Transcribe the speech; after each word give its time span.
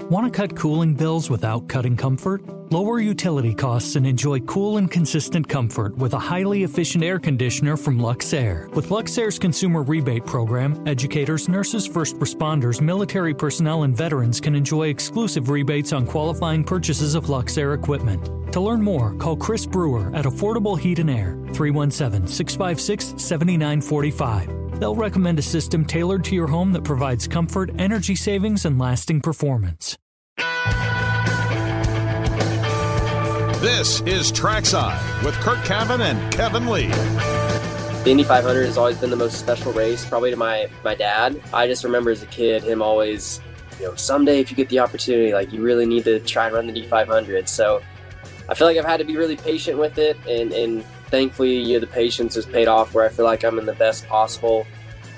Want 0.00 0.26
to 0.26 0.30
cut 0.30 0.56
cooling 0.56 0.94
bills 0.94 1.30
without 1.30 1.68
cutting 1.68 1.96
comfort? 1.96 2.42
Lower 2.72 2.98
utility 2.98 3.54
costs 3.54 3.94
and 3.94 4.04
enjoy 4.04 4.40
cool 4.40 4.76
and 4.76 4.90
consistent 4.90 5.48
comfort 5.48 5.96
with 5.96 6.14
a 6.14 6.18
highly 6.18 6.64
efficient 6.64 7.04
air 7.04 7.20
conditioner 7.20 7.76
from 7.76 8.00
Luxaire. 8.00 8.68
With 8.74 8.90
Luxaire's 8.90 9.38
consumer 9.38 9.82
rebate 9.82 10.26
program, 10.26 10.82
educators, 10.86 11.48
nurses, 11.48 11.86
first 11.86 12.16
responders, 12.16 12.80
military 12.80 13.34
personnel, 13.34 13.84
and 13.84 13.96
veterans 13.96 14.40
can 14.40 14.56
enjoy 14.56 14.88
exclusive 14.88 15.48
rebates 15.48 15.92
on 15.92 16.06
qualifying 16.06 16.64
purchases 16.64 17.14
of 17.14 17.26
Luxaire 17.26 17.74
equipment. 17.74 18.43
To 18.54 18.60
learn 18.60 18.82
more, 18.82 19.14
call 19.14 19.36
Chris 19.36 19.66
Brewer 19.66 20.14
at 20.14 20.26
Affordable 20.26 20.78
Heat 20.78 21.00
and 21.00 21.10
Air, 21.10 21.36
317 21.54 22.28
656 22.28 23.20
7945. 23.20 24.78
They'll 24.78 24.94
recommend 24.94 25.40
a 25.40 25.42
system 25.42 25.84
tailored 25.84 26.22
to 26.26 26.36
your 26.36 26.46
home 26.46 26.70
that 26.74 26.84
provides 26.84 27.26
comfort, 27.26 27.72
energy 27.80 28.14
savings, 28.14 28.64
and 28.64 28.78
lasting 28.78 29.22
performance. 29.22 29.98
This 33.60 34.02
is 34.02 34.30
Trackside 34.30 35.24
with 35.24 35.34
Curt 35.40 35.58
Cavin 35.64 35.98
and 35.98 36.32
Kevin 36.32 36.68
Lee. 36.68 36.86
The 38.04 38.10
Indy 38.12 38.22
500 38.22 38.66
has 38.66 38.78
always 38.78 38.98
been 38.98 39.10
the 39.10 39.16
most 39.16 39.40
special 39.40 39.72
race, 39.72 40.04
probably 40.04 40.30
to 40.30 40.36
my 40.36 40.68
my 40.84 40.94
dad. 40.94 41.42
I 41.52 41.66
just 41.66 41.82
remember 41.82 42.12
as 42.12 42.22
a 42.22 42.26
kid 42.26 42.62
him 42.62 42.82
always, 42.82 43.40
you 43.80 43.86
know, 43.86 43.96
someday 43.96 44.38
if 44.38 44.52
you 44.52 44.56
get 44.56 44.68
the 44.68 44.78
opportunity, 44.78 45.32
like 45.32 45.52
you 45.52 45.60
really 45.60 45.86
need 45.86 46.04
to 46.04 46.20
try 46.20 46.46
and 46.46 46.54
run 46.54 46.66
the 46.68 46.72
Indy 46.72 46.86
500. 46.86 47.48
So 47.48 47.82
I 48.48 48.54
feel 48.54 48.66
like 48.66 48.76
I've 48.76 48.84
had 48.84 48.98
to 48.98 49.04
be 49.04 49.16
really 49.16 49.36
patient 49.36 49.78
with 49.78 49.98
it, 49.98 50.16
and 50.28 50.52
and 50.52 50.84
thankfully, 51.06 51.56
you 51.56 51.74
know, 51.74 51.80
the 51.80 51.86
patience 51.86 52.34
has 52.34 52.46
paid 52.46 52.68
off. 52.68 52.94
Where 52.94 53.04
I 53.04 53.08
feel 53.08 53.24
like 53.24 53.44
I'm 53.44 53.58
in 53.58 53.66
the 53.66 53.74
best 53.74 54.06
possible 54.08 54.66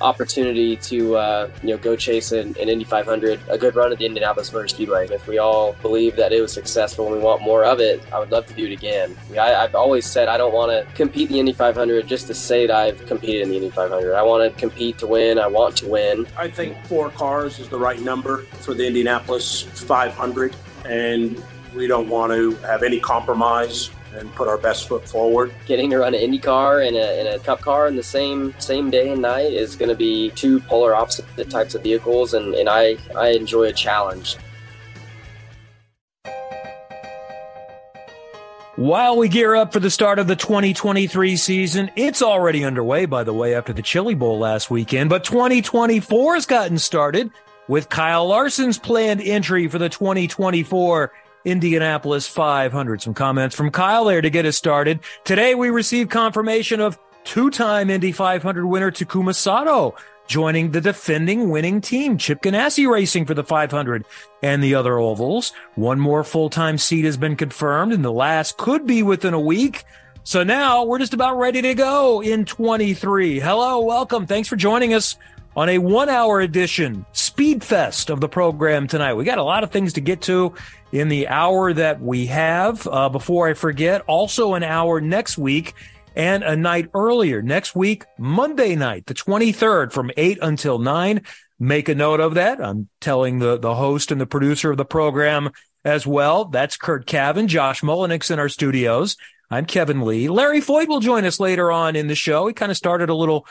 opportunity 0.01 0.77
to 0.77 1.17
uh, 1.17 1.51
you 1.63 1.71
know 1.71 1.79
go 1.79 1.97
chase 1.97 2.33
an, 2.33 2.49
an, 2.61 2.69
Indy 2.69 2.85
500, 2.85 3.41
a 3.49 3.59
good 3.59 3.75
run 3.75 3.93
at 3.93 3.99
the 3.99 4.07
Indianapolis 4.07 4.53
Motor 4.53 4.69
Speedway. 4.69 5.09
If 5.09 5.27
we 5.27 5.39
all 5.39 5.73
believe 5.83 6.17
that 6.17 6.33
it 6.33 6.41
was 6.41 6.53
successful 6.53 7.07
and 7.07 7.17
we 7.17 7.23
want 7.23 7.43
more 7.43 7.65
of 7.65 7.81
it, 7.81 8.03
I 8.13 8.19
would 8.19 8.31
love 8.31 8.47
to 8.47 8.55
do 8.55 8.67
it 8.67 8.73
again. 8.73 9.17
I, 9.39 9.51
have 9.51 9.75
always 9.75 10.07
said 10.07 10.29
I 10.29 10.37
don't 10.37 10.53
want 10.53 10.71
to 10.71 10.93
compete 10.95 11.29
the 11.29 11.41
Indy 11.41 11.53
500 11.53 12.07
just 12.07 12.27
to 12.27 12.35
say 12.35 12.67
that 12.67 12.77
I've 12.77 13.07
competed 13.07 13.43
in 13.43 13.51
the 13.51 13.57
Indy 13.57 13.71
500. 13.71 14.15
I 14.15 14.23
want 14.23 14.53
to 14.53 14.59
compete 14.59 14.99
to 14.99 15.07
win. 15.07 15.39
I 15.39 15.47
want 15.47 15.77
to 15.79 15.89
win. 15.89 16.27
I 16.37 16.49
think 16.49 16.77
four 16.87 17.11
cars 17.11 17.59
is 17.59 17.69
the 17.69 17.79
right 17.79 18.01
number 18.01 18.39
for 18.61 18.75
the 18.75 18.87
Indianapolis 18.87 19.63
500, 19.63 20.55
and 20.85 21.43
we 21.77 21.87
don't 21.87 22.09
want 22.09 22.33
to 22.33 22.53
have 22.67 22.83
any 22.83 22.99
compromise 22.99 23.91
and 24.15 24.35
put 24.35 24.49
our 24.49 24.57
best 24.57 24.89
foot 24.89 25.07
forward. 25.07 25.53
Getting 25.67 25.91
to 25.91 25.99
run 25.99 26.15
an 26.15 26.21
Indy 26.21 26.39
car 26.39 26.81
and 26.81 26.97
a, 26.97 27.21
and 27.21 27.29
a 27.29 27.39
Cup 27.41 27.61
car 27.61 27.87
in 27.87 27.97
the 27.97 28.03
same 28.03 28.55
same 28.59 28.91
day 28.91 29.11
and 29.11 29.21
night 29.21 29.53
is 29.53 29.77
going 29.77 29.91
to 29.91 29.95
be 29.95 30.31
two 30.31 30.59
polar 30.61 30.95
opposite 30.95 31.51
types 31.51 31.75
of 31.75 31.83
vehicles, 31.83 32.33
and, 32.33 32.55
and 32.55 32.69
I, 32.69 32.97
I 33.15 33.31
enjoy 33.31 33.65
a 33.65 33.73
challenge. 33.73 34.37
While 38.77 39.17
we 39.17 39.29
gear 39.29 39.55
up 39.55 39.73
for 39.73 39.81
the 39.81 39.91
start 39.91 40.19
of 40.19 40.27
the 40.27 40.37
2023 40.37 41.37
season, 41.37 41.91
it's 41.97 42.21
already 42.21 42.63
underway, 42.63 43.07
by 43.07 43.25
the 43.25 43.33
way, 43.33 43.55
after 43.55 43.73
the 43.73 43.81
Chili 43.81 44.15
Bowl 44.15 44.39
last 44.39 44.71
weekend, 44.71 45.09
but 45.09 45.25
2024 45.25 46.35
has 46.35 46.45
gotten 46.45 46.79
started 46.79 47.31
with 47.69 47.89
Kyle 47.89 48.27
Larson's 48.27 48.79
planned 48.79 49.23
entry 49.23 49.67
for 49.67 49.79
the 49.79 49.89
2024 49.89 51.11
Indianapolis 51.47 52.27
500. 52.27 53.01
Some 53.01 53.15
comments 53.15 53.55
from 53.55 53.71
Kyle 53.71 54.05
there 54.05 54.21
to 54.21 54.29
get 54.29 54.45
us 54.45 54.57
started. 54.57 54.99
Today 55.25 55.55
we 55.55 55.71
received 55.71 56.11
confirmation 56.11 56.81
of 56.81 56.99
two-time 57.23 57.89
Indy 57.89 58.11
500 58.11 58.67
winner 58.67 58.91
Takuma 58.91 59.35
Sato 59.35 59.95
joining 60.27 60.73
the 60.73 60.81
defending 60.81 61.51
winning 61.51 61.81
team, 61.81 62.19
Chip 62.19 62.43
Ganassi 62.43 62.91
Racing 62.91 63.27
for 63.27 63.35
the 63.35 63.45
500 63.45 64.05
and 64.43 64.63
the 64.63 64.75
other 64.75 64.99
ovals. 64.99 65.53
One 65.77 66.01
more 66.01 66.25
full-time 66.25 66.79
seat 66.79 67.05
has 67.05 67.17
been 67.17 67.37
confirmed 67.37 67.93
and 67.93 68.05
the 68.05 68.13
last 68.13 68.57
could 68.57 68.85
be 68.85 69.05
within 69.05 69.35
a 69.35 69.41
week. 69.41 69.85
So 70.25 70.43
now 70.43 70.83
we're 70.83 70.99
just 70.99 71.15
about 71.15 71.39
ready 71.39 71.63
to 71.63 71.75
go 71.75 72.21
in 72.23 72.45
23. 72.45 73.39
Hello, 73.39 73.81
welcome. 73.81 74.27
Thanks 74.27 74.49
for 74.49 74.57
joining 74.57 74.95
us 74.95 75.17
on 75.57 75.71
a 75.71 75.79
one 75.79 76.09
hour 76.09 76.41
edition 76.41 77.07
speed 77.13 77.65
fest 77.65 78.11
of 78.11 78.21
the 78.21 78.29
program 78.29 78.87
tonight. 78.87 79.15
We 79.15 79.25
got 79.25 79.39
a 79.39 79.43
lot 79.43 79.65
of 79.65 79.71
things 79.71 79.95
to 79.95 80.01
get 80.01 80.21
to 80.23 80.55
in 80.93 81.09
the 81.09 81.29
hour 81.29 81.73
that 81.73 82.01
we 82.01 82.27
have. 82.27 82.87
Uh, 82.87 83.09
before 83.09 83.49
I 83.49 83.55
forget, 83.55 84.03
also 84.03 84.55
an 84.55 84.63
hour 84.63 85.01
next 85.01 85.39
week 85.39 85.75
and 86.15 86.43
a 86.43 86.57
night 86.57 86.91
earlier 86.95 87.43
next 87.43 87.75
week, 87.75 88.05
Monday 88.19 88.75
night, 88.77 89.07
the 89.07 89.15
23rd 89.15 89.93
from 89.93 90.11
8 90.17 90.39
until 90.43 90.79
9. 90.79 91.23
Make 91.59 91.89
a 91.89 91.95
note 91.95 92.21
of 92.21 92.35
that. 92.35 92.63
I'm 92.63 92.89
telling 93.01 93.39
the, 93.39 93.59
the 93.59 93.75
host 93.75 94.13
and 94.13 94.21
the 94.21 94.27
producer 94.27 94.71
of 94.71 94.77
the 94.77 94.85
program 94.85 95.51
as 95.85 96.07
well. 96.07 96.47
That's 96.47 96.77
Curt 96.77 97.07
Cavin, 97.07 97.47
Josh 97.47 97.81
Mullenix 97.83 98.31
in 98.31 98.39
our 98.39 98.51
studios. 98.51 99.17
I'm 99.51 99.65
Kevin 99.65 100.03
Lee. 100.03 100.29
Larry 100.29 100.61
Floyd 100.61 100.89
will 100.89 101.01
join 101.01 101.25
us 101.25 101.41
later 101.41 101.71
on 101.71 101.97
in 101.97 102.09
the 102.09 102.15
show. 102.15 102.47
He 102.47 102.53
kind 102.53 102.71
of 102.71 102.77
started 102.77 103.09
a 103.09 103.15
little 103.15 103.47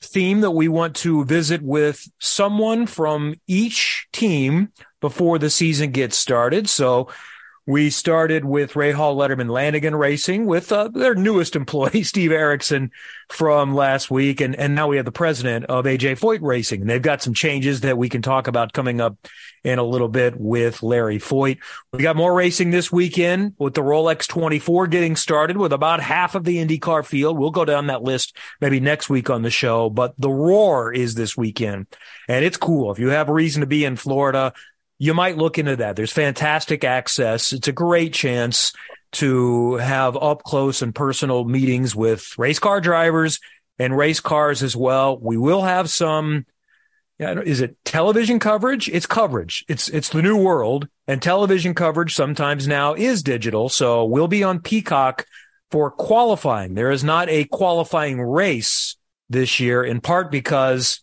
theme 0.00 0.40
that 0.40 0.52
we 0.52 0.68
want 0.68 0.96
to 0.96 1.24
visit 1.24 1.62
with 1.62 2.08
someone 2.18 2.86
from 2.86 3.34
each 3.46 4.06
team 4.12 4.72
before 5.00 5.38
the 5.38 5.50
season 5.50 5.90
gets 5.90 6.16
started. 6.16 6.68
So 6.68 7.08
we 7.66 7.90
started 7.90 8.46
with 8.46 8.72
Rahal 8.72 9.14
Letterman 9.14 9.50
Lanigan 9.50 9.94
Racing 9.94 10.46
with 10.46 10.72
uh, 10.72 10.88
their 10.88 11.14
newest 11.14 11.54
employee, 11.56 12.02
Steve 12.02 12.32
Erickson, 12.32 12.90
from 13.28 13.74
last 13.74 14.10
week. 14.10 14.40
And, 14.40 14.56
and 14.56 14.74
now 14.74 14.88
we 14.88 14.96
have 14.96 15.04
the 15.04 15.12
president 15.12 15.66
of 15.66 15.84
AJ 15.84 16.18
Foyt 16.18 16.40
Racing. 16.40 16.80
And 16.80 16.88
they've 16.88 17.02
got 17.02 17.22
some 17.22 17.34
changes 17.34 17.82
that 17.82 17.98
we 17.98 18.08
can 18.08 18.22
talk 18.22 18.46
about 18.46 18.72
coming 18.72 19.02
up 19.02 19.18
in 19.64 19.78
a 19.78 19.84
little 19.84 20.08
bit 20.08 20.38
with 20.38 20.82
Larry 20.82 21.18
Foyt. 21.18 21.58
We 21.92 22.02
got 22.02 22.16
more 22.16 22.34
racing 22.34 22.70
this 22.70 22.92
weekend 22.92 23.54
with 23.58 23.74
the 23.74 23.82
Rolex 23.82 24.26
24 24.26 24.86
getting 24.86 25.16
started 25.16 25.56
with 25.56 25.72
about 25.72 26.00
half 26.00 26.34
of 26.34 26.44
the 26.44 26.56
IndyCar 26.56 27.04
field. 27.04 27.38
We'll 27.38 27.50
go 27.50 27.64
down 27.64 27.88
that 27.88 28.02
list 28.02 28.36
maybe 28.60 28.80
next 28.80 29.08
week 29.08 29.30
on 29.30 29.42
the 29.42 29.50
show, 29.50 29.90
but 29.90 30.14
the 30.18 30.30
Roar 30.30 30.92
is 30.92 31.14
this 31.14 31.36
weekend 31.36 31.86
and 32.28 32.44
it's 32.44 32.56
cool. 32.56 32.92
If 32.92 32.98
you 32.98 33.08
have 33.08 33.28
a 33.28 33.32
reason 33.32 33.60
to 33.60 33.66
be 33.66 33.84
in 33.84 33.96
Florida, 33.96 34.52
you 34.98 35.14
might 35.14 35.36
look 35.36 35.58
into 35.58 35.76
that. 35.76 35.96
There's 35.96 36.12
fantastic 36.12 36.84
access. 36.84 37.52
It's 37.52 37.68
a 37.68 37.72
great 37.72 38.12
chance 38.12 38.72
to 39.10 39.76
have 39.76 40.16
up 40.16 40.42
close 40.42 40.82
and 40.82 40.94
personal 40.94 41.44
meetings 41.44 41.96
with 41.96 42.36
race 42.36 42.58
car 42.58 42.80
drivers 42.80 43.40
and 43.78 43.96
race 43.96 44.20
cars 44.20 44.62
as 44.62 44.76
well. 44.76 45.18
We 45.18 45.36
will 45.36 45.62
have 45.62 45.88
some, 45.88 46.46
yeah, 47.18 47.40
is 47.40 47.60
it 47.60 47.76
television 47.84 48.38
coverage? 48.38 48.88
It's 48.88 49.06
coverage. 49.06 49.64
It's, 49.68 49.88
it's 49.88 50.10
the 50.10 50.22
new 50.22 50.36
world 50.36 50.88
and 51.06 51.20
television 51.20 51.74
coverage 51.74 52.14
sometimes 52.14 52.68
now 52.68 52.94
is 52.94 53.22
digital. 53.22 53.68
So 53.68 54.04
we'll 54.04 54.28
be 54.28 54.44
on 54.44 54.60
Peacock 54.60 55.26
for 55.70 55.90
qualifying. 55.90 56.74
There 56.74 56.90
is 56.90 57.02
not 57.02 57.28
a 57.28 57.44
qualifying 57.44 58.20
race 58.20 58.96
this 59.28 59.60
year 59.60 59.82
in 59.84 60.00
part 60.00 60.30
because 60.30 61.00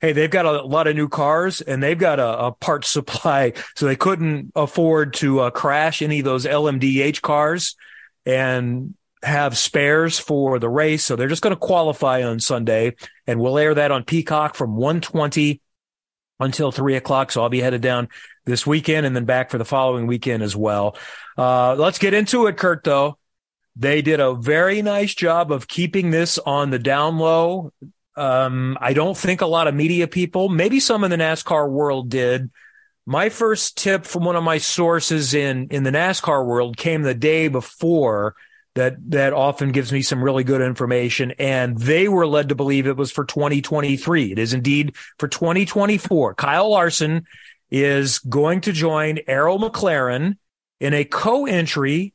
hey, 0.00 0.12
they've 0.12 0.30
got 0.30 0.46
a 0.46 0.62
lot 0.62 0.86
of 0.86 0.96
new 0.96 1.08
cars 1.08 1.60
and 1.60 1.82
they've 1.82 1.98
got 1.98 2.18
a, 2.18 2.46
a 2.46 2.52
part 2.52 2.84
supply, 2.84 3.52
so 3.76 3.86
they 3.86 3.96
couldn't 3.96 4.52
afford 4.56 5.14
to 5.14 5.40
uh, 5.40 5.50
crash 5.50 6.02
any 6.02 6.20
of 6.20 6.24
those 6.24 6.46
LMDH 6.46 7.20
cars 7.20 7.76
and 8.26 8.94
have 9.22 9.56
spares 9.58 10.18
for 10.18 10.58
the 10.58 10.68
race. 10.68 11.04
So 11.04 11.16
they're 11.16 11.28
just 11.28 11.42
going 11.42 11.54
to 11.54 11.60
qualify 11.60 12.22
on 12.22 12.40
Sunday, 12.40 12.96
and 13.26 13.40
we'll 13.40 13.58
air 13.58 13.74
that 13.74 13.90
on 13.90 14.04
Peacock 14.04 14.54
from 14.54 14.76
120 14.76 15.60
until 16.38 16.72
three 16.72 16.96
o'clock. 16.96 17.30
So 17.30 17.42
I'll 17.42 17.48
be 17.48 17.60
headed 17.60 17.82
down 17.82 18.08
this 18.46 18.66
weekend 18.66 19.06
and 19.06 19.14
then 19.14 19.26
back 19.26 19.50
for 19.50 19.58
the 19.58 19.64
following 19.64 20.06
weekend 20.06 20.42
as 20.42 20.56
well. 20.56 20.96
Uh, 21.36 21.74
let's 21.74 21.98
get 21.98 22.14
into 22.14 22.46
it, 22.46 22.56
Curt, 22.56 22.82
though. 22.84 23.18
They 23.76 24.02
did 24.02 24.20
a 24.20 24.34
very 24.34 24.82
nice 24.82 25.14
job 25.14 25.52
of 25.52 25.68
keeping 25.68 26.10
this 26.10 26.38
on 26.38 26.70
the 26.70 26.78
down 26.78 27.18
low. 27.18 27.72
Um, 28.16 28.76
I 28.80 28.92
don't 28.92 29.16
think 29.16 29.40
a 29.40 29.46
lot 29.46 29.68
of 29.68 29.74
media 29.74 30.08
people, 30.08 30.48
maybe 30.48 30.80
some 30.80 31.04
in 31.04 31.10
the 31.10 31.16
NASCAR 31.16 31.70
world 31.70 32.10
did. 32.10 32.50
My 33.06 33.28
first 33.28 33.78
tip 33.78 34.04
from 34.04 34.24
one 34.24 34.36
of 34.36 34.44
my 34.44 34.58
sources 34.58 35.34
in, 35.34 35.68
in 35.70 35.84
the 35.84 35.90
NASCAR 35.90 36.44
world 36.44 36.76
came 36.76 37.02
the 37.02 37.14
day 37.14 37.48
before 37.48 38.34
that, 38.80 39.10
that 39.10 39.32
often 39.34 39.72
gives 39.72 39.92
me 39.92 40.00
some 40.00 40.24
really 40.24 40.42
good 40.42 40.62
information. 40.62 41.32
And 41.38 41.76
they 41.76 42.08
were 42.08 42.26
led 42.26 42.48
to 42.48 42.54
believe 42.54 42.86
it 42.86 42.96
was 42.96 43.12
for 43.12 43.26
2023. 43.26 44.32
It 44.32 44.38
is 44.38 44.54
indeed 44.54 44.96
for 45.18 45.28
2024. 45.28 46.34
Kyle 46.34 46.70
Larson 46.70 47.26
is 47.70 48.18
going 48.20 48.62
to 48.62 48.72
join 48.72 49.18
Arrow 49.26 49.58
McLaren 49.58 50.38
in 50.80 50.94
a 50.94 51.04
co-entry 51.04 52.14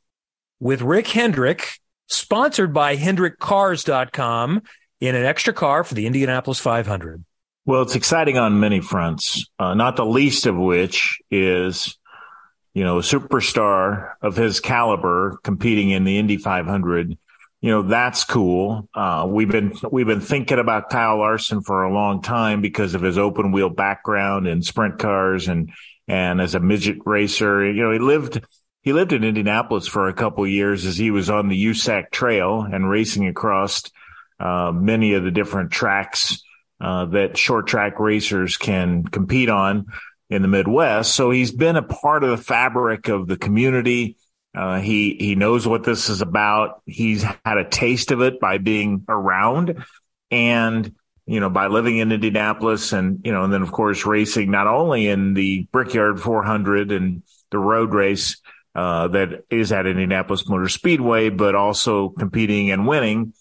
with 0.60 0.82
Rick 0.82 1.08
Hendrick, 1.08 1.80
sponsored 2.08 2.74
by 2.74 2.98
HendrickCars.com 2.98 4.64
in 5.00 5.16
an 5.16 5.24
extra 5.24 5.54
car 5.54 5.84
for 5.84 5.94
the 5.94 6.08
Indianapolis 6.08 6.60
500? 6.60 7.24
Well, 7.68 7.84
it's 7.84 7.96
exciting 7.96 8.40
on 8.40 8.60
many 8.60 8.80
fronts, 8.80 9.48
uh, 9.60 9.76
not 9.76 9.98
the 9.98 10.06
least 10.06 10.48
of 10.48 10.56
which 10.56 11.20
is, 11.30 11.98
you 12.76 12.84
know, 12.84 13.00
a 13.00 13.02
superstar 13.02 14.14
of 14.22 14.36
his 14.36 14.60
caliber 14.60 15.40
competing 15.44 15.92
in 15.92 16.04
the 16.04 16.20
Indy 16.20 16.36
500. 16.36 17.18
You 17.62 17.72
know, 17.72 17.82
that's 17.84 18.26
cool. 18.26 18.90
Uh, 18.94 19.26
we've 19.28 19.50
been, 19.50 19.74
we've 19.90 20.06
been 20.06 20.20
thinking 20.20 20.60
about 20.60 20.90
Kyle 20.90 21.18
Larson 21.18 21.62
for 21.62 21.84
a 21.84 21.94
long 21.94 22.22
time 22.22 22.62
because 22.62 22.94
of 22.94 23.02
his 23.02 23.18
open 23.18 23.54
wheel 23.54 23.70
background 23.70 24.46
in 24.46 24.62
sprint 24.62 25.00
cars 25.00 25.48
and, 25.48 25.72
and 26.10 26.42
as 26.42 26.54
a 26.54 26.60
midget 26.60 26.98
racer. 27.06 27.66
You 27.66 27.82
know, 27.82 27.92
he 27.92 28.00
lived 28.00 28.46
he 28.82 28.94
lived 28.94 29.14
in 29.14 29.24
Indianapolis 29.24 29.88
for 29.88 30.10
a 30.10 30.14
couple 30.14 30.46
years 30.46 30.86
as 30.86 30.96
he 30.96 31.10
was 31.10 31.30
on 31.30 31.48
the 31.48 31.66
USAC 31.66 32.12
Trail 32.12 32.62
and 32.62 32.88
racing 32.88 33.28
across 33.28 33.82
uh, 34.40 34.72
many 34.72 35.14
of 35.14 35.24
the 35.24 35.32
different 35.32 35.72
tracks 35.72 36.44
uh, 36.80 37.06
that 37.06 37.36
short 37.36 37.66
track 37.66 38.00
racers 38.00 38.58
can 38.58 39.04
compete 39.04 39.50
on 39.50 39.88
in 40.30 40.42
the 40.42 40.48
Midwest. 40.48 41.14
So 41.14 41.32
he's 41.32 41.52
been 41.52 41.76
a 41.76 41.84
part 41.84 42.24
of 42.24 42.30
the 42.30 42.44
fabric 42.44 43.08
of 43.08 43.28
the 43.28 43.38
community. 43.38 44.18
Uh, 44.56 44.80
he 44.80 45.16
he 45.20 45.36
knows 45.36 45.68
what 45.68 45.84
this 45.84 46.10
is 46.10 46.22
about. 46.22 46.82
He's 46.86 47.24
had 47.24 47.58
a 47.58 47.70
taste 47.70 48.12
of 48.12 48.22
it 48.22 48.40
by 48.40 48.58
being 48.58 49.04
around, 49.10 49.84
and 50.32 50.94
you 51.26 51.40
know 51.40 51.50
by 51.50 51.68
living 51.68 51.98
in 51.98 52.12
Indianapolis, 52.12 52.94
and 52.94 53.20
you 53.26 53.34
know, 53.34 53.44
and 53.44 53.54
then 53.54 53.62
of 53.62 53.72
course 53.72 54.06
racing 54.06 54.50
not 54.50 54.68
only 54.68 55.08
in 55.08 55.34
the 55.34 55.68
Brickyard 55.72 56.22
400 56.22 56.92
and 56.92 57.24
the 57.52 57.60
road 57.60 57.94
race 57.94 58.38
uh, 58.76 59.10
that 59.10 59.44
is 59.50 59.74
at 59.74 59.88
Indianapolis 59.88 60.48
Motor 60.48 60.70
Speedway, 60.70 61.30
but 61.30 61.56
also 61.56 62.10
competing 62.10 62.72
and 62.72 62.88
winning 62.88 63.34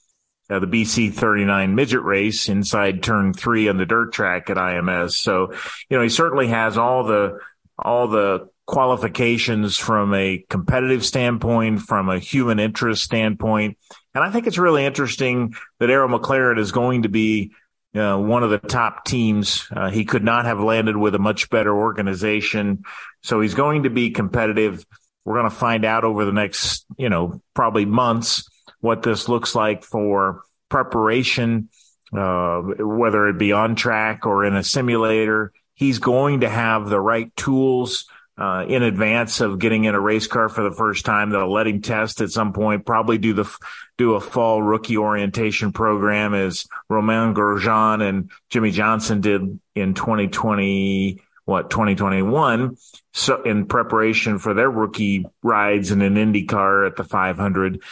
uh, 0.50 0.58
the 0.58 0.66
BC 0.66 1.12
39 1.12 1.74
midget 1.74 2.02
race 2.02 2.48
inside 2.48 3.02
turn 3.02 3.32
three 3.32 3.68
on 3.68 3.76
the 3.76 3.86
dirt 3.86 4.12
track 4.12 4.50
at 4.50 4.56
IMS. 4.56 5.12
So, 5.12 5.52
you 5.88 5.96
know, 5.96 6.02
he 6.02 6.08
certainly 6.08 6.48
has 6.48 6.76
all 6.76 7.04
the 7.04 7.38
all 7.78 8.08
the 8.08 8.48
qualifications 8.66 9.76
from 9.76 10.14
a 10.14 10.44
competitive 10.48 11.04
standpoint, 11.04 11.82
from 11.82 12.08
a 12.08 12.18
human 12.18 12.58
interest 12.58 13.02
standpoint. 13.02 13.78
And 14.14 14.22
I 14.22 14.30
think 14.30 14.46
it's 14.46 14.58
really 14.58 14.84
interesting 14.84 15.54
that 15.80 15.90
Arrow 15.90 16.08
McLaren 16.08 16.58
is 16.58 16.72
going 16.72 17.02
to 17.02 17.08
be 17.08 17.52
uh, 17.94 18.16
one 18.16 18.42
of 18.42 18.50
the 18.50 18.58
top 18.58 19.04
teams. 19.04 19.66
Uh, 19.74 19.90
he 19.90 20.04
could 20.04 20.24
not 20.24 20.46
have 20.46 20.60
landed 20.60 20.96
with 20.96 21.14
a 21.14 21.18
much 21.18 21.50
better 21.50 21.74
organization. 21.74 22.84
So 23.22 23.40
he's 23.40 23.54
going 23.54 23.84
to 23.84 23.90
be 23.90 24.10
competitive. 24.10 24.84
We're 25.24 25.38
going 25.38 25.50
to 25.50 25.56
find 25.56 25.84
out 25.84 26.04
over 26.04 26.24
the 26.24 26.32
next, 26.32 26.84
you 26.96 27.08
know, 27.08 27.40
probably 27.54 27.86
months 27.86 28.48
what 28.84 29.02
this 29.02 29.30
looks 29.30 29.54
like 29.54 29.82
for 29.82 30.42
preparation, 30.68 31.70
uh, 32.12 32.60
whether 32.60 33.28
it 33.28 33.38
be 33.38 33.50
on 33.50 33.76
track 33.76 34.26
or 34.26 34.44
in 34.44 34.54
a 34.54 34.62
simulator. 34.62 35.54
He's 35.72 36.00
going 36.00 36.40
to 36.40 36.50
have 36.50 36.90
the 36.90 37.00
right 37.00 37.34
tools 37.34 38.04
uh, 38.36 38.66
in 38.68 38.82
advance 38.82 39.40
of 39.40 39.58
getting 39.58 39.84
in 39.84 39.94
a 39.94 40.00
race 40.00 40.26
car 40.26 40.50
for 40.50 40.62
the 40.62 40.76
first 40.76 41.06
time. 41.06 41.30
They'll 41.30 41.50
let 41.50 41.66
him 41.66 41.80
test 41.80 42.20
at 42.20 42.30
some 42.30 42.52
point, 42.52 42.84
probably 42.84 43.16
do 43.16 43.32
the, 43.32 43.50
do 43.96 44.16
a 44.16 44.20
fall 44.20 44.60
rookie 44.62 44.98
orientation 44.98 45.72
program 45.72 46.34
as 46.34 46.66
Romain 46.90 47.32
Grosjean 47.32 48.06
and 48.06 48.30
Jimmie 48.50 48.70
Johnson 48.70 49.22
did 49.22 49.60
in 49.74 49.94
2020, 49.94 51.22
what, 51.46 51.70
2021. 51.70 52.76
So 53.14 53.42
in 53.44 53.64
preparation 53.64 54.38
for 54.38 54.52
their 54.52 54.70
rookie 54.70 55.24
rides 55.42 55.90
in 55.90 56.02
an 56.02 56.18
Indy 56.18 56.44
car 56.44 56.84
at 56.84 56.96
the 56.96 57.04
500. 57.04 57.82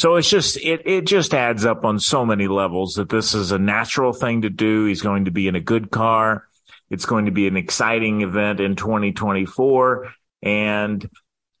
So 0.00 0.16
it's 0.16 0.30
just, 0.30 0.56
it, 0.56 0.86
it 0.86 1.06
just 1.06 1.34
adds 1.34 1.66
up 1.66 1.84
on 1.84 1.98
so 1.98 2.24
many 2.24 2.48
levels 2.48 2.94
that 2.94 3.10
this 3.10 3.34
is 3.34 3.52
a 3.52 3.58
natural 3.58 4.14
thing 4.14 4.40
to 4.40 4.48
do. 4.48 4.86
He's 4.86 5.02
going 5.02 5.26
to 5.26 5.30
be 5.30 5.46
in 5.46 5.56
a 5.56 5.60
good 5.60 5.90
car. 5.90 6.48
It's 6.88 7.04
going 7.04 7.26
to 7.26 7.32
be 7.32 7.46
an 7.46 7.58
exciting 7.58 8.22
event 8.22 8.60
in 8.60 8.76
2024. 8.76 10.08
And, 10.40 11.06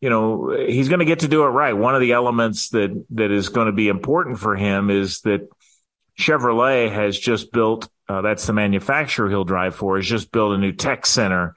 you 0.00 0.08
know, 0.08 0.56
he's 0.66 0.88
going 0.88 1.00
to 1.00 1.04
get 1.04 1.18
to 1.18 1.28
do 1.28 1.42
it 1.42 1.48
right. 1.48 1.74
One 1.74 1.94
of 1.94 2.00
the 2.00 2.12
elements 2.12 2.70
that, 2.70 3.04
that 3.10 3.30
is 3.30 3.50
going 3.50 3.66
to 3.66 3.72
be 3.72 3.88
important 3.88 4.38
for 4.38 4.56
him 4.56 4.88
is 4.88 5.20
that 5.20 5.46
Chevrolet 6.18 6.90
has 6.90 7.18
just 7.18 7.52
built, 7.52 7.90
uh, 8.08 8.22
that's 8.22 8.46
the 8.46 8.54
manufacturer 8.54 9.28
he'll 9.28 9.44
drive 9.44 9.74
for, 9.74 9.96
has 9.96 10.06
just 10.06 10.32
built 10.32 10.54
a 10.54 10.58
new 10.58 10.72
tech 10.72 11.04
center 11.04 11.56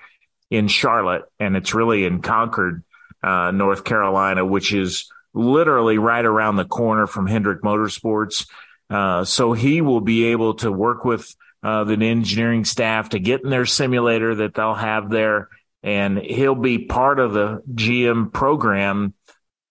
in 0.50 0.68
Charlotte. 0.68 1.24
And 1.40 1.56
it's 1.56 1.74
really 1.74 2.04
in 2.04 2.22
Concord, 2.22 2.84
uh, 3.24 3.52
North 3.52 3.86
Carolina, 3.86 4.46
which 4.46 4.74
is 4.74 5.10
literally 5.34 5.98
right 5.98 6.26
around 6.26 6.56
the 6.56 6.66
corner 6.66 7.08
from 7.08 7.28
Hendrick 7.28 7.62
Motorsports. 7.62 8.48
Uh, 8.90 9.24
so 9.24 9.54
he 9.54 9.82
will 9.82 10.02
be 10.02 10.26
able 10.26 10.56
to 10.56 10.72
work 10.72 11.06
with 11.06 11.34
uh, 11.64 11.84
the 11.84 11.94
engineering 11.94 12.66
staff 12.66 13.10
to 13.10 13.20
get 13.20 13.44
in 13.44 13.50
their 13.50 13.66
simulator 13.66 14.36
that 14.36 14.54
they'll 14.54 14.74
have 14.74 15.10
there. 15.10 15.50
And 15.82 16.18
he'll 16.18 16.56
be 16.56 16.78
part 16.78 17.20
of 17.20 17.34
the 17.34 17.62
GM 17.74 18.32
program, 18.32 19.14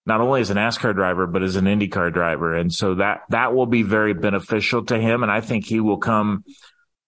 not 0.05 0.21
only 0.21 0.41
as 0.41 0.49
an 0.49 0.57
NASCAR 0.57 0.93
driver, 0.93 1.25
but 1.27 1.43
as 1.43 1.55
an 1.55 1.65
IndyCar 1.65 2.13
driver. 2.13 2.55
And 2.55 2.73
so 2.73 2.95
that, 2.95 3.21
that 3.29 3.55
will 3.55 3.65
be 3.65 3.83
very 3.83 4.13
beneficial 4.13 4.85
to 4.85 4.99
him. 4.99 5.23
And 5.23 5.31
I 5.31 5.41
think 5.41 5.65
he 5.65 5.79
will 5.79 5.97
come 5.97 6.43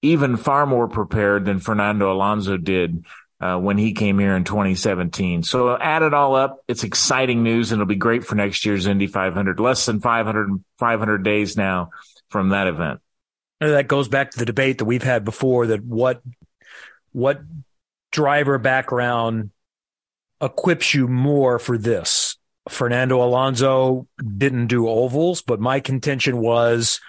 even 0.02 0.38
far 0.38 0.66
more 0.66 0.88
prepared 0.88 1.46
than 1.46 1.60
Fernando 1.60 2.12
Alonso 2.12 2.58
did 2.58 3.06
uh, 3.40 3.58
when 3.58 3.78
he 3.78 3.94
came 3.94 4.20
here 4.20 4.36
in 4.36 4.44
2017. 4.44 5.44
So 5.44 5.78
add 5.78 6.04
it 6.04 6.14
all 6.14 6.36
up. 6.36 6.64
It's 6.68 6.84
exciting 6.84 7.44
news 7.44 7.72
and 7.72 7.80
it'll 7.82 7.90
be 7.90 7.96
great 7.96 8.26
for 8.26 8.36
next 8.36 8.66
year's 8.66 8.88
Indy 8.88 9.08
500. 9.08 9.60
Less 9.60 9.86
than 9.86 10.00
500, 10.00 10.64
500 10.80 11.24
days 11.24 11.58
now 11.58 11.90
from 12.30 12.50
that 12.50 12.68
event 12.68 13.02
that 13.60 13.88
goes 13.88 14.08
back 14.08 14.32
to 14.32 14.40
the 14.40 14.46
debate 14.46 14.80
that 14.80 14.86
we've 14.86 15.04
had 15.04 15.24
before 15.24 15.68
that 15.68 15.84
what 15.84 16.22
what 17.12 17.42
driver 18.12 18.58
background 18.58 19.52
equips 20.42 20.94
you 20.94 21.08
more 21.08 21.60
for 21.60 21.78
this. 21.78 22.38
Fernando 22.68 23.24
Alonso 23.24 24.08
didn't 24.38 24.68
do 24.68 24.88
ovals, 24.88 25.42
but 25.42 25.60
my 25.60 25.80
contention 25.80 26.40
was 26.40 27.00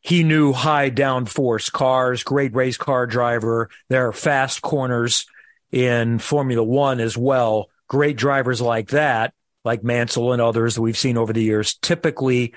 he 0.00 0.22
knew 0.22 0.52
high 0.52 0.90
downforce 0.90 1.70
cars, 1.70 2.22
great 2.22 2.54
race 2.54 2.76
car 2.76 3.06
driver. 3.06 3.68
There 3.88 4.08
are 4.08 4.12
fast 4.12 4.62
corners 4.62 5.26
in 5.72 6.18
Formula 6.18 6.62
One 6.62 7.00
as 7.00 7.16
well. 7.16 7.68
Great 7.88 8.16
drivers 8.16 8.60
like 8.60 8.88
that, 8.90 9.34
like 9.64 9.82
Mansell 9.82 10.32
and 10.32 10.42
others 10.42 10.74
that 10.74 10.82
we've 10.82 10.98
seen 10.98 11.16
over 11.16 11.32
the 11.32 11.42
years, 11.42 11.74
typically 11.74 12.54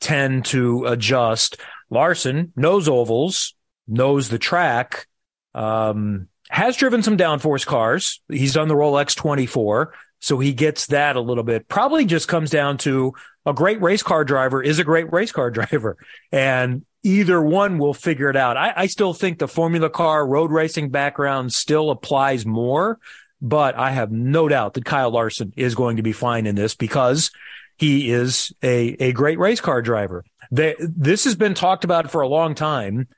tend 0.00 0.44
to 0.46 0.86
adjust. 0.86 1.56
Larson 1.90 2.52
knows 2.54 2.88
ovals, 2.88 3.54
knows 3.86 4.28
the 4.28 4.38
track, 4.38 5.06
um, 5.54 6.28
has 6.50 6.76
driven 6.76 7.02
some 7.02 7.16
downforce 7.16 7.66
cars. 7.66 8.20
He's 8.28 8.54
done 8.54 8.68
the 8.68 8.74
Rolex 8.74 9.14
24. 9.16 9.94
So 10.20 10.38
he 10.38 10.52
gets 10.52 10.86
that 10.86 11.16
a 11.16 11.20
little 11.20 11.44
bit. 11.44 11.68
Probably 11.68 12.04
just 12.04 12.28
comes 12.28 12.50
down 12.50 12.78
to 12.78 13.14
a 13.46 13.54
great 13.54 13.80
race 13.80 14.02
car 14.02 14.24
driver 14.24 14.62
is 14.62 14.78
a 14.78 14.84
great 14.84 15.12
race 15.12 15.32
car 15.32 15.50
driver. 15.52 15.96
And 16.32 16.84
either 17.02 17.40
one 17.40 17.78
will 17.78 17.94
figure 17.94 18.30
it 18.30 18.36
out. 18.36 18.56
I, 18.56 18.72
I 18.76 18.86
still 18.86 19.14
think 19.14 19.38
the 19.38 19.48
Formula 19.48 19.88
car 19.90 20.26
road 20.26 20.50
racing 20.50 20.90
background 20.90 21.52
still 21.52 21.90
applies 21.90 22.44
more, 22.44 22.98
but 23.40 23.76
I 23.76 23.90
have 23.90 24.10
no 24.10 24.48
doubt 24.48 24.74
that 24.74 24.84
Kyle 24.84 25.10
Larson 25.10 25.52
is 25.56 25.74
going 25.74 25.96
to 25.96 26.02
be 26.02 26.12
fine 26.12 26.46
in 26.46 26.54
this 26.54 26.74
because 26.74 27.30
he 27.76 28.10
is 28.10 28.52
a, 28.62 28.96
a 29.00 29.12
great 29.12 29.38
race 29.38 29.60
car 29.60 29.82
driver. 29.82 30.24
They, 30.50 30.74
this 30.78 31.24
has 31.24 31.36
been 31.36 31.54
talked 31.54 31.84
about 31.84 32.10
for 32.10 32.22
a 32.22 32.28
long 32.28 32.54
time. 32.54 33.08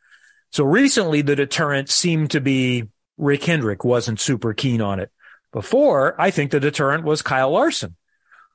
So 0.51 0.65
recently 0.65 1.23
the 1.23 1.37
deterrent 1.37 1.89
seemed 1.89 2.33
to 2.33 2.41
be 2.41 2.89
Rick 3.17 3.45
Hendrick 3.45 3.85
wasn't 3.85 4.21
super 4.21 4.53
keen 4.53 4.81
on 4.81 5.01
it. 5.01 5.11
Before, 5.53 6.21
I 6.21 6.31
think 6.31 6.51
the 6.51 6.61
deterrent 6.61 7.05
was 7.05 7.23
Kyle 7.23 7.51
Larson. 7.51 7.97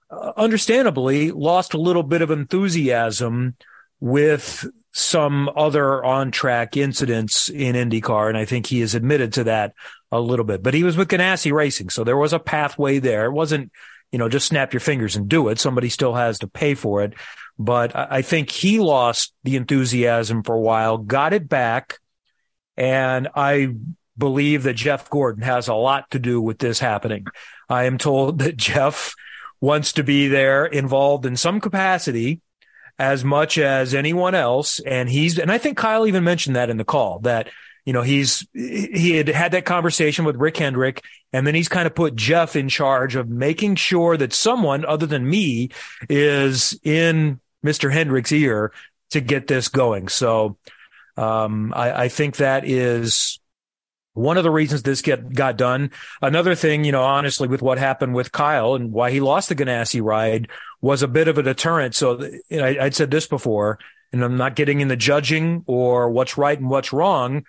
Uh, 0.10 0.32
understandably, 0.38 1.32
lost 1.32 1.74
a 1.74 1.80
little 1.80 2.04
bit 2.04 2.22
of 2.22 2.32
enthusiasm 2.32 3.56
with 4.00 4.66
some 4.98 5.50
other 5.58 6.02
on 6.06 6.32
track 6.32 6.78
incidents 6.78 7.50
in 7.50 7.76
IndyCar. 7.76 8.30
And 8.30 8.38
I 8.38 8.46
think 8.46 8.66
he 8.66 8.80
has 8.80 8.96
admitted 8.96 9.34
to 9.34 9.44
that 9.44 9.74
a 10.10 10.22
little 10.22 10.46
bit, 10.46 10.64
but 10.64 10.74
he 10.74 10.86
was 10.86 10.96
with 10.96 11.10
Ganassi 11.10 11.52
Racing. 11.52 11.90
So 11.90 12.06
there 12.06 12.16
was 12.16 12.32
a 12.32 12.40
pathway 12.40 13.00
there. 13.00 13.26
It 13.26 13.34
wasn't, 13.34 13.74
you 14.14 14.20
know, 14.20 14.30
just 14.30 14.48
snap 14.48 14.72
your 14.72 14.80
fingers 14.80 15.18
and 15.18 15.28
do 15.28 15.50
it. 15.50 15.60
Somebody 15.60 15.90
still 15.90 16.14
has 16.14 16.40
to 16.40 16.48
pay 16.48 16.76
for 16.76 17.04
it. 17.04 17.12
But 17.60 17.94
I 17.94 18.22
think 18.22 18.50
he 18.50 18.80
lost 18.80 19.34
the 19.44 19.58
enthusiasm 19.58 20.44
for 20.44 20.56
a 20.56 20.62
while, 20.62 20.98
got 20.98 21.34
it 21.34 21.50
back. 21.50 22.00
And 22.78 23.28
I 23.36 23.76
believe 24.18 24.64
that 24.64 24.76
Jeff 24.76 25.10
Gordon 25.10 25.44
has 25.44 25.68
a 25.68 25.74
lot 25.74 26.10
to 26.12 26.20
do 26.20 26.42
with 26.42 26.58
this 26.58 26.80
happening. 26.80 27.26
I 27.68 27.84
am 27.84 27.98
told 27.98 28.40
that 28.40 28.56
Jeff 28.56 29.14
wants 29.60 29.92
to 29.94 30.04
be 30.06 30.30
there 30.30 30.66
involved 30.66 31.26
in 31.26 31.36
some 31.36 31.60
capacity 31.60 32.40
as 32.98 33.24
much 33.24 33.58
as 33.58 33.94
anyone 33.94 34.36
else. 34.36 34.80
And 34.80 35.10
he's, 35.10 35.38
and 35.38 35.52
I 35.52 35.58
think 35.58 35.78
Kyle 35.78 36.08
even 36.08 36.24
mentioned 36.24 36.56
that 36.56 36.70
in 36.70 36.78
the 36.78 36.86
call 36.86 37.20
that, 37.20 37.50
you 37.86 37.94
know, 37.94 38.02
he's, 38.02 38.48
he 38.54 39.16
had 39.16 39.28
had 39.28 39.52
that 39.52 39.66
conversation 39.66 40.26
with 40.26 40.38
Rick 40.38 40.58
Hendrick 40.58 41.04
and 41.34 41.46
then 41.46 41.54
he's 41.54 41.68
kind 41.68 41.86
of 41.86 41.94
put 41.94 42.16
Jeff 42.16 42.56
in 42.56 42.70
charge 42.70 43.16
of 43.16 43.28
making 43.28 43.76
sure 43.76 44.16
that 44.16 44.34
someone 44.34 44.86
other 44.86 45.06
than 45.06 45.30
me 45.30 45.70
is 46.10 46.80
in 46.84 47.42
Mr. 47.66 47.92
Hendrick's 47.92 48.32
ear 48.32 48.72
to 49.12 49.20
get 49.20 49.48
this 49.48 49.68
going. 49.68 50.08
So 50.08 50.58
um, 51.18 51.74
I, 51.76 52.04
I, 52.04 52.08
think 52.08 52.38
that 52.38 52.66
is 52.66 53.40
one 54.16 54.38
of 54.38 54.44
the 54.44 54.52
reasons 54.52 54.82
this 54.82 55.02
get 55.02 55.32
got 55.34 55.58
done. 55.58 55.92
Another 56.22 56.56
thing, 56.56 56.84
you 56.86 56.92
know, 56.92 57.04
honestly, 57.04 57.48
with 57.48 57.62
what 57.62 57.78
happened 57.78 58.16
with 58.16 58.32
Kyle 58.32 58.74
and 58.74 58.92
why 58.92 59.12
he 59.12 59.20
lost 59.20 59.50
the 59.50 59.56
Ganassi 59.56 60.02
ride 60.02 60.50
was 60.82 61.04
a 61.04 61.08
bit 61.08 61.28
of 61.28 61.38
a 61.38 61.44
deterrent. 61.44 61.96
So 61.96 62.24
I, 62.52 62.78
I'd 62.80 62.96
said 62.96 63.12
this 63.12 63.28
before, 63.28 63.78
and 64.14 64.24
I'm 64.24 64.38
not 64.38 64.56
getting 64.56 64.80
into 64.80 64.96
judging 64.96 65.64
or 65.68 66.10
what's 66.10 66.38
right 66.38 66.58
and 66.58 66.70
what's 66.70 66.94
wrong. 66.94 67.44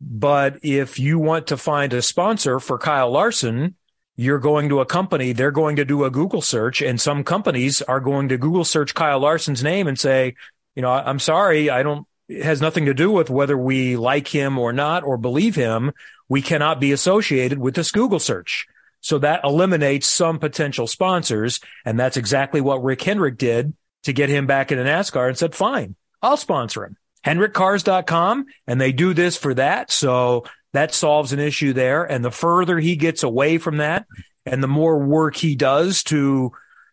But 0.00 0.58
if 0.62 0.98
you 0.98 1.18
want 1.18 1.46
to 1.46 1.56
find 1.56 1.92
a 1.94 2.02
sponsor 2.02 2.60
for 2.60 2.78
Kyle 2.78 3.10
Larson, 3.10 3.76
you're 4.16 4.38
going 4.38 4.68
to 4.68 4.80
a 4.80 4.86
company, 4.86 5.32
they're 5.32 5.50
going 5.50 5.76
to 5.76 5.84
do 5.86 6.04
a 6.04 6.10
Google 6.10 6.42
search 6.42 6.82
and 6.82 7.00
some 7.00 7.24
companies 7.24 7.80
are 7.80 8.00
going 8.00 8.28
to 8.28 8.36
Google 8.36 8.64
search 8.64 8.94
Kyle 8.94 9.18
Larson's 9.18 9.62
name 9.62 9.88
and 9.88 9.98
say, 9.98 10.34
you 10.74 10.82
know, 10.82 10.90
I'm 10.90 11.18
sorry, 11.18 11.70
I 11.70 11.82
don't, 11.82 12.06
it 12.36 12.44
has 12.44 12.60
nothing 12.60 12.86
to 12.86 12.94
do 12.94 13.10
with 13.10 13.30
whether 13.30 13.56
we 13.56 13.96
like 13.96 14.28
him 14.28 14.58
or 14.58 14.72
not 14.72 15.04
or 15.04 15.16
believe 15.16 15.54
him. 15.54 15.92
We 16.28 16.42
cannot 16.42 16.80
be 16.80 16.92
associated 16.92 17.58
with 17.58 17.74
this 17.74 17.92
Google 17.92 18.18
search. 18.18 18.66
So 19.00 19.18
that 19.18 19.44
eliminates 19.44 20.06
some 20.06 20.38
potential 20.38 20.86
sponsors. 20.86 21.60
And 21.84 21.98
that's 21.98 22.16
exactly 22.16 22.60
what 22.60 22.82
Rick 22.82 23.02
Hendrick 23.02 23.36
did 23.36 23.74
to 24.04 24.12
get 24.12 24.28
him 24.28 24.46
back 24.46 24.72
into 24.72 24.84
NASCAR 24.84 25.28
and 25.28 25.36
said, 25.36 25.54
fine, 25.54 25.96
I'll 26.22 26.36
sponsor 26.36 26.84
him. 26.84 26.96
HendrickCars.com. 27.26 28.46
And 28.66 28.80
they 28.80 28.92
do 28.92 29.14
this 29.14 29.36
for 29.36 29.54
that. 29.54 29.90
So 29.90 30.44
that 30.72 30.94
solves 30.94 31.32
an 31.32 31.40
issue 31.40 31.72
there. 31.72 32.04
And 32.04 32.24
the 32.24 32.30
further 32.30 32.78
he 32.78 32.96
gets 32.96 33.22
away 33.22 33.58
from 33.58 33.78
that 33.78 34.06
and 34.46 34.62
the 34.62 34.68
more 34.68 34.98
work 34.98 35.36
he 35.36 35.54
does 35.54 36.02
to 36.04 36.52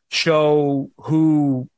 show 0.10 0.90
who 0.98 1.70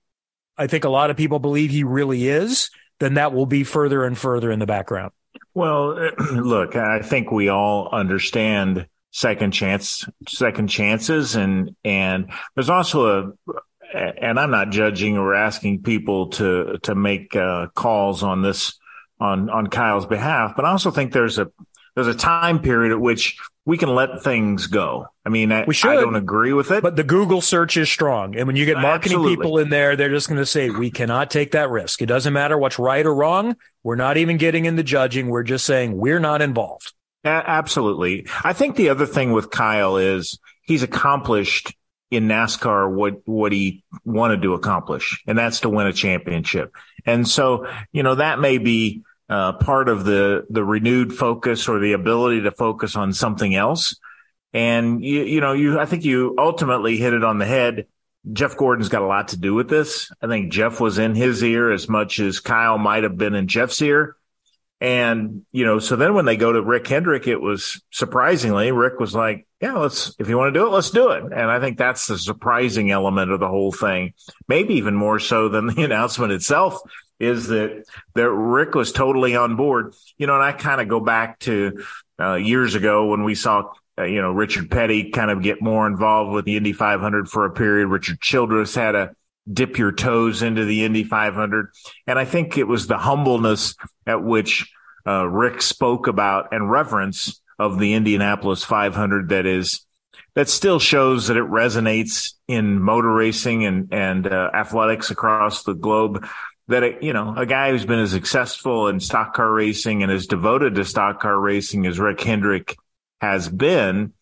I 0.58 0.68
think 0.68 0.84
a 0.84 0.89
lot 0.89 1.10
of 1.10 1.18
people 1.18 1.39
believe 1.39 1.72
he 1.72 1.84
really 1.84 2.27
is, 2.27 2.70
then 3.01 3.15
that 3.15 3.34
will 3.34 3.48
be 3.48 3.63
further 3.63 4.05
and 4.05 4.17
further 4.17 4.51
in 4.51 4.60
the 4.60 4.67
background. 4.67 5.12
Well, 5.55 6.12
look, 6.31 6.75
I 6.75 7.01
think 7.01 7.31
we 7.31 7.50
all 7.50 7.89
understand 7.91 8.88
second 9.12 9.51
chance, 9.51 10.05
second 10.27 10.67
chances. 10.67 11.36
And, 11.36 11.75
and 11.84 12.31
there's 12.55 12.70
also 12.70 13.36
a, 13.43 13.58
and 13.98 14.39
I'm 14.39 14.51
not 14.51 14.70
judging 14.70 15.17
or 15.17 15.34
asking 15.34 15.81
people 15.81 16.29
to, 16.29 16.77
to 16.84 16.96
make 16.96 17.36
uh, 17.36 17.67
calls 17.74 18.24
on 18.24 18.43
this, 18.43 18.79
on, 19.20 19.50
on 19.50 19.67
Kyle's 19.67 20.05
behalf, 20.05 20.53
but 20.55 20.63
I 20.63 20.70
also 20.70 20.91
think 20.91 21.12
there's 21.12 21.39
a, 21.39 21.51
there's 21.96 22.08
a 22.08 22.13
time 22.13 22.60
period 22.60 22.93
at 22.93 23.01
which 23.01 23.38
we 23.65 23.77
can 23.77 23.94
let 23.94 24.24
things 24.24 24.68
go. 24.68 25.08
I 25.25 25.30
mean, 25.30 25.51
I, 25.51 25.65
we 25.65 25.74
should, 25.74 25.91
I 25.91 25.96
don't 25.96 26.15
agree 26.15 26.53
with 26.53 26.72
it. 26.72 26.82
But 26.82 26.96
the 26.96 27.03
Google 27.03 27.41
search 27.41 27.77
is 27.77 27.89
strong. 27.89 28.36
And 28.36 28.48
when 28.48 28.56
you 28.56 28.65
get 28.65 28.77
marketing 28.77 29.18
Absolutely. 29.18 29.36
people 29.36 29.58
in 29.60 29.70
there, 29.70 29.96
they're 29.96 30.10
just 30.10 30.27
going 30.27 30.39
to 30.39 30.46
say, 30.46 30.72
we 30.72 30.89
cannot 30.89 31.30
take 31.30 31.51
that 31.51 31.70
risk. 31.70 32.01
It 32.01 32.08
doesn't 32.08 32.34
matter 32.34 32.58
what's 32.58 32.80
right 32.80 33.06
or 33.06 33.13
wrong. 33.13 33.56
We're 33.84 33.96
not 33.96 34.18
even 34.18 34.38
getting 34.38 34.65
into 34.65 34.84
judging. 34.84 35.30
We're 35.30 35.44
just 35.44 35.65
saying 35.65 35.96
we're 35.96 36.20
not 36.20 36.41
involved. 36.41 36.94
Absolutely. 37.24 38.25
I 38.44 38.53
think 38.53 38.75
the 38.75 38.89
other 38.89 39.06
thing 39.06 39.32
with 39.32 39.51
Kyle 39.51 39.98
is 39.98 40.39
he's 40.63 40.82
accomplished 40.82 41.75
in 42.10 42.27
NASCAR 42.27 42.91
what 42.91 43.22
what 43.25 43.51
he 43.51 43.84
wanted 44.03 44.41
to 44.41 44.53
accomplish, 44.53 45.24
and 45.27 45.38
that's 45.38 45.62
to 45.62 45.70
win 45.70 45.88
a 45.88 45.94
championship. 45.94 46.74
And 47.06 47.27
so, 47.27 47.68
you 47.91 48.03
know, 48.03 48.15
that 48.15 48.39
may 48.39 48.58
be 48.58 49.03
uh, 49.32 49.54
part 49.54 49.88
of 49.88 50.04
the 50.04 50.46
the 50.50 50.64
renewed 50.64 51.14
focus 51.14 51.70
or 51.70 51.80
the 51.80 51.94
ability 51.94 52.42
to 52.42 52.52
focus 52.52 52.98
on 52.98 53.14
something 53.14 53.56
else. 53.56 53.96
And 54.54 55.04
you, 55.04 55.24
you 55.24 55.40
know, 55.40 55.54
you 55.54 55.80
I 55.80 55.86
think 55.86 56.04
you 56.04 56.36
ultimately 56.38 56.98
hit 56.98 57.14
it 57.14 57.24
on 57.24 57.38
the 57.38 57.46
head. 57.46 57.88
Jeff 58.34 58.58
Gordon's 58.58 58.90
got 58.90 59.02
a 59.02 59.08
lot 59.08 59.30
to 59.30 59.40
do 59.40 59.54
with 59.54 59.70
this. 59.70 60.12
I 60.22 60.28
think 60.28 60.52
Jeff 60.52 60.82
was 60.82 61.00
in 61.00 61.16
his 61.16 61.42
ear 61.44 61.72
as 61.72 61.88
much 61.88 62.20
as 62.20 62.42
Kyle 62.42 62.78
might 62.78 63.04
have 63.04 63.18
been 63.18 63.34
in 63.34 63.48
Jeff's 63.48 63.82
ear. 63.82 64.18
And, 64.82 65.46
you 65.52 65.64
know, 65.64 65.80
so 65.80 65.96
then 65.96 66.14
when 66.14 66.26
they 66.26 66.36
go 66.38 66.52
to 66.52 66.62
Rick 66.62 66.88
Hendrick, 66.88 67.28
it 67.28 67.40
was 67.40 67.82
surprisingly, 67.92 68.72
Rick 68.72 69.00
was 69.00 69.14
like, 69.14 69.48
yeah, 69.62 69.74
let's, 69.74 70.16
if 70.20 70.28
you 70.28 70.38
want 70.38 70.54
to 70.54 70.60
do 70.60 70.66
it, 70.66 70.72
let's 70.72 70.90
do 70.90 71.12
it. 71.12 71.24
And 71.24 71.52
I 71.52 71.60
think 71.60 71.78
that's 71.78 72.08
the 72.08 72.18
surprising 72.18 72.90
element 72.90 73.32
of 73.32 73.40
the 73.40 73.48
whole 73.48 73.72
thing. 73.72 74.14
Maybe 74.48 74.76
even 74.76 74.96
more 74.96 75.20
so 75.20 75.50
than 75.50 75.68
the 75.68 75.84
announcement 75.84 76.32
itself 76.32 76.82
is 77.22 77.48
that, 77.48 77.86
that 78.16 78.30
Rick 78.30 78.75
was 78.75 78.92
totally 78.92 79.36
on 79.36 79.56
board. 79.56 79.94
You 80.18 80.28
know, 80.28 80.36
and 80.36 80.44
I 80.44 80.51
kind 80.51 80.82
of 80.82 80.88
go 80.88 81.00
back 81.00 81.40
to 81.40 81.84
uh, 82.20 82.36
years 82.36 82.75
ago 82.75 83.08
when 83.08 83.24
we 83.24 83.36
saw, 83.36 83.72
uh, 83.98 84.04
you 84.04 84.22
know, 84.22 84.32
Richard 84.32 84.70
Petty 84.70 85.12
kind 85.12 85.32
of 85.32 85.42
get 85.42 85.62
more 85.62 85.88
involved 85.88 86.32
with 86.32 86.46
the 86.46 86.58
Indy 86.58 86.74
500 86.74 87.30
for 87.30 87.46
a 87.46 87.51
period. 87.51 87.88
Richard 87.88 88.20
Childress 88.20 88.75
had 88.75 88.96
a, 88.96 89.16
dip 89.51 89.78
your 89.78 89.92
toes 89.92 90.42
into 90.42 90.66
the 90.66 90.84
Indy 90.84 91.04
500. 91.04 91.70
And 92.08 92.20
I 92.20 92.25
think 92.25 92.58
it 92.58 92.68
was 92.68 92.88
the 92.88 92.98
humbleness 92.98 93.75
at 94.06 94.24
which 94.24 94.72
uh, 95.06 95.28
Rick 95.28 95.62
spoke 95.62 96.08
about 96.08 96.54
and 96.54 96.70
reverence 96.70 97.42
of 97.58 97.80
the 97.80 97.94
Indianapolis 97.94 98.63
500 98.63 99.30
that 99.30 99.46
is 99.46 99.86
that 100.34 100.48
still 100.48 100.80
shows 100.80 101.28
that 101.28 101.36
it 101.36 101.44
resonates 101.44 102.34
in 102.48 102.82
motor 102.82 103.12
racing 103.12 103.66
and 103.66 103.94
and 103.94 104.28
uh, 104.28 104.50
athletics 104.54 105.12
across 105.12 105.63
the 105.63 105.74
globe. 105.74 106.25
That 106.68 106.84
it, 106.84 107.03
you 107.03 107.12
know, 107.13 107.34
a 107.36 107.46
guy 107.46 107.72
who's 107.72 107.86
been 107.86 108.00
as 108.00 108.12
successful 108.12 108.88
in 108.88 109.00
stock 109.00 109.34
car 109.34 109.51
racing 109.51 110.03
and 110.03 110.12
as 110.12 110.27
devoted 110.27 110.75
to 110.75 110.86
stock 110.86 111.20
car 111.20 111.38
racing 111.38 111.86
as 111.86 112.00
Rick 112.00 112.22
Hendrick 112.22 112.77
has 113.20 113.50
been, 113.50 114.13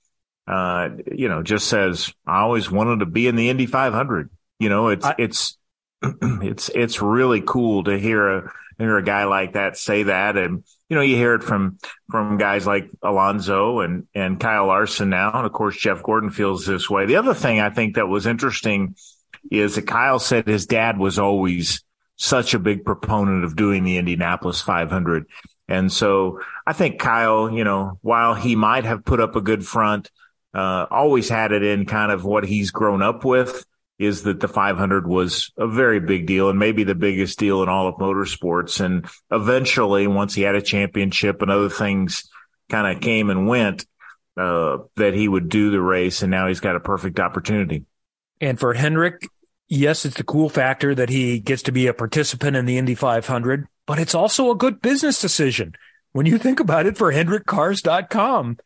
uh, 0.47 0.89
you 1.11 1.29
know, 1.29 1.43
just 1.43 1.67
says 1.67 2.13
I 2.25 2.41
always 2.41 2.71
wanted 2.71 2.99
to 2.99 3.05
be 3.05 3.27
in 3.27 3.35
the 3.35 3.49
Indy 3.49 3.65
500. 3.65 4.29
You 4.59 4.69
know, 4.69 4.87
it's 4.89 5.05
I, 5.05 5.15
it's 5.17 5.57
it's 6.01 6.69
it's 6.69 7.01
really 7.01 7.41
cool 7.41 7.83
to 7.83 7.99
hear 7.99 8.37
a 8.37 8.51
hear 8.77 8.97
a 8.97 9.03
guy 9.03 9.25
like 9.25 9.53
that 9.53 9.77
say 9.77 10.03
that, 10.03 10.37
and 10.37 10.63
you 10.89 10.95
know, 10.95 11.01
you 11.01 11.15
hear 11.15 11.35
it 11.35 11.43
from 11.43 11.77
from 12.09 12.37
guys 12.37 12.65
like 12.65 12.89
Alonso 13.01 13.81
and 13.81 14.07
and 14.15 14.39
Kyle 14.39 14.67
Larson 14.67 15.09
now, 15.09 15.31
and 15.33 15.45
of 15.45 15.51
course 15.51 15.77
Jeff 15.77 16.01
Gordon 16.01 16.29
feels 16.29 16.65
this 16.65 16.89
way. 16.89 17.05
The 17.05 17.17
other 17.17 17.33
thing 17.33 17.59
I 17.59 17.69
think 17.69 17.95
that 17.95 18.07
was 18.07 18.25
interesting 18.25 18.95
is 19.51 19.75
that 19.75 19.87
Kyle 19.87 20.19
said 20.19 20.47
his 20.47 20.65
dad 20.65 20.97
was 20.97 21.19
always 21.19 21.83
such 22.19 22.53
a 22.53 22.59
big 22.59 22.85
proponent 22.85 23.45
of 23.45 23.55
doing 23.55 23.83
the 23.83 23.97
Indianapolis 23.97 24.61
500. 24.61 25.25
And 25.67 25.91
so 25.91 26.41
I 26.67 26.73
think 26.73 26.99
Kyle, 26.99 27.49
you 27.49 27.63
know, 27.63 27.97
while 28.01 28.35
he 28.35 28.55
might 28.55 28.83
have 28.83 29.05
put 29.05 29.21
up 29.21 29.35
a 29.35 29.41
good 29.41 29.65
front, 29.65 30.11
uh, 30.53 30.85
always 30.91 31.29
had 31.29 31.53
it 31.53 31.63
in 31.63 31.85
kind 31.85 32.11
of 32.11 32.25
what 32.25 32.43
he's 32.43 32.71
grown 32.71 33.01
up 33.01 33.23
with 33.23 33.65
is 33.99 34.23
that 34.23 34.39
the 34.39 34.47
500 34.47 35.07
was 35.07 35.51
a 35.57 35.67
very 35.67 35.99
big 35.99 36.25
deal 36.25 36.49
and 36.49 36.57
maybe 36.57 36.83
the 36.83 36.95
biggest 36.95 37.37
deal 37.37 37.63
in 37.63 37.69
all 37.69 37.87
of 37.87 37.95
motorsports. 37.95 38.83
And 38.83 39.05
eventually, 39.31 40.07
once 40.07 40.33
he 40.33 40.41
had 40.41 40.55
a 40.55 40.61
championship 40.61 41.41
and 41.41 41.51
other 41.51 41.69
things 41.69 42.29
kind 42.69 42.95
of 42.95 43.01
came 43.01 43.29
and 43.29 43.47
went, 43.47 43.85
uh, 44.37 44.77
that 44.95 45.13
he 45.13 45.27
would 45.27 45.49
do 45.49 45.69
the 45.69 45.81
race. 45.81 46.21
And 46.21 46.31
now 46.31 46.47
he's 46.47 46.61
got 46.61 46.77
a 46.77 46.79
perfect 46.79 47.19
opportunity. 47.19 47.85
And 48.39 48.57
for 48.57 48.73
Hendrick, 48.73 49.27
yes, 49.69 50.03
it's 50.03 50.17
the 50.17 50.23
cool 50.23 50.49
factor 50.49 50.93
that 50.93 51.09
he 51.09 51.39
gets 51.39 51.63
to 51.63 51.71
be 51.71 51.87
a 51.87 51.93
participant 51.93 52.57
in 52.57 52.65
the 52.65 52.77
Indy 52.77 52.95
500, 52.95 53.67
but 53.85 53.99
it's 53.99 54.15
also 54.15 54.51
a 54.51 54.55
good 54.55 54.81
business 54.81 55.21
decision. 55.21 55.73
When 56.11 56.25
you 56.25 56.37
think 56.37 56.59
about 56.59 56.87
it 56.87 56.97
for 56.97 57.13
HendrickCars.com, 57.13 58.57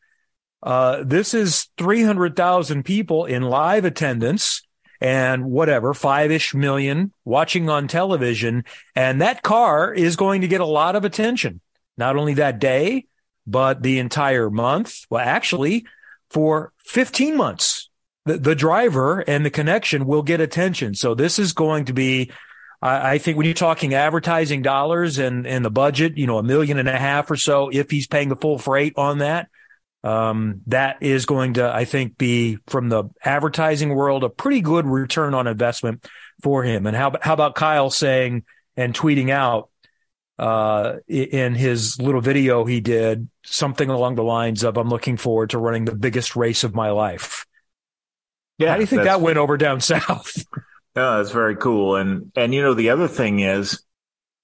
uh, 0.63 1.03
this 1.03 1.33
is 1.33 1.67
300,000 1.77 2.83
people 2.83 3.25
in 3.25 3.43
live 3.43 3.83
attendance 3.83 4.61
and 5.01 5.43
whatever, 5.43 5.93
five 5.93 6.31
ish 6.31 6.53
million 6.53 7.11
watching 7.25 7.69
on 7.69 7.89
television. 7.89 8.63
And 8.95 9.21
that 9.21 9.43
car 9.43 9.93
is 9.93 10.15
going 10.15 10.41
to 10.41 10.47
get 10.47 10.61
a 10.61 10.65
lot 10.65 10.95
of 10.95 11.03
attention, 11.03 11.59
not 11.97 12.15
only 12.15 12.35
that 12.35 12.59
day, 12.59 13.05
but 13.45 13.83
the 13.83 13.99
entire 13.99 14.49
month. 14.49 15.01
Well, 15.09 15.19
actually, 15.19 15.85
for 16.29 16.71
15 16.85 17.35
months, 17.35 17.82
the, 18.25 18.37
the 18.37 18.55
driver 18.55 19.19
and 19.19 19.45
the 19.45 19.49
connection 19.49 20.05
will 20.05 20.23
get 20.23 20.41
attention. 20.41 20.95
So 20.95 21.15
this 21.15 21.39
is 21.39 21.53
going 21.53 21.85
to 21.85 21.93
be, 21.93 22.31
I, 22.81 23.13
I 23.13 23.17
think 23.17 23.37
when 23.37 23.45
you're 23.45 23.53
talking 23.53 23.93
advertising 23.93 24.61
dollars 24.61 25.17
and, 25.17 25.45
and 25.45 25.63
the 25.63 25.71
budget, 25.71 26.17
you 26.17 26.27
know, 26.27 26.37
a 26.37 26.43
million 26.43 26.77
and 26.77 26.89
a 26.89 26.97
half 26.97 27.29
or 27.29 27.35
so, 27.35 27.69
if 27.69 27.91
he's 27.91 28.07
paying 28.07 28.29
the 28.29 28.35
full 28.35 28.57
freight 28.57 28.93
on 28.97 29.19
that, 29.19 29.49
um, 30.03 30.61
that 30.67 30.97
is 31.01 31.25
going 31.25 31.53
to, 31.55 31.73
I 31.73 31.85
think, 31.85 32.17
be 32.17 32.57
from 32.67 32.89
the 32.89 33.05
advertising 33.23 33.95
world 33.95 34.23
a 34.23 34.29
pretty 34.29 34.61
good 34.61 34.85
return 34.85 35.33
on 35.33 35.47
investment 35.47 36.05
for 36.41 36.63
him. 36.63 36.85
And 36.85 36.95
how 36.95 37.13
how 37.21 37.33
about 37.33 37.55
Kyle 37.55 37.89
saying 37.89 38.43
and 38.75 38.93
tweeting 38.93 39.29
out 39.29 39.69
uh, 40.37 40.95
in 41.07 41.55
his 41.55 42.01
little 42.01 42.19
video 42.19 42.65
he 42.65 42.81
did 42.81 43.29
something 43.45 43.89
along 43.89 44.15
the 44.15 44.23
lines 44.23 44.63
of, 44.63 44.77
"I'm 44.77 44.89
looking 44.89 45.15
forward 45.15 45.51
to 45.51 45.57
running 45.57 45.85
the 45.85 45.95
biggest 45.95 46.35
race 46.35 46.65
of 46.65 46.75
my 46.75 46.91
life." 46.91 47.45
Yeah, 48.57 48.69
how 48.69 48.75
do 48.75 48.81
you 48.81 48.87
think 48.87 49.03
that 49.03 49.21
went 49.21 49.37
over 49.37 49.57
down 49.57 49.81
south? 49.81 50.45
Yeah, 50.95 51.17
that's 51.17 51.31
very 51.31 51.55
cool. 51.55 51.95
And 51.95 52.31
and 52.35 52.53
you 52.53 52.61
know 52.61 52.75
the 52.75 52.91
other 52.91 53.07
thing 53.07 53.39
is 53.39 53.83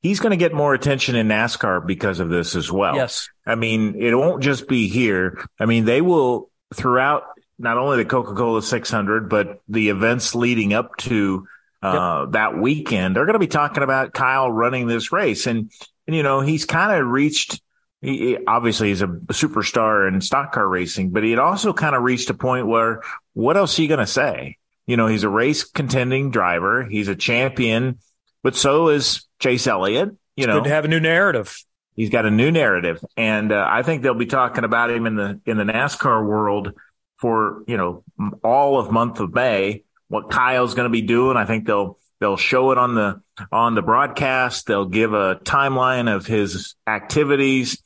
he's 0.01 0.19
going 0.19 0.31
to 0.31 0.37
get 0.37 0.53
more 0.53 0.73
attention 0.73 1.15
in 1.15 1.27
NASCAR 1.27 1.85
because 1.85 2.19
of 2.19 2.29
this 2.29 2.55
as 2.55 2.71
well. 2.71 2.95
Yes. 2.95 3.29
I 3.45 3.55
mean, 3.55 3.95
it 4.01 4.15
won't 4.15 4.41
just 4.41 4.67
be 4.67 4.87
here. 4.87 5.45
I 5.59 5.65
mean, 5.65 5.85
they 5.85 6.01
will 6.01 6.49
throughout 6.73 7.23
not 7.57 7.77
only 7.77 7.97
the 7.97 8.05
Coca-Cola 8.05 8.61
600, 8.61 9.29
but 9.29 9.61
the 9.67 9.89
events 9.89 10.33
leading 10.33 10.73
up 10.73 10.95
to 10.97 11.45
uh, 11.83 12.23
yep. 12.23 12.33
that 12.33 12.57
weekend. 12.57 13.15
They're 13.15 13.25
going 13.25 13.33
to 13.33 13.39
be 13.39 13.47
talking 13.47 13.83
about 13.83 14.13
Kyle 14.13 14.49
running 14.49 14.87
this 14.87 15.11
race. 15.11 15.45
And, 15.45 15.71
and 16.07 16.15
you 16.15 16.23
know, 16.23 16.39
he's 16.39 16.65
kind 16.65 16.99
of 16.99 17.07
reached, 17.07 17.61
he, 18.01 18.37
obviously 18.47 18.89
he's 18.89 19.01
a 19.01 19.07
superstar 19.07 20.07
in 20.07 20.21
stock 20.21 20.53
car 20.53 20.67
racing, 20.67 21.09
but 21.09 21.23
he 21.23 21.31
had 21.31 21.39
also 21.39 21.73
kind 21.73 21.95
of 21.95 22.03
reached 22.03 22.29
a 22.29 22.33
point 22.33 22.65
where 22.65 23.01
what 23.33 23.57
else 23.57 23.77
are 23.77 23.81
you 23.81 23.88
going 23.88 24.00
to 24.00 24.07
say? 24.07 24.57
You 24.86 24.98
know, 24.98 25.07
he's 25.07 25.24
a 25.24 25.29
race 25.29 25.63
contending 25.63 26.31
driver. 26.31 26.83
He's 26.83 27.07
a 27.07 27.15
champion, 27.15 28.00
but 28.41 28.55
so 28.55 28.89
is 28.89 29.27
Chase 29.39 29.67
Elliott. 29.67 30.09
You 30.36 30.45
it's 30.45 30.48
know, 30.48 30.55
good 30.55 30.63
to 30.65 30.69
have 30.71 30.86
a 30.86 30.88
new 30.88 31.00
narrative. 31.00 31.55
He's 31.95 32.09
got 32.09 32.25
a 32.25 32.31
new 32.31 32.50
narrative, 32.50 33.03
and 33.17 33.51
uh, 33.51 33.67
I 33.69 33.83
think 33.83 34.01
they'll 34.01 34.13
be 34.13 34.25
talking 34.25 34.63
about 34.63 34.89
him 34.89 35.05
in 35.05 35.15
the 35.15 35.41
in 35.45 35.57
the 35.57 35.63
NASCAR 35.63 36.25
world 36.25 36.74
for 37.17 37.63
you 37.67 37.77
know 37.77 38.03
all 38.43 38.79
of 38.79 38.91
month 38.91 39.19
of 39.19 39.33
May. 39.33 39.83
What 40.07 40.31
Kyle's 40.31 40.74
going 40.74 40.86
to 40.88 40.91
be 40.91 41.03
doing, 41.03 41.38
I 41.38 41.45
think 41.45 41.67
they'll 41.67 42.00
they'll 42.19 42.38
show 42.38 42.71
it 42.71 42.77
on 42.77 42.95
the 42.95 43.21
on 43.51 43.75
the 43.75 43.81
broadcast. 43.81 44.65
They'll 44.65 44.86
give 44.86 45.13
a 45.13 45.36
timeline 45.43 46.13
of 46.13 46.25
his 46.25 46.75
activities. 46.88 47.83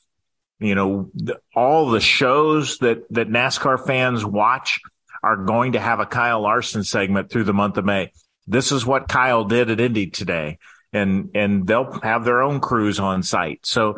You 0.59 0.75
know, 0.75 1.11
all 1.55 1.89
the 1.89 1.99
shows 1.99 2.77
that 2.77 3.05
that 3.09 3.27
NASCAR 3.29 3.85
fans 3.85 4.23
watch 4.23 4.79
are 5.23 5.37
going 5.37 5.71
to 5.71 5.79
have 5.79 5.99
a 5.99 6.05
Kyle 6.05 6.41
Larson 6.41 6.83
segment 6.83 7.31
through 7.31 7.45
the 7.45 7.53
month 7.53 7.77
of 7.77 7.85
May. 7.85 8.11
This 8.45 8.71
is 8.71 8.85
what 8.85 9.07
Kyle 9.07 9.45
did 9.45 9.71
at 9.71 9.79
Indy 9.79 10.07
today. 10.07 10.59
And, 10.91 11.31
and 11.33 11.65
they'll 11.65 11.99
have 12.01 12.25
their 12.25 12.41
own 12.41 12.59
crews 12.59 12.99
on 12.99 13.23
site. 13.23 13.65
So 13.65 13.97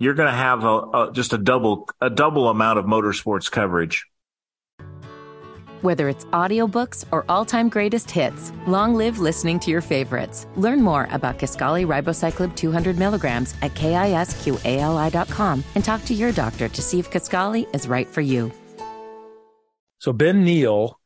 you're 0.00 0.14
going 0.14 0.30
to 0.30 0.36
have 0.36 0.64
a, 0.64 0.78
a, 0.78 1.10
just 1.12 1.32
a 1.32 1.38
double, 1.38 1.88
a 2.00 2.10
double 2.10 2.48
amount 2.48 2.78
of 2.78 2.86
motorsports 2.86 3.50
coverage. 3.50 4.06
Whether 5.82 6.08
it's 6.08 6.24
audiobooks 6.26 7.04
or 7.12 7.26
all-time 7.28 7.68
greatest 7.68 8.10
hits, 8.10 8.52
long 8.66 8.94
live 8.94 9.18
listening 9.18 9.60
to 9.60 9.70
your 9.70 9.82
favorites. 9.82 10.46
Learn 10.56 10.80
more 10.80 11.06
about 11.10 11.38
Kisqali 11.38 11.86
Ribociclib 11.86 12.56
200 12.56 12.98
milligrams 12.98 13.54
at 13.60 13.74
kisqali.com 13.74 15.64
and 15.74 15.84
talk 15.84 16.04
to 16.06 16.14
your 16.14 16.32
doctor 16.32 16.68
to 16.70 16.82
see 16.82 16.98
if 16.98 17.10
Kisqali 17.10 17.72
is 17.74 17.86
right 17.86 18.08
for 18.08 18.22
you. 18.22 18.50
So 19.98 20.12
Ben 20.12 20.44
Neal 20.44 20.98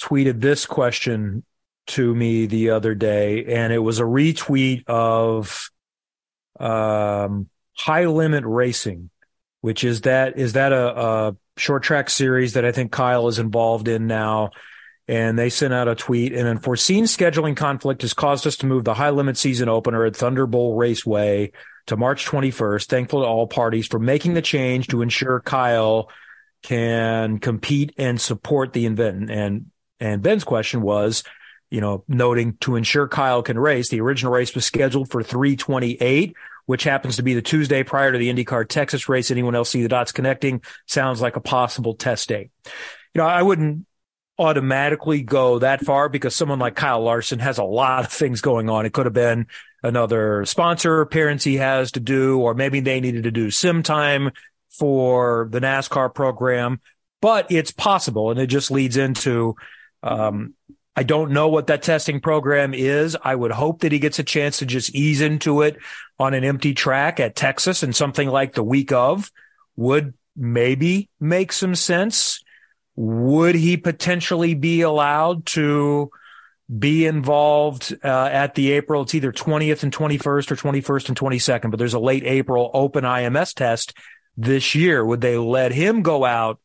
tweeted 0.00 0.40
this 0.40 0.66
question 0.66 1.44
to 1.86 2.14
me 2.14 2.46
the 2.46 2.70
other 2.70 2.94
day, 2.94 3.44
and 3.44 3.72
it 3.72 3.78
was 3.78 4.00
a 4.00 4.04
retweet 4.04 4.84
of 4.86 5.70
um, 6.58 7.48
High 7.76 8.06
Limit 8.06 8.44
Racing, 8.46 9.10
which 9.60 9.84
is 9.84 10.02
that 10.02 10.38
is 10.38 10.54
that 10.54 10.72
a, 10.72 11.00
a 11.00 11.36
short 11.56 11.82
track 11.82 12.10
series 12.10 12.54
that 12.54 12.64
I 12.64 12.72
think 12.72 12.92
Kyle 12.92 13.28
is 13.28 13.38
involved 13.38 13.88
in 13.88 14.06
now. 14.06 14.50
And 15.06 15.38
they 15.38 15.50
sent 15.50 15.74
out 15.74 15.86
a 15.86 15.94
tweet. 15.94 16.32
And 16.32 16.42
an 16.42 16.46
unforeseen 16.46 17.04
scheduling 17.04 17.54
conflict 17.56 18.00
has 18.02 18.14
caused 18.14 18.46
us 18.46 18.56
to 18.58 18.66
move 18.66 18.84
the 18.84 18.94
high 18.94 19.10
limit 19.10 19.36
season 19.36 19.68
opener 19.68 20.06
at 20.06 20.16
Thunder 20.16 20.46
Bowl 20.46 20.76
Raceway 20.76 21.52
to 21.86 21.96
March 21.96 22.24
21st. 22.24 22.86
Thankful 22.86 23.20
to 23.20 23.26
all 23.26 23.46
parties 23.46 23.86
for 23.86 23.98
making 23.98 24.32
the 24.32 24.40
change 24.40 24.86
to 24.88 25.02
ensure 25.02 25.40
Kyle 25.40 26.08
can 26.64 27.38
compete 27.38 27.92
and 27.98 28.18
support 28.18 28.72
the 28.72 28.86
event. 28.86 29.30
And, 29.30 29.66
and 30.00 30.22
Ben's 30.22 30.44
question 30.44 30.80
was, 30.80 31.22
you 31.70 31.82
know, 31.82 32.04
noting 32.08 32.56
to 32.62 32.76
ensure 32.76 33.06
Kyle 33.06 33.42
can 33.42 33.58
race, 33.58 33.90
the 33.90 34.00
original 34.00 34.32
race 34.32 34.54
was 34.54 34.64
scheduled 34.64 35.10
for 35.10 35.22
328, 35.22 36.34
which 36.64 36.84
happens 36.84 37.16
to 37.16 37.22
be 37.22 37.34
the 37.34 37.42
Tuesday 37.42 37.82
prior 37.82 38.12
to 38.12 38.18
the 38.18 38.32
IndyCar 38.32 38.66
Texas 38.66 39.10
race. 39.10 39.30
Anyone 39.30 39.54
else 39.54 39.70
see 39.70 39.82
the 39.82 39.88
dots 39.88 40.10
connecting? 40.10 40.62
Sounds 40.86 41.20
like 41.20 41.36
a 41.36 41.40
possible 41.40 41.94
test 41.94 42.30
date. 42.30 42.50
You 43.12 43.20
know, 43.20 43.26
I 43.26 43.42
wouldn't 43.42 43.86
automatically 44.38 45.22
go 45.22 45.58
that 45.58 45.84
far 45.84 46.08
because 46.08 46.34
someone 46.34 46.58
like 46.58 46.76
Kyle 46.76 47.02
Larson 47.02 47.40
has 47.40 47.58
a 47.58 47.64
lot 47.64 48.04
of 48.06 48.10
things 48.10 48.40
going 48.40 48.70
on. 48.70 48.86
It 48.86 48.94
could 48.94 49.04
have 49.04 49.12
been 49.12 49.48
another 49.82 50.46
sponsor 50.46 51.02
appearance 51.02 51.44
he 51.44 51.56
has 51.56 51.92
to 51.92 52.00
do, 52.00 52.40
or 52.40 52.54
maybe 52.54 52.80
they 52.80 53.00
needed 53.00 53.24
to 53.24 53.30
do 53.30 53.50
sim 53.50 53.82
time 53.82 54.30
for 54.78 55.48
the 55.50 55.60
NASCAR 55.60 56.14
program, 56.14 56.80
but 57.20 57.50
it's 57.50 57.70
possible. 57.70 58.30
And 58.30 58.40
it 58.40 58.46
just 58.46 58.70
leads 58.70 58.96
into, 58.96 59.56
um, 60.02 60.54
I 60.96 61.02
don't 61.02 61.32
know 61.32 61.48
what 61.48 61.68
that 61.68 61.82
testing 61.82 62.20
program 62.20 62.74
is. 62.74 63.16
I 63.22 63.34
would 63.34 63.50
hope 63.50 63.80
that 63.80 63.92
he 63.92 63.98
gets 63.98 64.18
a 64.18 64.24
chance 64.24 64.58
to 64.58 64.66
just 64.66 64.94
ease 64.94 65.20
into 65.20 65.62
it 65.62 65.78
on 66.18 66.34
an 66.34 66.44
empty 66.44 66.74
track 66.74 67.20
at 67.20 67.36
Texas 67.36 67.82
and 67.82 67.94
something 67.94 68.28
like 68.28 68.54
the 68.54 68.62
week 68.62 68.92
of 68.92 69.30
would 69.76 70.14
maybe 70.36 71.08
make 71.20 71.52
some 71.52 71.74
sense. 71.74 72.42
Would 72.96 73.56
he 73.56 73.76
potentially 73.76 74.54
be 74.54 74.82
allowed 74.82 75.46
to 75.46 76.10
be 76.78 77.06
involved 77.06 77.96
uh, 78.04 78.28
at 78.32 78.54
the 78.54 78.72
April? 78.72 79.02
It's 79.02 79.14
either 79.14 79.32
20th 79.32 79.82
and 79.82 79.92
21st 79.92 80.50
or 80.50 80.56
21st 80.56 81.08
and 81.08 81.18
22nd, 81.18 81.70
but 81.70 81.78
there's 81.78 81.94
a 81.94 81.98
late 81.98 82.24
April 82.24 82.70
open 82.72 83.02
IMS 83.02 83.52
test 83.54 83.94
this 84.36 84.74
year? 84.74 85.04
Would 85.04 85.20
they 85.20 85.36
let 85.36 85.72
him 85.72 86.02
go 86.02 86.24
out? 86.24 86.60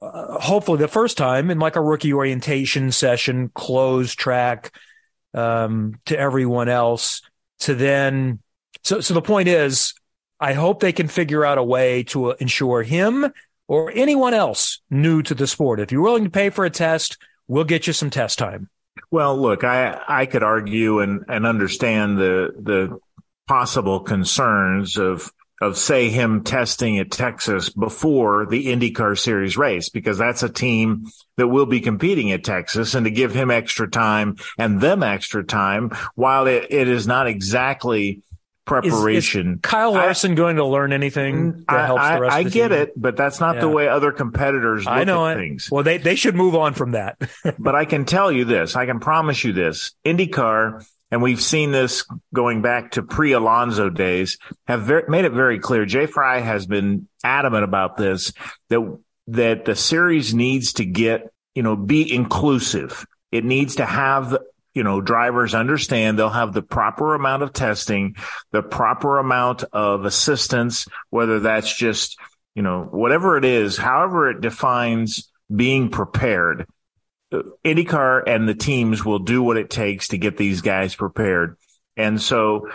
Uh, 0.00 0.38
hopefully 0.40 0.78
the 0.78 0.88
first 0.88 1.16
time 1.16 1.50
in 1.50 1.58
like 1.58 1.76
a 1.76 1.80
rookie 1.80 2.12
orientation 2.12 2.90
session, 2.90 3.50
closed 3.54 4.18
track, 4.18 4.74
um, 5.34 6.00
to 6.06 6.18
everyone 6.18 6.68
else 6.68 7.22
to 7.60 7.74
then. 7.74 8.40
So, 8.82 9.00
so 9.00 9.14
the 9.14 9.22
point 9.22 9.48
is, 9.48 9.94
I 10.40 10.54
hope 10.54 10.80
they 10.80 10.92
can 10.92 11.06
figure 11.06 11.44
out 11.44 11.58
a 11.58 11.62
way 11.62 12.02
to 12.04 12.32
ensure 12.32 12.82
him 12.82 13.32
or 13.68 13.92
anyone 13.94 14.34
else 14.34 14.80
new 14.90 15.22
to 15.22 15.34
the 15.34 15.46
sport. 15.46 15.78
If 15.78 15.92
you're 15.92 16.02
willing 16.02 16.24
to 16.24 16.30
pay 16.30 16.50
for 16.50 16.64
a 16.64 16.70
test, 16.70 17.16
we'll 17.46 17.64
get 17.64 17.86
you 17.86 17.92
some 17.92 18.10
test 18.10 18.38
time. 18.38 18.68
Well, 19.10 19.40
look, 19.40 19.62
I, 19.62 20.00
I 20.08 20.26
could 20.26 20.42
argue 20.42 20.98
and, 20.98 21.24
and 21.28 21.46
understand 21.46 22.18
the, 22.18 22.52
the 22.58 22.98
possible 23.46 24.00
concerns 24.00 24.96
of 24.96 25.30
of 25.62 25.78
say 25.78 26.10
him 26.10 26.42
testing 26.42 26.98
at 26.98 27.10
Texas 27.10 27.68
before 27.68 28.46
the 28.46 28.66
IndyCar 28.66 29.18
series 29.18 29.56
race, 29.56 29.88
because 29.88 30.18
that's 30.18 30.42
a 30.42 30.48
team 30.48 31.06
that 31.36 31.48
will 31.48 31.66
be 31.66 31.80
competing 31.80 32.32
at 32.32 32.44
Texas 32.44 32.94
and 32.94 33.04
to 33.04 33.10
give 33.10 33.32
him 33.32 33.50
extra 33.50 33.88
time 33.88 34.36
and 34.58 34.80
them 34.80 35.02
extra 35.02 35.44
time 35.44 35.90
while 36.14 36.46
it, 36.46 36.66
it 36.70 36.88
is 36.88 37.06
not 37.06 37.26
exactly 37.26 38.22
preparation. 38.64 39.48
Is, 39.48 39.54
is 39.54 39.60
Kyle 39.62 39.92
Larson 39.92 40.32
I, 40.32 40.34
going 40.34 40.56
to 40.56 40.64
learn 40.64 40.92
anything 40.92 41.52
mm, 41.52 41.66
that 41.66 41.86
helps 41.86 42.02
I, 42.02 42.14
the 42.14 42.20
rest 42.20 42.34
I, 42.34 42.38
of 42.40 42.44
the 42.44 42.50
get 42.50 42.72
it, 42.72 42.92
but 43.00 43.16
that's 43.16 43.40
not 43.40 43.56
yeah. 43.56 43.60
the 43.62 43.68
way 43.68 43.88
other 43.88 44.12
competitors 44.12 44.84
look 44.84 44.94
I 44.94 45.04
know 45.04 45.26
at 45.26 45.36
it. 45.36 45.40
things. 45.40 45.70
Well, 45.70 45.84
they, 45.84 45.98
they 45.98 46.16
should 46.16 46.34
move 46.34 46.54
on 46.54 46.74
from 46.74 46.92
that. 46.92 47.18
but 47.58 47.74
I 47.74 47.84
can 47.84 48.04
tell 48.04 48.30
you 48.30 48.44
this. 48.44 48.76
I 48.76 48.86
can 48.86 49.00
promise 49.00 49.42
you 49.44 49.52
this. 49.52 49.92
IndyCar 50.04 50.86
and 51.12 51.22
we've 51.22 51.42
seen 51.42 51.72
this 51.72 52.06
going 52.34 52.62
back 52.62 52.92
to 52.92 53.02
pre 53.02 53.32
Alonso 53.32 53.90
days, 53.90 54.38
have 54.66 54.90
made 55.08 55.26
it 55.26 55.32
very 55.32 55.58
clear. 55.60 55.84
Jay 55.84 56.06
Frye 56.06 56.40
has 56.40 56.66
been 56.66 57.06
adamant 57.22 57.64
about 57.64 57.96
this 57.96 58.32
that 58.70 58.98
that 59.28 59.64
the 59.66 59.76
series 59.76 60.34
needs 60.34 60.72
to 60.74 60.86
get 60.86 61.30
you 61.54 61.62
know 61.62 61.76
be 61.76 62.12
inclusive. 62.12 63.06
It 63.30 63.44
needs 63.44 63.76
to 63.76 63.84
have 63.84 64.36
you 64.74 64.82
know 64.82 65.02
drivers 65.02 65.54
understand 65.54 66.18
they'll 66.18 66.30
have 66.30 66.54
the 66.54 66.62
proper 66.62 67.14
amount 67.14 67.42
of 67.42 67.52
testing, 67.52 68.16
the 68.50 68.62
proper 68.62 69.18
amount 69.18 69.64
of 69.70 70.06
assistance, 70.06 70.86
whether 71.10 71.40
that's 71.40 71.76
just 71.76 72.18
you 72.54 72.62
know 72.62 72.88
whatever 72.90 73.36
it 73.36 73.44
is, 73.44 73.76
however 73.76 74.30
it 74.30 74.40
defines 74.40 75.30
being 75.54 75.90
prepared 75.90 76.66
IndyCar 77.32 78.22
and 78.26 78.48
the 78.48 78.54
teams 78.54 79.04
will 79.04 79.18
do 79.18 79.42
what 79.42 79.56
it 79.56 79.70
takes 79.70 80.08
to 80.08 80.18
get 80.18 80.36
these 80.36 80.60
guys 80.60 80.94
prepared. 80.94 81.56
And 81.96 82.20
so 82.20 82.68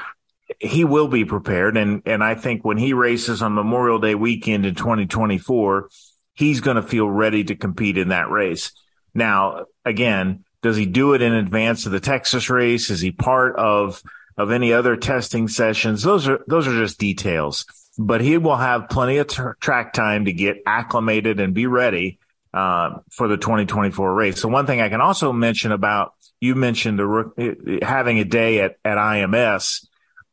he 0.60 0.86
will 0.86 1.08
be 1.08 1.26
prepared. 1.26 1.78
And, 1.78 2.02
and 2.06 2.24
I 2.24 2.36
think 2.36 2.64
when 2.64 2.78
he 2.78 2.94
races 2.94 3.42
on 3.42 3.54
Memorial 3.54 4.00
Day 4.00 4.16
weekend 4.16 4.66
in 4.66 4.76
2024, 4.76 5.90
he's 6.34 6.62
going 6.62 6.76
to 6.76 6.84
feel 6.84 7.10
ready 7.10 7.44
to 7.46 7.56
compete 7.56 7.98
in 7.98 8.10
that 8.10 8.30
race. 8.30 8.72
Now, 9.14 9.66
again, 9.86 10.46
does 10.62 10.78
he 10.78 10.86
do 10.86 11.14
it 11.14 11.22
in 11.22 11.34
advance 11.34 11.86
of 11.86 11.92
the 11.92 12.00
Texas 12.00 12.50
race? 12.50 12.90
Is 12.90 13.02
he 13.02 13.12
part 13.12 13.56
of, 13.58 14.02
of 14.38 14.52
any 14.52 14.74
other 14.74 14.96
testing 14.96 15.48
sessions? 15.48 16.04
Those 16.04 16.28
are, 16.28 16.44
those 16.48 16.68
are 16.68 16.80
just 16.80 17.00
details, 17.00 17.66
but 17.98 18.22
he 18.22 18.38
will 18.38 18.56
have 18.56 18.90
plenty 18.90 19.18
of 19.18 19.28
t- 19.28 19.42
track 19.60 19.94
time 19.94 20.26
to 20.26 20.34
get 20.34 20.62
acclimated 20.66 21.40
and 21.40 21.54
be 21.54 21.68
ready 21.68 22.20
uh, 22.58 23.02
for 23.12 23.28
the 23.28 23.38
2024 23.38 24.16
race. 24.16 24.42
So 24.42 24.50
one 24.50 24.66
thing 24.66 24.82
I 24.82 24.90
can 24.90 25.00
also 25.00 25.32
mention 25.32 25.72
about 25.72 26.16
you 26.42 26.56
mentioned 26.56 26.98
the, 26.98 27.80
having 27.84 28.18
a 28.18 28.24
day 28.24 28.62
at, 28.62 28.78
at 28.84 28.98
IMS 28.98 29.86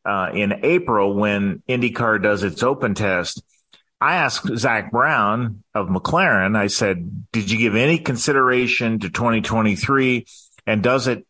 uh, 0.06 0.30
in 0.32 0.64
April 0.64 1.14
when 1.14 1.62
IndyCar 1.68 2.22
does 2.22 2.42
its 2.42 2.62
open 2.62 2.94
test. 2.94 3.42
I 4.00 4.16
asked 4.16 4.56
Zak 4.56 4.90
Brown 4.90 5.64
of 5.74 5.88
McLaren, 5.88 6.56
I 6.56 6.68
said, 6.68 7.30
did 7.30 7.50
you 7.50 7.58
give 7.58 7.76
any 7.76 7.98
consideration 7.98 9.00
to 9.00 9.10
2023? 9.10 10.26
And 10.66 10.82
does 10.82 11.08
it, 11.08 11.26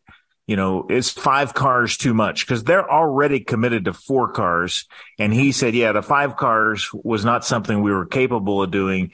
you 0.47 0.55
know, 0.55 0.87
is 0.89 1.09
five 1.09 1.53
cars 1.53 1.97
too 1.97 2.13
much? 2.13 2.47
Cause 2.47 2.63
they're 2.63 2.89
already 2.89 3.41
committed 3.41 3.85
to 3.85 3.93
four 3.93 4.31
cars. 4.31 4.85
And 5.19 5.33
he 5.33 5.51
said, 5.51 5.75
yeah, 5.75 5.91
the 5.91 6.01
five 6.01 6.37
cars 6.37 6.89
was 6.93 7.25
not 7.25 7.43
something 7.43 7.81
we 7.81 7.91
were 7.91 8.05
capable 8.05 8.63
of 8.63 8.71
doing. 8.71 9.11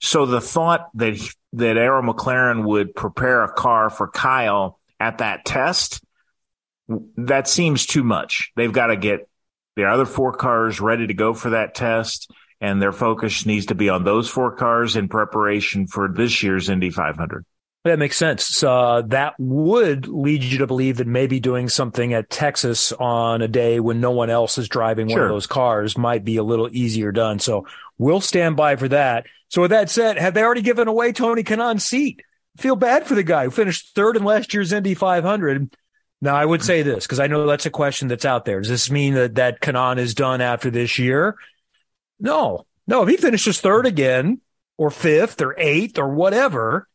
So 0.00 0.26
the 0.26 0.40
thought 0.40 0.88
that 0.94 1.18
that 1.54 1.76
Arrow 1.76 2.02
McLaren 2.02 2.64
would 2.64 2.94
prepare 2.94 3.44
a 3.44 3.52
car 3.52 3.90
for 3.90 4.08
Kyle 4.08 4.78
at 4.98 5.18
that 5.18 5.44
test, 5.44 6.02
that 7.16 7.48
seems 7.48 7.86
too 7.86 8.02
much. 8.02 8.50
They've 8.56 8.72
got 8.72 8.88
to 8.88 8.96
get 8.96 9.28
the 9.76 9.84
other 9.84 10.04
four 10.04 10.32
cars 10.32 10.80
ready 10.80 11.06
to 11.06 11.14
go 11.14 11.34
for 11.34 11.50
that 11.50 11.74
test, 11.74 12.30
and 12.60 12.80
their 12.80 12.92
focus 12.92 13.46
needs 13.46 13.66
to 13.66 13.74
be 13.74 13.88
on 13.88 14.04
those 14.04 14.28
four 14.28 14.52
cars 14.52 14.96
in 14.96 15.08
preparation 15.08 15.86
for 15.86 16.08
this 16.08 16.42
year's 16.42 16.68
Indy 16.68 16.90
500. 16.90 17.44
That 17.84 17.98
makes 17.98 18.16
sense. 18.16 18.62
Uh, 18.62 19.02
that 19.08 19.34
would 19.38 20.08
lead 20.08 20.42
you 20.42 20.58
to 20.58 20.66
believe 20.66 20.96
that 20.96 21.06
maybe 21.06 21.38
doing 21.38 21.68
something 21.68 22.14
at 22.14 22.30
Texas 22.30 22.92
on 22.92 23.42
a 23.42 23.48
day 23.48 23.78
when 23.78 24.00
no 24.00 24.10
one 24.10 24.30
else 24.30 24.56
is 24.56 24.70
driving 24.70 25.08
sure. 25.08 25.18
one 25.18 25.24
of 25.24 25.34
those 25.34 25.46
cars 25.46 25.98
might 25.98 26.24
be 26.24 26.38
a 26.38 26.42
little 26.42 26.70
easier 26.72 27.12
done. 27.12 27.40
So 27.40 27.66
we'll 27.98 28.20
stand 28.20 28.56
by 28.56 28.76
for 28.76 28.88
that. 28.88 29.26
So 29.48 29.62
with 29.62 29.70
that 29.70 29.90
said, 29.90 30.18
have 30.18 30.34
they 30.34 30.42
already 30.42 30.62
given 30.62 30.88
away 30.88 31.12
Tony 31.12 31.44
Kanaan's 31.44 31.84
seat? 31.84 32.22
Feel 32.56 32.76
bad 32.76 33.06
for 33.06 33.14
the 33.14 33.22
guy 33.22 33.44
who 33.44 33.50
finished 33.50 33.94
third 33.94 34.16
in 34.16 34.24
last 34.24 34.54
year's 34.54 34.72
Indy 34.72 34.94
500. 34.94 35.74
Now 36.20 36.36
I 36.36 36.44
would 36.44 36.62
say 36.62 36.82
this 36.82 37.04
because 37.04 37.20
I 37.20 37.26
know 37.26 37.46
that's 37.46 37.66
a 37.66 37.70
question 37.70 38.08
that's 38.08 38.24
out 38.24 38.44
there. 38.44 38.60
Does 38.60 38.70
this 38.70 38.90
mean 38.90 39.14
that 39.14 39.34
that 39.34 39.60
Kanaan 39.60 39.98
is 39.98 40.14
done 40.14 40.40
after 40.40 40.70
this 40.70 40.98
year? 40.98 41.36
No, 42.18 42.66
no. 42.86 43.02
If 43.02 43.08
he 43.08 43.16
finishes 43.16 43.60
third 43.60 43.86
again, 43.86 44.40
or 44.76 44.90
fifth, 44.90 45.40
or 45.40 45.54
eighth, 45.58 45.98
or 45.98 46.08
whatever, 46.08 46.88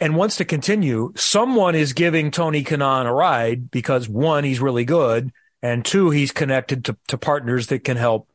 and 0.00 0.16
wants 0.16 0.36
to 0.36 0.44
continue, 0.44 1.12
someone 1.16 1.74
is 1.74 1.92
giving 1.92 2.30
Tony 2.30 2.64
Kanon 2.64 3.06
a 3.06 3.12
ride 3.12 3.70
because 3.70 4.08
one, 4.08 4.44
he's 4.44 4.60
really 4.60 4.84
good, 4.84 5.32
and 5.62 5.84
two, 5.84 6.10
he's 6.10 6.32
connected 6.32 6.84
to, 6.86 6.96
to 7.08 7.18
partners 7.18 7.68
that 7.68 7.84
can 7.84 7.96
help 7.96 8.28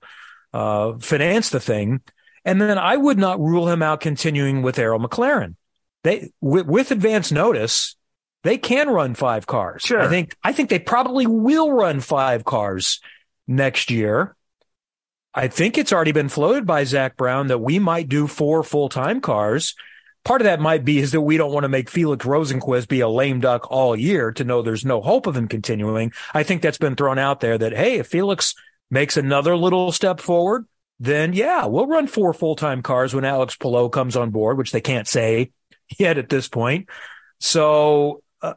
uh, 0.54 0.94
finance 1.00 1.50
the 1.50 1.60
thing. 1.60 2.02
And 2.46 2.62
then 2.62 2.78
I 2.78 2.98
would 2.98 3.18
not 3.18 3.40
rule 3.40 3.70
him 3.70 3.82
out 3.82 4.02
continuing 4.02 4.62
with 4.62 4.78
Arrow 4.78 5.00
McLaren. 5.00 5.56
They 6.04 6.32
with, 6.42 6.68
with 6.68 6.92
advance 6.92 7.32
notice, 7.32 7.96
they 8.44 8.58
can 8.58 8.90
run 8.90 9.16
five 9.16 9.48
cars. 9.48 9.84
Sure. 9.84 10.02
I 10.02 10.10
think 10.10 10.36
I 10.44 10.52
think 10.52 10.70
they 10.70 10.80
probably 10.80 11.26
will 11.26 11.72
run 11.72 12.02
five 12.02 12.44
cars 12.44 13.00
next 13.48 13.90
year. 13.90 14.36
I 15.34 15.48
think 15.48 15.78
it's 15.78 15.94
already 15.94 16.12
been 16.12 16.30
floated 16.30 16.66
by 16.66 16.84
Zak 16.84 17.16
Brown 17.18 17.48
that 17.48 17.60
we 17.60 17.80
might 17.80 18.10
do 18.10 18.28
four 18.28 18.62
full 18.64 18.90
time 18.90 19.22
cars 19.22 19.74
part 20.24 20.42
of 20.42 20.46
that 20.46 20.60
might 20.60 20.86
be 20.86 21.00
is 21.00 21.12
that 21.12 21.22
we 21.22 21.38
don't 21.38 21.52
want 21.52 21.64
to 21.64 21.70
make 21.70 21.90
Felix 21.90 22.26
Rosenqvist 22.26 22.88
be 22.88 23.02
a 23.02 23.10
lame 23.10 23.40
duck 23.40 23.70
all 23.70 23.96
year 23.96 24.32
to 24.34 24.44
know 24.44 24.62
there's 24.62 24.86
no 24.86 25.02
hope 25.02 25.28
of 25.28 25.36
him 25.36 25.48
continuing. 25.48 26.14
I 26.34 26.44
think 26.44 26.62
that's 26.62 26.78
been 26.78 26.96
thrown 26.96 27.20
out 27.20 27.42
there 27.42 27.58
that, 27.58 27.74
hey, 27.74 28.00
if 28.00 28.08
Felix 28.08 28.56
makes 28.94 29.18
another 29.18 29.58
little 29.58 29.92
step 29.92 30.22
forward, 30.22 30.66
then 31.00 31.34
yeah, 31.34 31.66
we'll 31.66 31.88
run 31.88 32.08
four 32.08 32.34
full 32.34 32.56
time 32.56 32.82
cars 32.82 33.14
when 33.14 33.26
Alex 33.26 33.56
Palou 33.58 33.90
comes 33.90 34.16
on 34.16 34.30
board, 34.30 34.58
which 34.58 34.72
they 34.72 34.80
can't 34.80 35.08
say 35.08 35.52
yet 36.00 36.18
at 36.18 36.30
this 36.30 36.48
point. 36.48 36.88
So, 37.40 38.22
uh, 38.42 38.54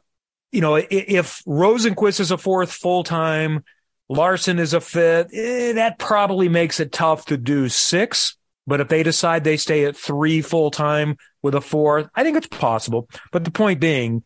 you 0.53 0.61
know, 0.61 0.77
if, 0.77 1.43
Rosenqvist 1.45 2.21
is 2.21 2.31
a 2.31 2.39
fourth 2.39 2.71
full 2.71 3.03
time, 3.03 3.65
Larson 4.09 4.61
is 4.61 4.75
a 4.75 4.81
fifth, 4.81 5.35
eh, 5.35 5.73
that 5.73 5.99
probably 5.99 6.49
makes 6.49 6.79
it 6.79 6.93
tough 6.93 7.27
to 7.27 7.37
do 7.37 7.69
six. 7.69 8.37
But 8.69 8.81
if 8.81 8.89
they 8.89 9.03
decide 9.03 9.43
they 9.43 9.57
stay 9.57 9.85
at 9.85 9.97
three 9.97 10.43
full 10.43 10.71
time 10.71 11.17
with 11.43 11.55
a 11.55 11.61
fourth, 11.61 12.09
I 12.15 12.23
think 12.23 12.37
it's 12.37 12.47
possible. 12.47 13.09
But 13.33 13.45
the 13.45 13.51
point 13.51 13.81
being, 13.81 14.23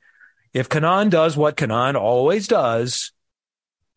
if 0.52 0.68
Kanaan 0.68 1.10
does 1.10 1.36
what 1.36 1.56
Kanaan 1.56 1.94
always 1.94 2.48
does, 2.48 3.12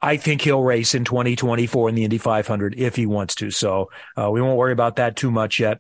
I 0.03 0.17
think 0.17 0.41
he'll 0.41 0.61
race 0.61 0.95
in 0.95 1.05
2024 1.05 1.87
in 1.87 1.95
the 1.95 2.03
Indy 2.03 2.17
500 2.17 2.75
if 2.77 2.97
he 2.97 3.05
wants 3.05 3.35
to. 3.35 3.51
So 3.51 3.89
uh, 4.17 4.29
we 4.29 4.41
won't 4.41 4.57
worry 4.57 4.73
about 4.73 4.97
that 4.97 5.15
too 5.15 5.31
much 5.31 5.61
yet 5.61 5.79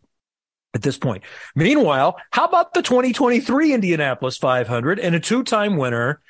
at 0.73 0.81
this 0.81 0.97
point. 0.97 1.23
Meanwhile, 1.55 2.17
how 2.31 2.45
about 2.45 2.73
the 2.73 2.81
2023 2.81 3.73
Indianapolis 3.73 4.37
500 4.37 4.97
and 4.97 5.13
a 5.13 5.19
two 5.19 5.43
time 5.43 5.75
winner 5.75 6.21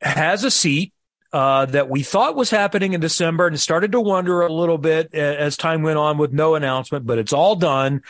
has 0.00 0.42
a 0.42 0.50
seat 0.50 0.92
uh, 1.32 1.66
that 1.66 1.88
we 1.88 2.02
thought 2.02 2.34
was 2.34 2.50
happening 2.50 2.92
in 2.92 3.00
December 3.00 3.46
and 3.46 3.60
started 3.60 3.92
to 3.92 4.00
wonder 4.00 4.42
a 4.42 4.52
little 4.52 4.78
bit 4.78 5.14
as 5.14 5.56
time 5.56 5.82
went 5.82 5.98
on 5.98 6.18
with 6.18 6.32
no 6.32 6.56
announcement, 6.56 7.06
but 7.06 7.18
it's 7.18 7.32
all 7.32 7.54
done. 7.54 8.02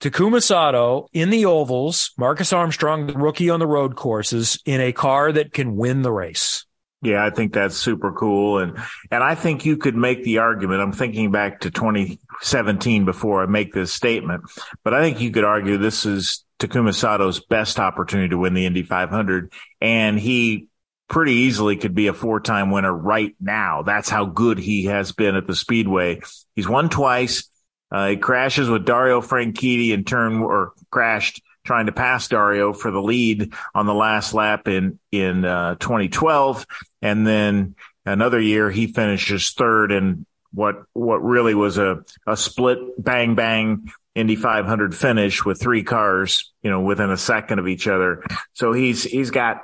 Takuma 0.00 0.42
Sato 0.42 1.08
in 1.12 1.30
the 1.30 1.44
ovals, 1.44 2.12
Marcus 2.18 2.52
Armstrong, 2.52 3.06
the 3.06 3.12
rookie 3.12 3.50
on 3.50 3.60
the 3.60 3.66
road 3.66 3.94
courses, 3.94 4.58
in 4.64 4.80
a 4.80 4.92
car 4.92 5.30
that 5.30 5.52
can 5.52 5.76
win 5.76 6.02
the 6.02 6.10
race. 6.10 6.64
Yeah, 7.02 7.24
I 7.24 7.30
think 7.30 7.54
that's 7.54 7.76
super 7.76 8.12
cool. 8.12 8.58
And, 8.58 8.76
and 9.10 9.24
I 9.24 9.34
think 9.34 9.64
you 9.64 9.78
could 9.78 9.96
make 9.96 10.22
the 10.22 10.38
argument. 10.38 10.82
I'm 10.82 10.92
thinking 10.92 11.30
back 11.30 11.60
to 11.60 11.70
2017 11.70 13.06
before 13.06 13.42
I 13.42 13.46
make 13.46 13.72
this 13.72 13.92
statement, 13.92 14.44
but 14.84 14.92
I 14.92 15.00
think 15.00 15.20
you 15.20 15.30
could 15.30 15.44
argue 15.44 15.78
this 15.78 16.04
is 16.04 16.44
Takuma 16.58 16.94
Sato's 16.94 17.40
best 17.40 17.80
opportunity 17.80 18.28
to 18.28 18.38
win 18.38 18.52
the 18.52 18.66
Indy 18.66 18.82
500. 18.82 19.50
And 19.80 20.20
he 20.20 20.68
pretty 21.08 21.32
easily 21.32 21.76
could 21.76 21.94
be 21.94 22.06
a 22.06 22.12
four 22.12 22.38
time 22.38 22.70
winner 22.70 22.92
right 22.92 23.34
now. 23.40 23.82
That's 23.82 24.10
how 24.10 24.26
good 24.26 24.58
he 24.58 24.84
has 24.84 25.12
been 25.12 25.36
at 25.36 25.46
the 25.46 25.56
Speedway. 25.56 26.20
He's 26.54 26.68
won 26.68 26.90
twice. 26.90 27.50
Uh, 27.90 28.08
he 28.08 28.16
crashes 28.18 28.68
with 28.68 28.84
Dario 28.84 29.20
Franchitti 29.20 29.90
in 29.90 30.04
turn 30.04 30.42
or 30.42 30.74
crashed 30.90 31.42
trying 31.70 31.86
to 31.86 31.92
pass 31.92 32.26
Dario 32.26 32.72
for 32.72 32.90
the 32.90 33.00
lead 33.00 33.52
on 33.76 33.86
the 33.86 33.94
last 33.94 34.34
lap 34.34 34.66
in, 34.66 34.98
in, 35.12 35.44
uh, 35.44 35.76
2012. 35.76 36.66
And 37.00 37.24
then 37.24 37.76
another 38.04 38.40
year 38.40 38.72
he 38.72 38.88
finishes 38.88 39.52
third 39.52 39.92
in 39.92 40.26
what, 40.52 40.82
what 40.94 41.22
really 41.22 41.54
was 41.54 41.78
a, 41.78 42.04
a 42.26 42.36
split 42.36 42.78
bang 42.98 43.36
bang 43.36 43.88
Indy 44.16 44.34
500 44.34 44.96
finish 44.96 45.44
with 45.44 45.60
three 45.60 45.84
cars, 45.84 46.52
you 46.60 46.70
know, 46.70 46.80
within 46.80 47.10
a 47.10 47.16
second 47.16 47.60
of 47.60 47.68
each 47.68 47.86
other. 47.86 48.24
So 48.54 48.72
he's, 48.72 49.04
he's 49.04 49.30
got, 49.30 49.60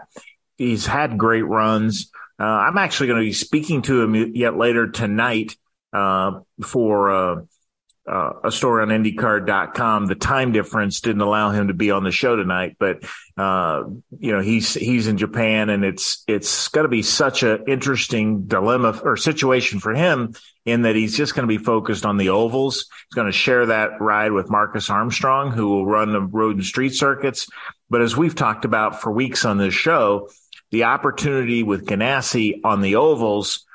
he's 0.57 0.87
had 0.87 1.19
great 1.19 1.43
runs. 1.43 2.13
Uh, 2.39 2.45
I'm 2.45 2.79
actually 2.79 3.09
going 3.09 3.21
to 3.21 3.27
be 3.27 3.33
speaking 3.33 3.83
to 3.83 4.01
him 4.01 4.15
yet 4.37 4.57
later 4.57 4.93
tonight 4.93 5.57
uh, 5.93 6.39
for 6.63 7.47
uh, 8.09 8.33
a 8.45 8.53
story 8.53 8.83
on 8.83 8.89
IndyCar.com. 8.89 10.07
The 10.07 10.15
time 10.15 10.53
difference 10.53 11.01
didn't 11.01 11.23
allow 11.23 11.51
him 11.51 11.69
to 11.69 11.75
be 11.75 11.91
on 11.91 12.05
the 12.05 12.13
show 12.13 12.37
tonight, 12.37 12.77
but 12.79 13.03
uh, 13.37 13.85
you 14.19 14.33
know 14.33 14.41
he's 14.41 14.75
he's 14.75 15.09
in 15.09 15.19
Japan, 15.19 15.71
and 15.71 15.85
it's 15.85 16.23
it's 16.29 16.69
going 16.69 16.85
to 16.85 16.89
be 16.89 17.03
such 17.03 17.43
an 17.43 17.65
interesting 17.67 18.47
dilemma 18.47 19.01
or 19.03 19.17
situation 19.17 19.81
for 19.81 19.93
him 19.93 20.35
in 20.65 20.83
that 20.83 20.97
he's 20.97 21.17
just 21.17 21.35
going 21.35 21.49
to 21.49 21.59
be 21.59 21.63
focused 21.63 22.07
on 22.07 22.17
the 22.17 22.29
ovals. 22.29 22.87
He's 23.09 23.15
going 23.15 23.27
to 23.27 23.33
share 23.33 23.67
that 23.67 24.01
ride 24.01 24.33
with 24.33 24.51
Marcus 24.51 24.89
Armstrong, 24.89 25.51
who 25.51 25.69
will 25.69 25.87
run 25.87 26.13
the 26.13 26.21
road 26.21 26.57
and 26.57 26.65
street 26.65 26.95
circuits. 26.95 27.49
But 27.91 28.03
as 28.03 28.17
we've 28.17 28.35
talked 28.35 28.65
about 28.65 29.01
for 29.01 29.13
weeks 29.13 29.45
on 29.45 29.59
this 29.59 29.75
show, 29.75 30.29
the 30.71 30.85
opportunity 30.85 31.63
with 31.63 31.87
Ganassi 31.87 32.61
on 32.65 32.81
the 32.81 32.97
ovals 32.97 33.66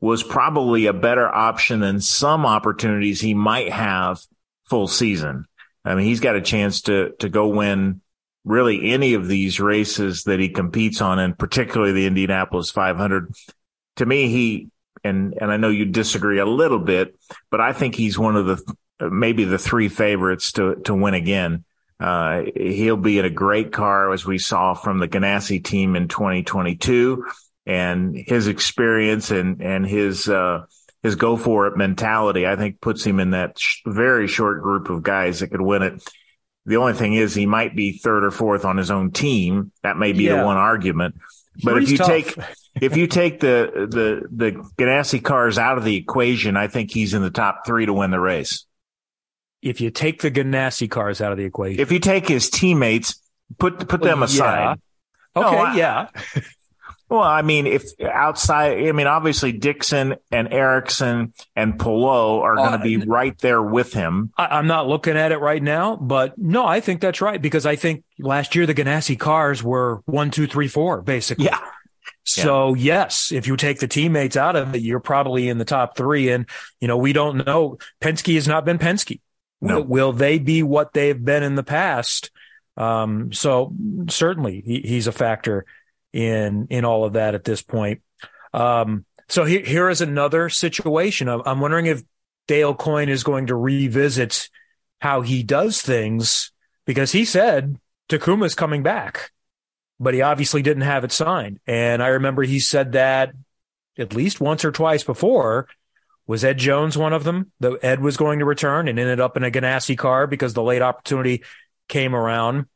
was 0.00 0.22
probably 0.22 0.86
a 0.86 0.92
better 0.92 1.26
option 1.26 1.80
than 1.80 2.00
some 2.00 2.44
opportunities 2.44 3.20
he 3.20 3.34
might 3.34 3.72
have 3.72 4.20
full 4.64 4.88
season. 4.88 5.46
I 5.84 5.94
mean, 5.94 6.04
he's 6.04 6.20
got 6.20 6.36
a 6.36 6.42
chance 6.42 6.82
to, 6.82 7.12
to 7.20 7.28
go 7.28 7.48
win 7.48 8.00
really 8.44 8.92
any 8.92 9.14
of 9.14 9.26
these 9.26 9.58
races 9.58 10.24
that 10.24 10.38
he 10.38 10.48
competes 10.48 11.00
on 11.00 11.18
and 11.18 11.38
particularly 11.38 11.92
the 11.92 12.06
Indianapolis 12.06 12.70
500. 12.70 13.32
To 13.96 14.06
me, 14.06 14.28
he, 14.28 14.68
and, 15.02 15.34
and 15.40 15.50
I 15.50 15.56
know 15.56 15.68
you 15.68 15.86
disagree 15.86 16.38
a 16.38 16.46
little 16.46 16.78
bit, 16.78 17.16
but 17.50 17.60
I 17.60 17.72
think 17.72 17.94
he's 17.94 18.18
one 18.18 18.36
of 18.36 18.46
the, 18.46 19.10
maybe 19.10 19.44
the 19.44 19.58
three 19.58 19.88
favorites 19.88 20.52
to, 20.52 20.76
to 20.84 20.94
win 20.94 21.14
again. 21.14 21.64
Uh, 21.98 22.42
he'll 22.54 22.96
be 22.96 23.18
in 23.18 23.24
a 23.24 23.30
great 23.30 23.72
car 23.72 24.12
as 24.12 24.26
we 24.26 24.38
saw 24.38 24.74
from 24.74 24.98
the 24.98 25.08
Ganassi 25.08 25.64
team 25.64 25.96
in 25.96 26.08
2022 26.08 27.24
and 27.66 28.16
his 28.16 28.46
experience 28.46 29.30
and, 29.30 29.60
and 29.60 29.86
his, 29.86 30.28
uh, 30.28 30.64
his 31.02 31.16
go 31.16 31.36
for 31.36 31.66
it 31.66 31.76
mentality, 31.76 32.46
I 32.46 32.56
think 32.56 32.80
puts 32.80 33.04
him 33.04 33.20
in 33.20 33.30
that 33.32 33.58
sh- 33.58 33.82
very 33.86 34.28
short 34.28 34.62
group 34.62 34.88
of 34.88 35.02
guys 35.02 35.40
that 35.40 35.48
could 35.48 35.60
win 35.60 35.82
it. 35.82 36.08
The 36.64 36.76
only 36.76 36.94
thing 36.94 37.14
is 37.14 37.34
he 37.34 37.46
might 37.46 37.76
be 37.76 37.92
third 37.92 38.24
or 38.24 38.30
fourth 38.30 38.64
on 38.64 38.76
his 38.76 38.90
own 38.90 39.12
team. 39.12 39.72
That 39.82 39.96
may 39.96 40.12
be 40.12 40.24
yeah. 40.24 40.38
the 40.38 40.44
one 40.44 40.56
argument. 40.56 41.16
But 41.62 41.74
Three's 41.74 41.84
if 41.84 41.90
you 41.92 41.98
tough. 41.98 42.08
take, 42.08 42.38
if 42.80 42.96
you 42.96 43.06
take 43.06 43.40
the, 43.40 43.86
the, 43.88 44.28
the 44.30 44.52
Ganassi 44.76 45.22
cars 45.22 45.58
out 45.58 45.78
of 45.78 45.84
the 45.84 45.96
equation, 45.96 46.56
I 46.56 46.68
think 46.68 46.90
he's 46.90 47.14
in 47.14 47.22
the 47.22 47.30
top 47.30 47.66
three 47.66 47.86
to 47.86 47.92
win 47.92 48.10
the 48.10 48.20
race 48.20 48.66
if 49.62 49.80
you 49.80 49.90
take 49.90 50.22
the 50.22 50.30
Ganassi 50.30 50.90
cars 50.90 51.20
out 51.20 51.32
of 51.32 51.38
the 51.38 51.44
equation, 51.44 51.80
if 51.80 51.90
you 51.90 51.98
take 51.98 52.28
his 52.28 52.50
teammates, 52.50 53.20
put 53.58 53.88
put 53.88 54.00
them 54.00 54.22
aside. 54.22 54.78
Yeah. 55.34 55.42
Okay, 55.42 55.56
no, 55.56 55.62
I, 55.62 55.76
yeah. 55.76 56.08
Well, 57.08 57.22
I 57.22 57.42
mean, 57.42 57.66
if 57.66 57.84
outside, 58.02 58.78
I 58.88 58.92
mean, 58.92 59.06
obviously 59.06 59.52
Dixon 59.52 60.16
and 60.32 60.52
Erickson 60.52 61.34
and 61.54 61.78
Palou 61.78 62.40
are 62.40 62.56
going 62.56 62.72
to 62.72 62.78
be 62.78 62.96
uh, 62.96 63.04
right 63.06 63.38
there 63.38 63.62
with 63.62 63.92
him. 63.92 64.32
I, 64.36 64.58
am 64.58 64.66
not 64.66 64.88
looking 64.88 65.16
at 65.16 65.30
it 65.30 65.38
right 65.38 65.62
now, 65.62 65.94
but 65.94 66.36
no, 66.36 66.66
I 66.66 66.80
think 66.80 67.00
that's 67.00 67.20
right 67.20 67.40
because 67.40 67.64
I 67.64 67.76
think 67.76 68.02
last 68.18 68.56
year 68.56 68.66
the 68.66 68.74
Ganassi 68.74 69.16
cars 69.18 69.62
were 69.62 70.02
one, 70.06 70.32
two, 70.32 70.48
three, 70.48 70.66
four, 70.66 71.00
basically. 71.00 71.44
Yeah. 71.44 71.60
So 72.24 72.74
yeah. 72.74 72.82
yes, 72.82 73.30
if 73.30 73.46
you 73.46 73.56
take 73.56 73.78
the 73.78 73.86
teammates 73.86 74.36
out 74.36 74.56
of 74.56 74.74
it, 74.74 74.82
you're 74.82 74.98
probably 74.98 75.48
in 75.48 75.58
the 75.58 75.64
top 75.64 75.96
three. 75.96 76.30
And, 76.30 76.46
you 76.80 76.88
know, 76.88 76.96
we 76.96 77.12
don't 77.12 77.46
know. 77.46 77.78
Penske 78.00 78.34
has 78.34 78.48
not 78.48 78.64
been 78.64 78.78
Penske. 78.78 79.20
No. 79.60 79.80
Will 79.80 80.12
they 80.12 80.40
be 80.40 80.64
what 80.64 80.92
they've 80.92 81.24
been 81.24 81.44
in 81.44 81.54
the 81.54 81.62
past? 81.62 82.32
Um, 82.76 83.32
so 83.32 83.72
certainly 84.08 84.60
he, 84.66 84.80
he's 84.80 85.06
a 85.06 85.12
factor 85.12 85.64
in 86.16 86.66
in 86.70 86.84
all 86.84 87.04
of 87.04 87.12
that 87.14 87.34
at 87.34 87.44
this 87.44 87.62
point. 87.62 88.00
Um, 88.54 89.04
so 89.28 89.44
he, 89.44 89.60
here 89.60 89.90
is 89.90 90.00
another 90.00 90.48
situation. 90.48 91.28
I'm, 91.28 91.42
I'm 91.44 91.60
wondering 91.60 91.86
if 91.86 92.02
Dale 92.48 92.74
Coyne 92.74 93.08
is 93.10 93.24
going 93.24 93.48
to 93.48 93.56
revisit 93.56 94.48
how 95.00 95.20
he 95.22 95.42
does 95.42 95.82
things 95.82 96.52
because 96.86 97.12
he 97.12 97.24
said 97.24 97.76
Takuma's 98.08 98.54
coming 98.54 98.82
back. 98.82 99.30
but 99.98 100.14
he 100.14 100.22
obviously 100.22 100.62
didn't 100.62 100.82
have 100.82 101.04
it 101.04 101.12
signed. 101.12 101.60
And 101.66 102.02
I 102.02 102.08
remember 102.08 102.42
he 102.42 102.60
said 102.60 102.92
that 102.92 103.32
at 103.98 104.14
least 104.14 104.40
once 104.40 104.64
or 104.64 104.72
twice 104.72 105.04
before. 105.04 105.68
Was 106.26 106.44
Ed 106.44 106.58
Jones 106.58 106.98
one 106.98 107.12
of 107.12 107.22
them? 107.24 107.52
The 107.60 107.78
Ed 107.82 108.00
was 108.00 108.16
going 108.16 108.40
to 108.40 108.44
return 108.44 108.88
and 108.88 108.98
ended 108.98 109.20
up 109.20 109.36
in 109.36 109.44
a 109.44 109.50
Ganassi 109.50 109.96
car 109.96 110.26
because 110.26 110.54
the 110.54 110.62
late 110.62 110.82
opportunity 110.82 111.44
came 111.88 112.14
around. 112.16 112.66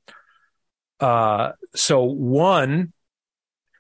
Uh, 1.00 1.53
so 1.74 2.05
one, 2.05 2.92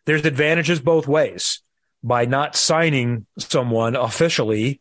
there's 0.04 0.24
advantages 0.24 0.80
both 0.80 1.06
ways. 1.06 1.62
By 2.02 2.24
not 2.24 2.56
signing 2.56 3.26
someone 3.38 3.94
officially, 3.94 4.80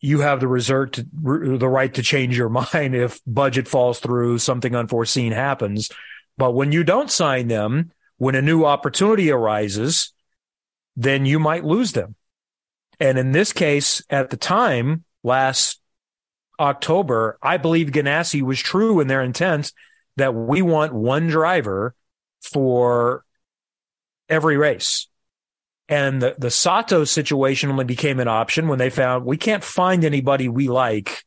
you 0.00 0.20
have 0.20 0.40
the 0.40 0.48
resort 0.48 0.94
to, 0.94 1.02
the 1.02 1.68
right 1.68 1.92
to 1.94 2.02
change 2.02 2.36
your 2.36 2.48
mind 2.72 2.94
if 2.94 3.20
budget 3.26 3.68
falls 3.68 4.00
through, 4.00 4.38
something 4.38 4.74
unforeseen 4.74 5.32
happens. 5.32 5.90
But 6.36 6.52
when 6.52 6.72
you 6.72 6.84
don't 6.84 7.10
sign 7.10 7.48
them, 7.48 7.92
when 8.16 8.34
a 8.34 8.42
new 8.42 8.64
opportunity 8.64 9.30
arises, 9.30 10.12
then 10.96 11.26
you 11.26 11.38
might 11.38 11.64
lose 11.64 11.92
them. 11.92 12.16
And 12.98 13.18
in 13.18 13.32
this 13.32 13.52
case, 13.52 14.02
at 14.10 14.30
the 14.30 14.36
time, 14.36 15.04
last 15.22 15.80
October, 16.58 17.38
I 17.42 17.56
believe 17.56 17.88
Ganassi 17.88 18.42
was 18.42 18.60
true 18.60 19.00
in 19.00 19.06
their 19.06 19.22
intent 19.22 19.72
that 20.16 20.34
we 20.34 20.60
want 20.60 20.92
one 20.92 21.28
driver 21.28 21.94
for 22.42 23.24
every 24.30 24.56
race. 24.56 25.08
And 25.88 26.22
the, 26.22 26.36
the 26.38 26.50
Sato 26.50 27.04
situation 27.04 27.70
only 27.70 27.84
became 27.84 28.20
an 28.20 28.28
option 28.28 28.68
when 28.68 28.78
they 28.78 28.90
found 28.90 29.24
we 29.24 29.36
can't 29.36 29.64
find 29.64 30.04
anybody 30.04 30.48
we 30.48 30.68
like 30.68 31.24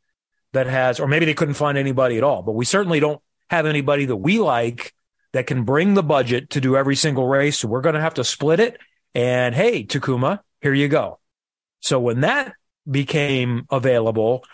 that 0.53 0.67
has, 0.67 0.99
or 0.99 1.07
maybe 1.07 1.25
they 1.25 1.33
couldn't 1.33 1.55
find 1.55 1.77
anybody 1.77 2.17
at 2.17 2.23
all, 2.23 2.41
but 2.43 2.53
we 2.53 2.63
certainly 2.63 2.99
don't 2.99 3.21
have 3.49 3.65
anybody 3.65 4.05
that 4.05 4.15
we 4.15 4.39
like 4.39 4.93
that 5.33 5.47
can 5.47 5.63
bring 5.63 5.95
the 5.95 6.03
budget 6.03 6.51
to 6.51 6.61
do 6.61 6.77
every 6.77 6.95
single 6.95 7.27
race. 7.27 7.59
So 7.59 7.67
we're 7.67 7.81
going 7.81 7.95
to 7.95 8.01
have 8.01 8.13
to 8.15 8.23
split 8.23 8.59
it. 8.59 8.77
And 9.13 9.53
hey, 9.53 9.83
Takuma, 9.83 10.39
here 10.61 10.73
you 10.73 10.87
go. 10.87 11.19
So 11.81 11.99
when 11.99 12.21
that 12.21 12.53
became 12.89 13.65
available, 13.69 14.45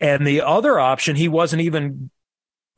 and 0.00 0.26
the 0.26 0.42
other 0.42 0.78
option, 0.78 1.16
he 1.16 1.28
wasn't 1.28 1.62
even 1.62 2.10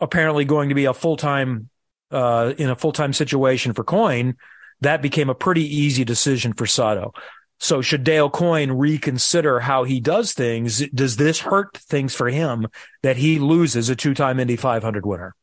apparently 0.00 0.44
going 0.46 0.70
to 0.70 0.74
be 0.74 0.86
a 0.86 0.94
full 0.94 1.16
time 1.16 1.68
uh, 2.10 2.54
in 2.56 2.70
a 2.70 2.76
full 2.76 2.92
time 2.92 3.12
situation 3.12 3.72
for 3.72 3.84
Coyne. 3.84 4.36
That 4.80 5.02
became 5.02 5.28
a 5.28 5.34
pretty 5.34 5.64
easy 5.64 6.04
decision 6.04 6.52
for 6.52 6.66
Sato. 6.66 7.12
So 7.58 7.82
should 7.82 8.04
Dale 8.04 8.30
Coyne 8.30 8.72
reconsider 8.72 9.60
how 9.60 9.84
he 9.84 10.00
does 10.00 10.32
things? 10.32 10.88
Does 10.88 11.16
this 11.16 11.40
hurt 11.40 11.76
things 11.76 12.14
for 12.14 12.28
him 12.28 12.68
that 13.02 13.18
he 13.18 13.38
loses 13.38 13.90
a 13.90 13.96
two 13.96 14.14
time 14.14 14.40
Indy 14.40 14.56
500 14.56 15.04
winner 15.04 15.34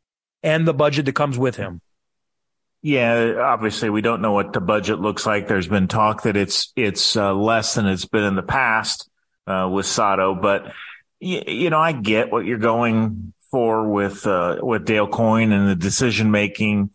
and 0.42 0.68
the 0.68 0.74
budget 0.74 1.06
that 1.06 1.14
comes 1.14 1.38
with 1.38 1.56
him? 1.56 1.82
Yeah, 2.82 3.36
obviously 3.40 3.90
we 3.90 4.02
don't 4.02 4.22
know 4.22 4.32
what 4.32 4.54
the 4.54 4.62
budget 4.62 5.00
looks 5.00 5.26
like. 5.26 5.48
There's 5.48 5.68
been 5.68 5.88
talk 5.88 6.24
that 6.24 6.38
it's 6.38 6.72
it's 6.76 7.16
uh, 7.16 7.34
less 7.34 7.76
than 7.76 7.86
it's 7.86 8.06
been 8.06 8.24
in 8.24 8.36
the 8.36 8.44
past 8.44 9.10
uh, 9.46 9.70
with 9.72 9.86
Sato, 9.86 10.36
but 10.36 10.66
y- 11.22 11.44
you 11.48 11.70
know 11.70 11.80
I 11.80 11.92
get 11.92 12.32
what 12.32 12.46
you're 12.46 12.58
going 12.60 13.34
for 13.52 13.88
with 13.88 14.26
uh, 14.26 14.58
with 14.62 14.86
Dale 14.86 15.08
Coyne 15.08 15.52
and 15.52 15.68
the 15.68 15.76
decision 15.76 16.32
making. 16.32 16.92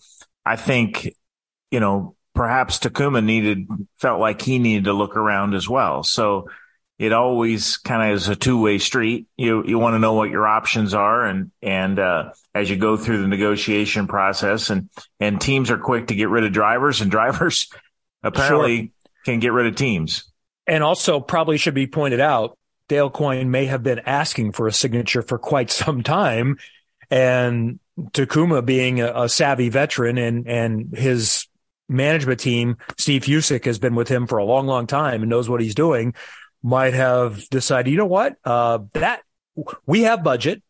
I 0.46 0.56
think 0.56 1.14
you 1.70 1.80
know 1.80 2.16
perhaps 2.34 2.78
Takuma 2.78 3.22
needed 3.22 3.66
felt 3.96 4.20
like 4.20 4.42
he 4.42 4.58
needed 4.58 4.84
to 4.84 4.92
look 4.92 5.16
around 5.16 5.54
as 5.54 5.68
well. 5.68 6.02
So 6.02 6.48
it 6.98 7.12
always 7.12 7.78
kind 7.78 8.10
of 8.10 8.16
is 8.16 8.28
a 8.28 8.36
two 8.36 8.60
way 8.60 8.78
street. 8.78 9.26
You 9.36 9.64
you 9.66 9.78
want 9.78 9.94
to 9.94 9.98
know 9.98 10.14
what 10.14 10.30
your 10.30 10.46
options 10.46 10.94
are, 10.94 11.24
and 11.24 11.50
and 11.60 11.98
uh, 11.98 12.32
as 12.54 12.70
you 12.70 12.76
go 12.76 12.96
through 12.96 13.22
the 13.22 13.28
negotiation 13.28 14.06
process, 14.06 14.70
and 14.70 14.88
and 15.18 15.40
teams 15.40 15.70
are 15.70 15.78
quick 15.78 16.08
to 16.08 16.14
get 16.14 16.28
rid 16.28 16.44
of 16.44 16.52
drivers, 16.52 17.00
and 17.00 17.10
drivers 17.10 17.68
apparently 18.22 18.76
sure. 18.76 18.88
can 19.24 19.40
get 19.40 19.52
rid 19.52 19.66
of 19.66 19.74
teams. 19.74 20.30
And 20.66 20.84
also, 20.84 21.18
probably 21.18 21.56
should 21.56 21.74
be 21.74 21.88
pointed 21.88 22.20
out, 22.20 22.56
Dale 22.86 23.10
Coyne 23.10 23.50
may 23.50 23.66
have 23.66 23.82
been 23.82 24.00
asking 24.06 24.52
for 24.52 24.68
a 24.68 24.72
signature 24.72 25.22
for 25.22 25.38
quite 25.38 25.70
some 25.72 26.04
time, 26.04 26.58
and 27.10 27.80
Takuma 27.98 28.64
being 28.64 29.00
a, 29.00 29.24
a 29.24 29.28
savvy 29.28 29.70
veteran 29.70 30.18
and 30.18 30.46
and 30.46 30.96
his 30.96 31.48
management 31.92 32.40
team, 32.40 32.76
Steve 32.98 33.22
Fusick 33.22 33.64
has 33.64 33.78
been 33.78 33.94
with 33.94 34.08
him 34.08 34.26
for 34.26 34.38
a 34.38 34.44
long, 34.44 34.66
long 34.66 34.86
time 34.86 35.22
and 35.22 35.30
knows 35.30 35.48
what 35.48 35.60
he's 35.60 35.74
doing 35.74 36.14
might 36.62 36.94
have 36.94 37.48
decided, 37.48 37.90
you 37.90 37.96
know 37.96 38.06
what, 38.06 38.36
uh, 38.44 38.78
that 38.94 39.22
we 39.86 40.02
have 40.02 40.22
budget. 40.22 40.62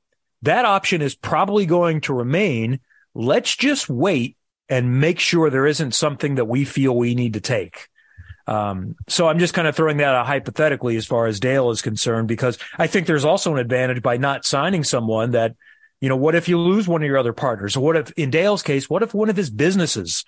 That 0.43 0.65
option 0.65 1.03
is 1.03 1.15
probably 1.15 1.67
going 1.67 2.01
to 2.03 2.15
remain. 2.15 2.81
Let's 3.15 3.55
just 3.55 3.89
wait 3.89 4.37
and 4.69 5.01
make 5.01 5.21
sure 5.21 5.51
there 5.51 5.67
isn't 5.67 5.95
something 5.95 6.37
that 6.37 6.47
we 6.47 6.65
feel 6.65 6.97
we 6.97 7.15
need 7.15 7.35
to 7.35 7.41
take. 7.41 7.89
Um, 8.47 8.97
so 9.09 9.29
I'm 9.29 9.39
just 9.39 9.55
kind 9.55 9.69
of 9.69 9.77
throwing 9.77 9.99
that 9.99 10.15
out 10.15 10.27
hypothetically 10.27 10.97
as 10.97 11.07
far 11.07 11.27
as 11.27 11.39
Dale 11.39 11.71
is 11.71 11.83
concerned, 11.83 12.27
because 12.27 12.59
I 12.77 12.87
think 12.87 13.07
there's 13.07 13.25
also 13.25 13.53
an 13.53 13.61
advantage 13.61 14.03
by 14.03 14.17
not 14.17 14.45
signing 14.45 14.83
someone 14.83 15.33
that, 15.33 15.55
you 16.01 16.09
know, 16.09 16.17
what 16.17 16.35
if 16.35 16.49
you 16.49 16.59
lose 16.59 16.89
one 16.89 17.03
of 17.03 17.07
your 17.07 17.19
other 17.19 17.33
partners? 17.33 17.77
Or 17.77 17.85
what 17.85 17.97
if, 17.97 18.11
in 18.13 18.31
Dale's 18.31 18.63
case, 18.63 18.91
what 18.91 19.05
if 19.05 19.15
one 19.15 19.31
of 19.31 19.37
his 19.37 19.51
businesses 19.51 20.25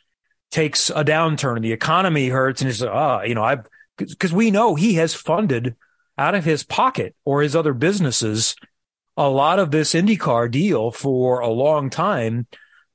takes 0.55 0.89
a 0.89 1.05
downturn, 1.05 1.57
and 1.57 1.65
the 1.65 1.73
economy 1.73 2.29
hurts, 2.29 2.61
and 2.61 2.71
he's, 2.71 2.81
ah, 2.81 3.19
oh, 3.19 3.25
you 3.25 3.35
know, 3.35 3.43
I've, 3.43 3.67
because 3.99 4.33
we 4.33 4.53
know 4.53 4.77
he 4.77 4.95
has 4.95 5.13
funded 5.13 5.75
out 6.17 6.37
of 6.37 6.45
his 6.45 6.63
pocket 6.63 7.17
or 7.25 7.43
his 7.43 7.57
other 7.57 7.75
businesses 7.75 8.55
a 9.17 9.29
lot 9.29 9.59
of 9.59 9.73
this 9.73 9.95
IndyCar 9.95 10.49
deal 10.51 10.93
for 10.93 11.41
a 11.41 11.49
long 11.49 11.91
time. 11.91 12.47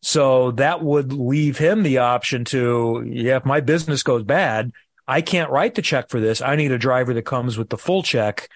So 0.02 0.52
that 0.52 0.82
would 0.82 1.12
leave 1.12 1.58
him 1.58 1.84
the 1.84 1.98
option 1.98 2.45
to, 2.45 3.04
yeah, 3.06 3.36
if 3.36 3.45
my 3.45 3.60
business 3.60 4.04
goes 4.04 4.24
bad, 4.24 4.72
I 5.06 5.22
can't 5.22 5.52
write 5.52 5.76
the 5.76 5.82
check 5.82 6.10
for 6.10 6.22
this. 6.22 6.41
I 6.41 6.56
need 6.56 6.72
a 6.72 6.78
driver 6.78 7.13
that 7.13 7.24
comes 7.24 7.58
with 7.58 7.69
the 7.69 7.78
full 7.78 8.04
check, 8.04 8.48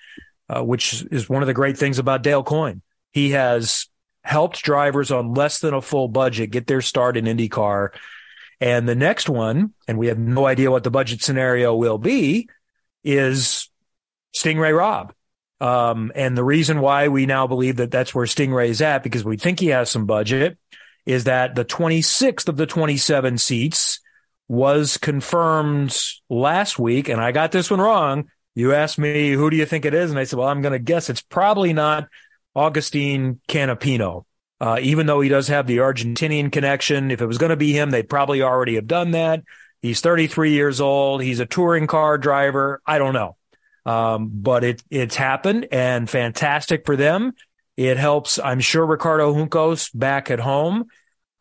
uh, 0.48 0.64
which 0.64 1.06
is 1.12 1.28
one 1.28 1.44
of 1.44 1.48
the 1.48 1.54
great 1.54 1.78
things 1.78 2.00
about 2.00 2.24
Dale 2.24 2.44
Coyne. 2.44 2.82
He 3.12 3.32
has 3.32 3.88
helped 4.24 4.64
drivers 4.64 5.12
on 5.12 5.34
less 5.34 5.60
than 5.60 5.74
a 5.74 5.82
full 5.82 6.08
budget 6.08 6.52
get 6.52 6.68
their 6.68 6.82
start 6.82 7.18
in 7.18 7.26
IndyCar 7.26 7.90
and 8.64 8.88
the 8.88 8.96
next 8.96 9.28
one, 9.28 9.74
and 9.90 9.98
we 9.98 10.08
have 10.08 10.18
no 10.18 10.46
idea 10.46 10.72
what 10.72 10.86
the 10.86 10.90
budget 10.90 11.22
scenario 11.22 11.76
will 11.76 11.98
be, 11.98 12.48
is 13.04 13.70
Sting 14.32 14.58
Ray 14.58 14.72
Robb. 14.72 15.14
Um, 15.60 16.14
and 16.16 16.38
the 16.38 16.46
reason 16.46 16.80
why 16.80 17.10
we 17.10 17.26
now 17.26 17.46
believe 17.46 17.76
that 17.76 17.92
that's 17.92 18.16
where 18.16 18.26
Stingray 18.26 18.70
is 18.70 18.82
at, 18.82 19.04
because 19.04 19.26
we 19.26 19.36
think 19.36 19.60
he 19.60 19.68
has 19.68 19.90
some 19.90 20.06
budget, 20.06 20.58
is 21.06 21.26
that 21.26 21.56
the 21.56 21.66
26th 21.66 22.48
of 22.48 22.56
the 22.56 22.66
27 22.66 23.38
seats 23.38 24.00
was 24.48 24.96
confirmed 24.96 25.94
last 26.30 26.80
week. 26.80 27.10
And 27.10 27.20
I 27.20 27.34
got 27.34 27.52
this 27.52 27.70
one 27.70 27.82
wrong. 27.82 28.30
You 28.56 28.72
asked 28.72 28.98
me, 28.98 29.34
who 29.34 29.50
do 29.50 29.58
you 29.58 29.66
think 29.66 29.84
it 29.84 29.94
is? 29.94 30.10
And 30.10 30.18
I 30.18 30.24
said, 30.24 30.40
well, 30.40 30.48
I'm 30.48 30.62
going 30.62 30.72
to 30.72 30.80
guess 30.80 31.10
it's 31.10 31.22
probably 31.22 31.74
not 31.74 32.08
Agustin 32.56 33.42
Canapino. 33.50 34.24
Uh, 34.60 34.80
even 34.82 35.06
though 35.06 35.20
he 35.20 35.30
does 35.30 35.48
have 35.48 35.68
the 35.68 35.78
Argentinian 35.78 36.52
connection, 36.52 37.12
if 37.12 37.22
it 37.22 37.26
was 37.26 37.38
going 37.38 37.50
to 37.50 37.58
be 37.58 37.74
him, 37.74 37.92
they'd 37.92 38.10
probably 38.10 38.42
already 38.42 38.76
have 38.76 38.88
done 38.88 39.12
that. 39.12 39.44
He's 39.82 40.00
33 40.00 40.52
years 40.52 40.80
old. 40.80 41.22
He's 41.22 41.42
a 41.42 41.46
touring 41.46 41.88
car 41.88 42.18
driver. 42.18 42.82
I 42.86 42.98
don't 42.98 43.14
know. 43.14 43.36
Um, 43.86 44.30
but 44.34 44.64
it, 44.64 44.84
it's 44.90 45.18
happened 45.18 45.68
and 45.72 46.10
fantastic 46.10 46.86
for 46.86 46.96
them. 46.96 47.34
It 47.76 47.98
helps, 47.98 48.40
I'm 48.40 48.62
sure, 48.62 48.86
Ricardo 48.86 49.34
Juncos 49.34 49.90
back 49.94 50.32
at 50.32 50.40
home. 50.40 50.86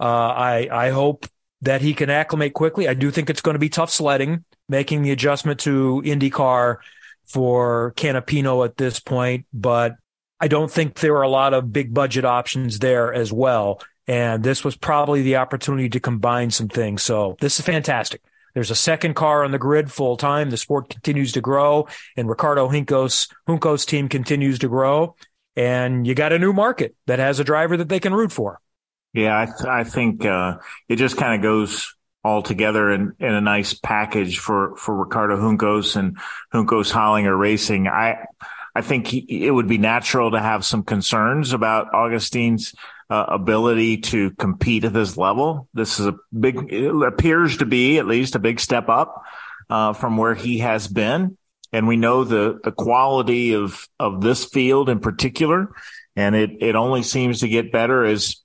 Uh, 0.01 0.05
I, 0.05 0.69
I 0.73 0.91
hope 0.91 1.27
that 1.61 1.81
he 1.81 1.95
can 1.95 2.11
acclimate 2.11 2.55
quickly. 2.55 2.89
I 2.89 2.95
do 2.95 3.11
think 3.13 3.31
it's 3.31 3.41
going 3.41 3.55
to 3.55 3.61
be 3.61 3.69
tough 3.69 3.91
sledding, 3.91 4.45
making 4.69 5.03
the 5.03 5.13
adjustment 5.13 5.61
to 5.61 6.03
IndyCar 6.05 6.79
for 7.27 7.93
Canapino 7.97 8.65
at 8.65 8.77
this 8.77 8.99
point, 8.99 9.47
but 9.53 9.95
I 10.43 10.49
don't 10.49 10.71
think 10.71 10.99
there 10.99 11.15
are 11.15 11.23
a 11.23 11.29
lot 11.29 11.55
of 11.55 11.73
big 11.73 11.95
budget 11.95 12.25
options 12.25 12.81
there 12.81 13.15
as 13.15 13.33
well. 13.33 13.81
And 14.09 14.43
this 14.43 14.65
was 14.65 14.75
probably 14.75 15.23
the 15.23 15.37
opportunity 15.37 15.89
to 15.91 16.01
combine 16.01 16.51
some 16.51 16.69
things. 16.69 17.05
So 17.05 17.37
this 17.41 17.61
is 17.61 17.65
fantastic. 17.65 18.21
There's 18.53 18.73
a 18.73 18.75
second 18.75 19.15
car 19.15 19.45
on 19.45 19.53
the 19.53 19.59
grid 19.59 19.93
full 19.93 20.17
time. 20.17 20.51
The 20.51 20.57
sport 20.57 20.89
continues 20.89 21.31
to 21.33 21.41
grow 21.41 21.87
and 22.17 22.29
Ricardo 22.29 22.69
Juncos, 22.69 23.33
Juncos 23.49 23.87
team 23.87 24.09
continues 24.09 24.59
to 24.59 24.69
grow. 24.69 25.15
And 25.55 26.09
you 26.09 26.17
got 26.17 26.33
a 26.33 26.41
new 26.41 26.53
market 26.53 26.97
that 27.07 27.21
has 27.21 27.39
a 27.39 27.45
driver 27.45 27.77
that 27.77 27.89
they 27.89 28.01
can 28.01 28.13
root 28.13 28.33
for. 28.33 28.61
Yeah, 29.13 29.39
I, 29.39 29.47
th- 29.47 29.69
I 29.69 29.85
think 29.85 30.25
uh, 30.25 30.59
it 30.89 30.97
just 30.97 31.17
kind 31.17 31.37
of 31.37 31.43
goes 31.43 31.95
all 32.25 32.43
together 32.43 32.91
in, 32.91 33.13
in 33.21 33.33
a 33.33 33.41
nice 33.41 33.75
package 33.75 34.41
for, 34.41 34.75
for 34.77 34.97
Ricardo 34.97 35.37
Juncos 35.37 35.95
and 35.95 36.19
Juncos 36.53 36.91
Hollinger 36.91 37.39
Racing. 37.39 37.87
I 37.87 38.27
I 38.75 38.83
think 38.83 39.07
he, 39.07 39.47
it 39.47 39.51
would 39.51 39.69
be 39.69 39.79
natural 39.79 40.31
to 40.31 40.41
have 40.41 40.65
some 40.65 40.83
concerns 40.83 41.53
about 41.53 41.95
Agustin's 41.95 42.75
uh, 43.11 43.27
ability 43.29 43.99
to 43.99 44.31
compete 44.33 44.85
at 44.85 44.93
this 44.93 45.17
level. 45.17 45.69
This 45.75 46.01
is 46.01 46.07
a 46.07 46.17
big, 46.39 46.73
appears 46.73 47.59
to 47.59 47.67
be 47.67 47.99
at 47.99 48.07
least 48.07 48.35
a 48.35 48.39
big 48.39 48.59
step 48.61 48.89
up 48.89 49.23
uh, 49.69 49.93
from 49.93 50.17
where 50.17 50.35
he 50.35 50.59
has 50.59 50.89
been. 50.89 51.37
And 51.73 51.87
we 51.87 51.97
know 51.97 52.25
the, 52.25 52.61
the 52.63 52.73
quality 52.73 53.55
of, 53.55 53.87
of 53.99 54.21
this 54.21 54.45
field 54.45 54.89
in 54.89 55.01
particular. 55.01 55.75
And 56.17 56.35
it, 56.35 56.51
it 56.61 56.75
only 56.75 57.03
seems 57.03 57.41
to 57.41 57.49
get 57.49 57.73
better 57.73 58.05
as 58.05 58.37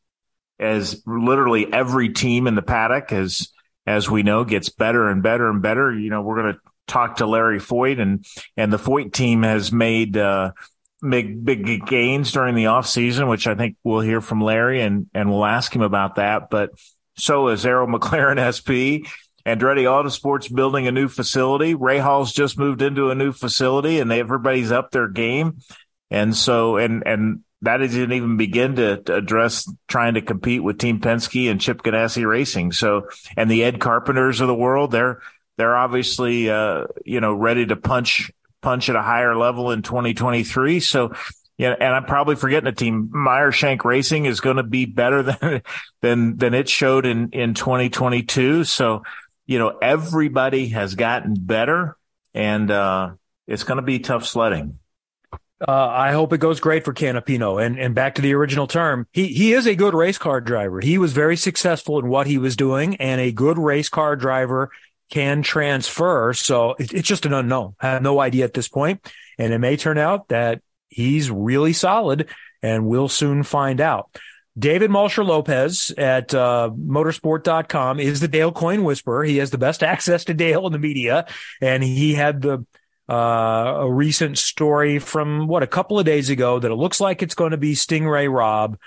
as 0.60 1.04
literally 1.06 1.72
every 1.72 2.10
team 2.10 2.48
in 2.48 2.56
the 2.56 2.62
paddock, 2.62 3.12
as 3.12 3.50
as 3.86 4.10
we 4.10 4.24
know, 4.24 4.44
gets 4.44 4.70
better 4.70 5.10
and 5.10 5.22
better 5.22 5.50
and 5.50 5.62
better. 5.62 5.94
You 5.94 6.10
know, 6.10 6.22
we're 6.22 6.42
going 6.42 6.54
to 6.54 6.60
talk 6.88 7.18
to 7.18 7.26
Larry 7.26 7.60
Foyt, 7.60 8.00
and 8.02 8.26
and 8.56 8.72
the 8.72 8.78
Foyt 8.78 9.14
team 9.14 9.44
has 9.44 9.72
made 9.72 10.18
uh, 10.18 10.52
big 11.08 11.44
big 11.44 11.86
gains 11.86 12.32
during 12.32 12.56
the 12.56 12.68
off 12.68 12.88
season, 12.88 13.28
which 13.28 13.48
I 13.48 13.56
think 13.56 13.78
we'll 13.84 14.02
hear 14.02 14.22
from 14.22 14.42
Larry, 14.42 14.82
and 14.82 15.08
and 15.14 15.30
we'll 15.30 15.46
ask 15.46 15.76
him 15.76 15.82
about 15.82 16.16
that. 16.16 16.50
But 16.50 16.72
so 17.18 17.50
is 17.50 17.66
Arrow 17.66 17.88
McLaren 17.88 18.40
SP. 18.40 19.08
Andretti 19.46 19.86
Autosports 19.86 20.54
building 20.54 20.88
a 20.88 20.92
new 20.92 21.08
facility. 21.08 21.74
Rahals 21.74 22.34
just 22.34 22.60
moved 22.60 22.82
into 22.82 23.12
a 23.12 23.16
new 23.16 23.32
facility, 23.32 24.00
and 24.00 24.12
everybody's 24.12 24.74
up 24.74 24.92
their 24.92 25.08
game. 25.08 25.60
And 26.12 26.36
so, 26.36 26.76
and 26.76 27.04
and 27.06 27.44
that 27.62 27.78
didn't 27.78 28.12
even 28.12 28.38
begin 28.38 28.76
to, 28.76 28.98
to, 28.98 29.16
address 29.16 29.72
trying 29.88 30.14
to 30.14 30.22
compete 30.22 30.64
with 30.64 30.78
Team 30.78 31.00
Penske 31.00 31.50
and 31.50 31.60
Chip 31.60 31.82
Ganassi 31.82 32.28
Racing. 32.28 32.72
So, 32.72 33.10
and 33.36 33.50
the 33.50 33.64
Ed 33.64 33.80
Carpenters 33.80 34.42
of 34.42 34.48
the 34.48 34.56
world, 34.56 34.92
they're 34.92 35.22
they're 35.58 35.76
obviously 35.76 36.50
uh, 36.50 36.86
you 37.06 37.22
know 37.22 37.34
ready 37.34 37.66
to 37.66 37.76
punch 37.76 38.32
punch 38.62 38.90
at 38.90 38.96
a 38.96 39.02
higher 39.02 39.36
level 39.36 39.72
in 39.72 39.82
2023. 39.82 40.80
So, 40.80 41.14
yeah, 41.58 41.76
and 41.80 41.94
I'm 41.94 42.06
probably 42.06 42.36
forgetting 42.36 42.68
a 42.68 42.74
team. 42.74 43.10
Meyer 43.12 43.52
Shank 43.52 43.86
Racing 43.86 44.26
is 44.26 44.42
going 44.42 44.58
to 44.58 44.64
be 44.64 44.86
better 44.86 45.24
than 45.24 45.62
than 46.02 46.38
than 46.38 46.54
it 46.54 46.70
showed 46.70 47.06
in 47.06 47.30
in 47.32 47.54
2022. 47.54 48.64
So, 48.64 49.04
you 49.46 49.58
know, 49.58 49.78
everybody 49.82 50.68
has 50.70 50.96
gotten 50.96 51.34
better, 51.36 51.98
and 52.34 52.70
uh, 52.70 53.12
it's 53.48 53.64
going 53.64 53.78
to 53.78 53.84
be 53.84 54.00
tough 54.00 54.26
sledding. 54.26 54.80
Uh, 55.60 55.72
I 55.72 56.12
hope 56.12 56.34
it 56.34 56.38
goes 56.38 56.60
great 56.60 56.86
for 56.86 56.94
Canapino. 56.94 57.66
And 57.66 57.80
and 57.80 57.96
back 57.96 58.16
to 58.16 58.22
the 58.22 58.36
original 58.36 58.68
term, 58.68 59.08
he 59.12 59.28
he 59.28 59.54
is 59.54 59.66
a 59.66 59.76
good 59.76 59.96
race 59.96 60.20
car 60.20 60.42
driver. 60.42 60.80
He 60.80 61.00
was 61.00 61.14
very 61.14 61.38
successful 61.38 61.98
in 61.98 62.08
what 62.08 62.28
he 62.28 62.38
was 62.38 62.56
doing, 62.56 62.98
and 62.98 63.20
a 63.20 63.32
good 63.32 63.58
race 63.58 63.90
car 63.90 64.16
driver 64.16 64.70
can 65.10 65.42
transfer. 65.42 66.34
So 66.34 66.76
it, 66.80 66.94
it's 66.94 67.08
just 67.08 67.26
an 67.26 67.34
unknown. 67.34 67.76
I 67.80 67.88
have 67.88 68.02
no 68.02 68.20
idea 68.20 68.46
at 68.46 68.54
this 68.54 68.68
point, 68.68 69.06
and 69.38 69.54
it 69.54 69.60
may 69.60 69.78
turn 69.78 69.98
out 69.98 70.30
that 70.30 70.62
he's 70.90 71.30
really 71.30 71.74
solid, 71.74 72.30
and 72.62 72.88
we'll 72.88 73.10
soon 73.10 73.44
find 73.44 73.82
out. 73.82 74.10
David 74.58 74.90
Malsher 74.90 75.26
Lopez 75.26 75.92
at 75.98 76.34
uh, 76.34 76.72
motorsport.com 76.74 78.00
is 78.00 78.20
the 78.20 78.28
Dale 78.28 78.52
Coyne 78.52 78.84
Whisperer. 78.84 79.24
He 79.24 79.38
has 79.38 79.52
the 79.52 79.58
best 79.58 79.84
access 79.94 80.26
to 80.26 80.34
Dale 80.34 80.66
in 80.66 80.74
the 80.74 80.80
media, 80.80 81.28
and 81.62 81.84
he 81.84 82.14
had 82.14 82.42
the 82.42 82.66
uh, 83.10 83.78
a 83.78 83.92
recent 83.92 84.38
story 84.38 85.00
from 85.00 85.48
what 85.48 85.64
a 85.64 85.68
couple 85.68 85.98
of 85.98 86.06
days 86.06 86.30
ago 86.30 86.60
that 86.60 86.72
it 86.72 86.76
looks 86.76 87.00
like 87.00 87.24
it's 87.24 87.36
going 87.36 87.52
to 87.52 87.58
be 87.58 87.74
Sting 87.74 88.06
Ray 88.06 88.28
Robb 88.28 88.78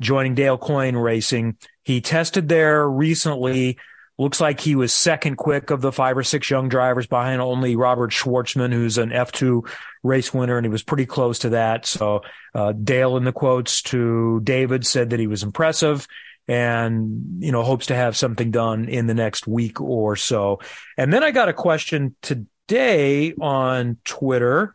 joining 0.00 0.34
Dale 0.34 0.58
Coyne 0.58 0.96
Racing. 0.96 1.56
He 1.84 2.00
tested 2.00 2.48
there 2.48 2.88
recently. 2.88 3.78
Looks 4.18 4.40
like 4.40 4.60
he 4.60 4.74
was 4.74 4.92
second 4.92 5.36
quick 5.36 5.70
of 5.70 5.80
the 5.80 5.92
five 5.92 6.18
or 6.18 6.24
six 6.24 6.50
young 6.50 6.68
drivers 6.68 7.06
behind 7.06 7.40
only 7.40 7.76
Robert 7.76 8.10
Shwartzman, 8.10 8.72
who's 8.72 8.98
an 8.98 9.10
F2 9.10 9.68
race 10.02 10.34
winner, 10.34 10.56
and 10.56 10.66
he 10.66 10.70
was 10.70 10.82
pretty 10.82 11.06
close 11.06 11.40
to 11.40 11.50
that. 11.50 11.86
So 11.86 12.22
uh, 12.54 12.72
Dale, 12.72 13.16
in 13.16 13.24
the 13.24 13.32
quotes 13.32 13.80
to 13.82 14.40
David, 14.42 14.84
said 14.86 15.10
that 15.10 15.20
he 15.20 15.28
was 15.28 15.42
impressive 15.42 16.06
and 16.48 17.42
you 17.44 17.52
know 17.52 17.62
hopes 17.62 17.86
to 17.86 17.94
have 17.94 18.16
something 18.16 18.50
done 18.50 18.88
in 18.88 19.06
the 19.06 19.14
next 19.14 19.46
week 19.46 19.80
or 19.80 20.16
so. 20.16 20.60
And 20.96 21.12
then 21.12 21.22
I 21.22 21.30
got 21.30 21.50
a 21.50 21.52
question 21.52 22.16
today 22.22 23.34
on 23.34 23.98
Twitter 24.04 24.74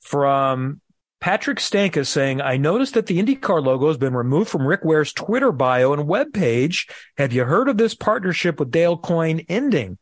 from 0.00 0.80
Patrick 1.22 1.60
Stanka 1.60 2.04
saying, 2.04 2.40
I 2.40 2.56
noticed 2.56 2.94
that 2.94 3.06
the 3.06 3.22
IndyCar 3.22 3.64
logo 3.64 3.86
has 3.86 3.96
been 3.96 4.12
removed 4.12 4.50
from 4.50 4.66
Rick 4.66 4.80
Ware's 4.82 5.12
Twitter 5.12 5.52
bio 5.52 5.92
and 5.92 6.08
webpage. 6.08 6.90
Have 7.16 7.32
you 7.32 7.44
heard 7.44 7.68
of 7.68 7.76
this 7.76 7.94
partnership 7.94 8.58
with 8.58 8.72
Dale 8.72 8.98
Coyne 8.98 9.46
ending? 9.48 9.98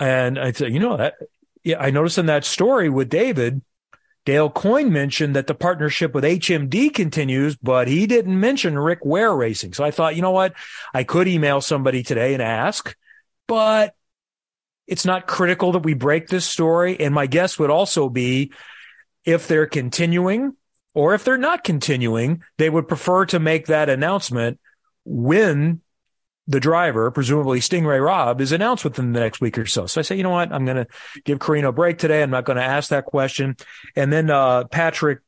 And 0.00 0.36
I 0.36 0.50
said, 0.50 0.72
you 0.72 0.80
know, 0.80 0.96
that, 0.96 1.14
yeah, 1.62 1.80
I 1.80 1.92
noticed 1.92 2.18
in 2.18 2.26
that 2.26 2.44
story 2.44 2.88
with 2.88 3.08
David, 3.08 3.62
Dale 4.24 4.50
Coyne 4.50 4.92
mentioned 4.92 5.36
that 5.36 5.46
the 5.46 5.54
partnership 5.54 6.12
with 6.12 6.24
HMD 6.24 6.92
continues, 6.92 7.54
but 7.54 7.86
he 7.86 8.08
didn't 8.08 8.40
mention 8.40 8.76
Rick 8.76 9.04
Ware 9.04 9.32
Racing. 9.32 9.74
So 9.74 9.84
I 9.84 9.92
thought, 9.92 10.16
you 10.16 10.22
know 10.22 10.32
what? 10.32 10.54
I 10.92 11.04
could 11.04 11.28
email 11.28 11.60
somebody 11.60 12.02
today 12.02 12.34
and 12.34 12.42
ask, 12.42 12.96
but 13.46 13.94
it's 14.88 15.04
not 15.04 15.28
critical 15.28 15.70
that 15.70 15.84
we 15.84 15.94
break 15.94 16.26
this 16.26 16.46
story. 16.46 16.98
And 16.98 17.14
my 17.14 17.28
guess 17.28 17.60
would 17.60 17.70
also 17.70 18.08
be 18.08 18.50
if 19.28 19.46
they're 19.46 19.66
continuing 19.66 20.56
or 20.94 21.12
if 21.12 21.22
they're 21.22 21.36
not 21.36 21.62
continuing, 21.62 22.42
they 22.56 22.70
would 22.70 22.88
prefer 22.88 23.26
to 23.26 23.38
make 23.38 23.66
that 23.66 23.90
announcement 23.90 24.58
when 25.04 25.82
the 26.46 26.60
driver, 26.60 27.10
presumably 27.10 27.60
Sting 27.60 27.84
Ray 27.84 28.00
Robb, 28.00 28.40
is 28.40 28.52
announced 28.52 28.84
within 28.84 29.12
the 29.12 29.20
next 29.20 29.42
week 29.42 29.58
or 29.58 29.66
so. 29.66 29.84
So 29.84 30.00
I 30.00 30.02
say, 30.02 30.16
you 30.16 30.22
know 30.22 30.30
what? 30.30 30.50
I'm 30.50 30.64
going 30.64 30.78
to 30.78 30.86
give 31.24 31.40
Carino 31.40 31.68
a 31.68 31.72
break 31.72 31.98
today. 31.98 32.22
I'm 32.22 32.30
not 32.30 32.46
going 32.46 32.56
to 32.56 32.64
ask 32.64 32.88
that 32.88 33.04
question. 33.04 33.54
And 33.94 34.10
then 34.10 34.30
uh, 34.30 34.64
Patrick 34.64 35.18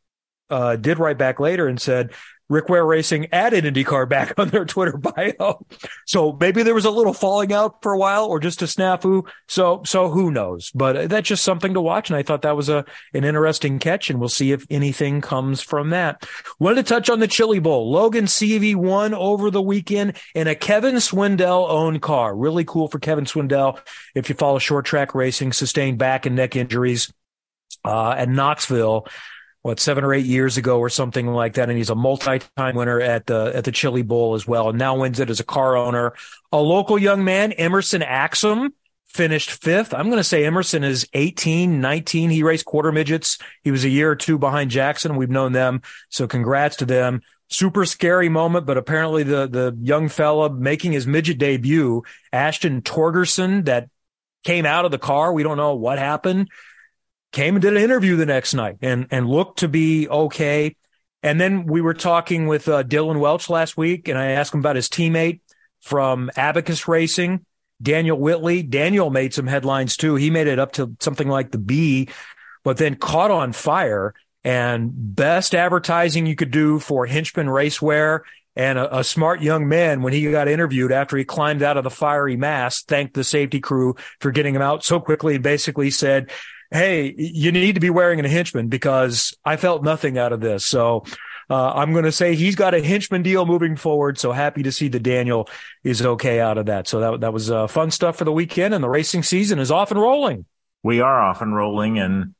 uh, 0.49 0.77
did 0.77 0.99
write 0.99 1.19
back 1.19 1.39
later 1.39 1.69
and 1.69 1.79
said, 1.79 2.13
Rick 2.51 2.69
Ware 2.69 2.85
Racing 2.85 3.29
added 3.33 3.65
IndyCar 3.65 4.07
back 4.09 4.35
on 4.39 4.49
their 4.49 4.67
Twitter 4.67 4.99
bio. 4.99 5.65
So 6.07 6.37
maybe 6.39 6.63
there 6.63 6.75
was 6.75 6.85
a 6.85 6.91
little 6.91 7.15
falling 7.15 7.53
out 7.53 7.83
for 7.83 7.93
a 7.93 7.99
while 7.99 8.27
or 8.27 8.41
just 8.41 8.61
a 8.61 8.67
snafu. 8.67 9.27
So, 9.49 9.83
so 9.87 10.11
who 10.11 10.31
knows? 10.31 10.71
But 10.75 11.09
that's 11.09 11.29
just 11.29 11.45
something 11.45 11.73
to 11.75 11.81
watch. 11.81 12.11
And 12.11 12.17
I 12.17 12.23
thought 12.23 12.43
that 12.43 12.57
was 12.57 12.69
a, 12.69 12.85
an 13.15 13.25
interesting 13.25 13.79
catch 13.79 14.11
and 14.11 14.19
we'll 14.19 14.29
see 14.29 14.53
if 14.53 14.67
anything 14.69 15.21
comes 15.21 15.63
from 15.63 15.91
that. 15.91 16.29
Wanted 16.59 16.85
to 16.87 16.95
touch 16.95 17.09
on 17.09 17.21
the 17.21 17.29
Chili 17.29 17.61
Bowl. 17.61 17.91
Logan 17.91 18.27
Seavey 18.27 18.75
won 18.75 19.15
over 19.15 19.51
the 19.51 19.63
weekend 19.63 20.17
in 20.35 20.49
a 20.49 20.55
Kevin 20.55 20.97
Swindell 20.97 21.71
owned 21.71 22.03
car. 22.03 22.37
Really 22.37 22.65
cool 22.65 22.89
for 22.89 22.99
Kevin 22.99 23.25
Swindell. 23.25 23.81
If 24.15 24.29
you 24.29 24.35
follow 24.35 24.59
short 24.59 24.85
track 24.85 25.15
racing, 25.15 25.53
sustained 25.53 25.99
back 25.99 26.27
and 26.27 26.35
neck 26.35 26.57
injuries, 26.57 27.13
uh, 27.85 28.11
at 28.11 28.29
Knoxville 28.29 29.07
what 29.63 29.79
seven 29.79 30.05
or 30.05 30.15
eight 30.15 30.27
years 30.27 30.57
ago 30.57 30.79
or 30.79 30.89
something 30.89 31.27
like 31.27 31.55
that, 31.55 31.69
and 31.69 31.77
he's 31.77 31.91
a 31.91 31.95
multi-time 31.95 32.75
winner 32.75 33.01
at 33.01 33.27
the 33.27 33.53
at 33.55 33.65
the 33.65 33.73
Chili 33.73 34.03
Bowl 34.03 34.35
as 34.35 34.47
well, 34.47 34.71
and 34.71 34.79
now 34.79 34.97
wins 34.97 35.21
it 35.21 35.31
as 35.31 35.41
a 35.41 35.45
car 35.45 35.77
owner. 35.77 36.15
A 36.53 36.59
local 36.59 36.99
young 36.99 37.25
man, 37.25 37.53
Emerson 37.53 38.03
Axsom, 38.03 38.71
finished 39.07 39.51
fifth. 39.51 39.93
I'm 39.93 40.07
going 40.07 40.19
to 40.19 40.25
say 40.25 40.45
Emerson 40.45 40.83
is 40.83 41.07
18, 41.13 41.81
19. 41.81 42.31
He 42.31 42.43
raced 42.43 42.65
quarter 42.65 42.93
midgets. 42.93 43.39
He 43.63 43.71
was 43.71 43.85
a 43.85 43.89
year 43.89 44.11
or 44.11 44.17
two 44.17 44.39
behind 44.39 44.71
Jackson. 44.71 45.17
We've 45.17 45.29
known 45.29 45.53
them, 45.53 45.83
so 46.09 46.27
congrats 46.27 46.77
to 46.77 46.87
them. 46.87 47.21
Super 47.49 47.85
scary 47.85 48.29
moment, 48.29 48.65
but 48.65 48.79
apparently 48.79 49.25
the 49.25 49.47
the 49.47 49.77
young 49.83 50.09
fella 50.09 50.51
making 50.51 50.93
his 50.93 51.07
midget 51.07 51.39
debut, 51.39 52.03
Ashton 52.33 52.81
Torgerson, 52.81 53.67
that 53.67 53.91
came 54.45 54.65
out 54.65 54.87
of 54.87 54.91
the 54.91 54.99
car. 54.99 55.33
We 55.33 55.43
don't 55.43 55.59
know 55.59 55.75
what 55.75 55.99
happened 55.99 56.49
came 57.33 57.55
and 57.55 57.63
did 57.63 57.77
an 57.77 57.83
interview 57.83 58.17
the 58.17 58.27
next 58.27 58.55
night 58.55 58.77
and 58.83 59.07
and 59.11 59.29
looked 59.29 59.61
to 59.61 59.69
be 59.69 60.09
okay. 60.09 60.77
And 61.23 61.41
then 61.41 61.67
we 61.67 61.81
were 61.81 61.95
talking 61.95 62.47
with 62.47 62.67
uh, 62.69 62.83
Dylan 62.83 63.21
Welch 63.21 63.51
last 63.51 63.77
week, 63.77 64.09
and 64.09 64.19
I 64.19 64.33
asked 64.33 64.55
him 64.55 64.61
about 64.61 64.77
his 64.77 64.89
teammate 64.89 65.41
from 65.81 66.31
Abacus 66.37 66.89
Racing, 66.89 67.45
Daniel 67.83 68.19
Whitley. 68.19 68.63
Daniel 68.63 69.11
made 69.11 69.35
some 69.35 69.47
headlines 69.47 69.97
too. 69.97 70.15
He 70.15 70.31
made 70.31 70.47
it 70.47 70.59
up 70.59 70.73
to 70.73 70.97
something 71.01 71.29
like 71.29 71.51
the 71.51 71.59
B, 71.59 72.09
but 72.65 72.79
then 72.79 72.95
caught 72.95 73.31
on 73.31 73.53
fire. 73.53 74.15
And 74.43 74.91
best 74.95 75.55
advertising 75.55 76.25
you 76.25 76.35
could 76.35 76.51
do 76.51 76.79
for 76.79 77.05
Henchman 77.05 77.49
Racewear 77.49 78.21
and 78.57 78.79
a, 78.79 78.99
a, 78.99 79.05
smart 79.05 79.43
young 79.43 79.69
man, 79.69 80.03
when 80.03 80.13
he 80.13 80.31
got 80.31 80.49
interviewed 80.49 80.93
after 80.93 81.17
he 81.17 81.25
climbed 81.25 81.63
out 81.63 81.77
of 81.77 81.85
the 81.85 81.91
fiery 81.91 82.37
mass, 82.37 82.83
thanked 82.83 83.15
the 83.15 83.23
safety 83.23 83.61
crew 83.61 83.97
for 84.19 84.31
getting 84.31 84.55
him 84.55 84.63
out 84.63 84.85
so 84.85 84.99
quickly 84.99 85.35
and 85.35 85.45
basically 85.45 85.91
said, 85.91 86.31
hey, 86.71 87.15
you 87.17 87.53
need 87.53 87.75
to 87.75 87.81
be 87.81 87.91
wearing 87.91 88.25
a 88.25 88.29
henchman 88.29 88.69
because 88.69 89.37
I 89.45 89.57
felt 89.57 89.83
nothing 89.83 90.19
out 90.19 90.33
of 90.33 90.41
this. 90.41 90.65
So 90.65 91.05
uh, 91.51 91.73
I'm 91.73 91.93
going 91.93 92.05
to 92.05 92.13
say 92.13 92.37
he's 92.37 92.55
got 92.55 92.75
a 92.75 92.83
henchman 92.83 93.23
deal 93.23 93.45
moving 93.45 93.77
forward. 93.77 94.19
So 94.19 94.31
happy 94.31 94.63
to 94.63 94.73
see 94.73 94.89
that 94.89 95.03
Daniel 95.03 95.49
is 95.83 96.01
okay 96.01 96.39
out 96.41 96.59
of 96.59 96.67
that. 96.67 96.87
So 96.87 97.01
that 97.01 97.21
that 97.21 97.33
was 97.33 97.51
uh, 97.51 97.67
fun 97.67 97.91
stuff 97.91 98.17
for 98.17 98.25
the 98.25 98.33
weekend, 98.33 98.73
and 98.73 98.85
the 98.85 98.89
racing 98.89 99.25
season 99.25 99.59
is 99.59 99.71
off 99.71 99.91
and 99.91 100.01
rolling. 100.01 100.47
We 100.83 101.01
are 101.01 101.21
off 101.21 101.43
and 101.43 101.55
rolling, 101.55 101.99
and 101.99 102.35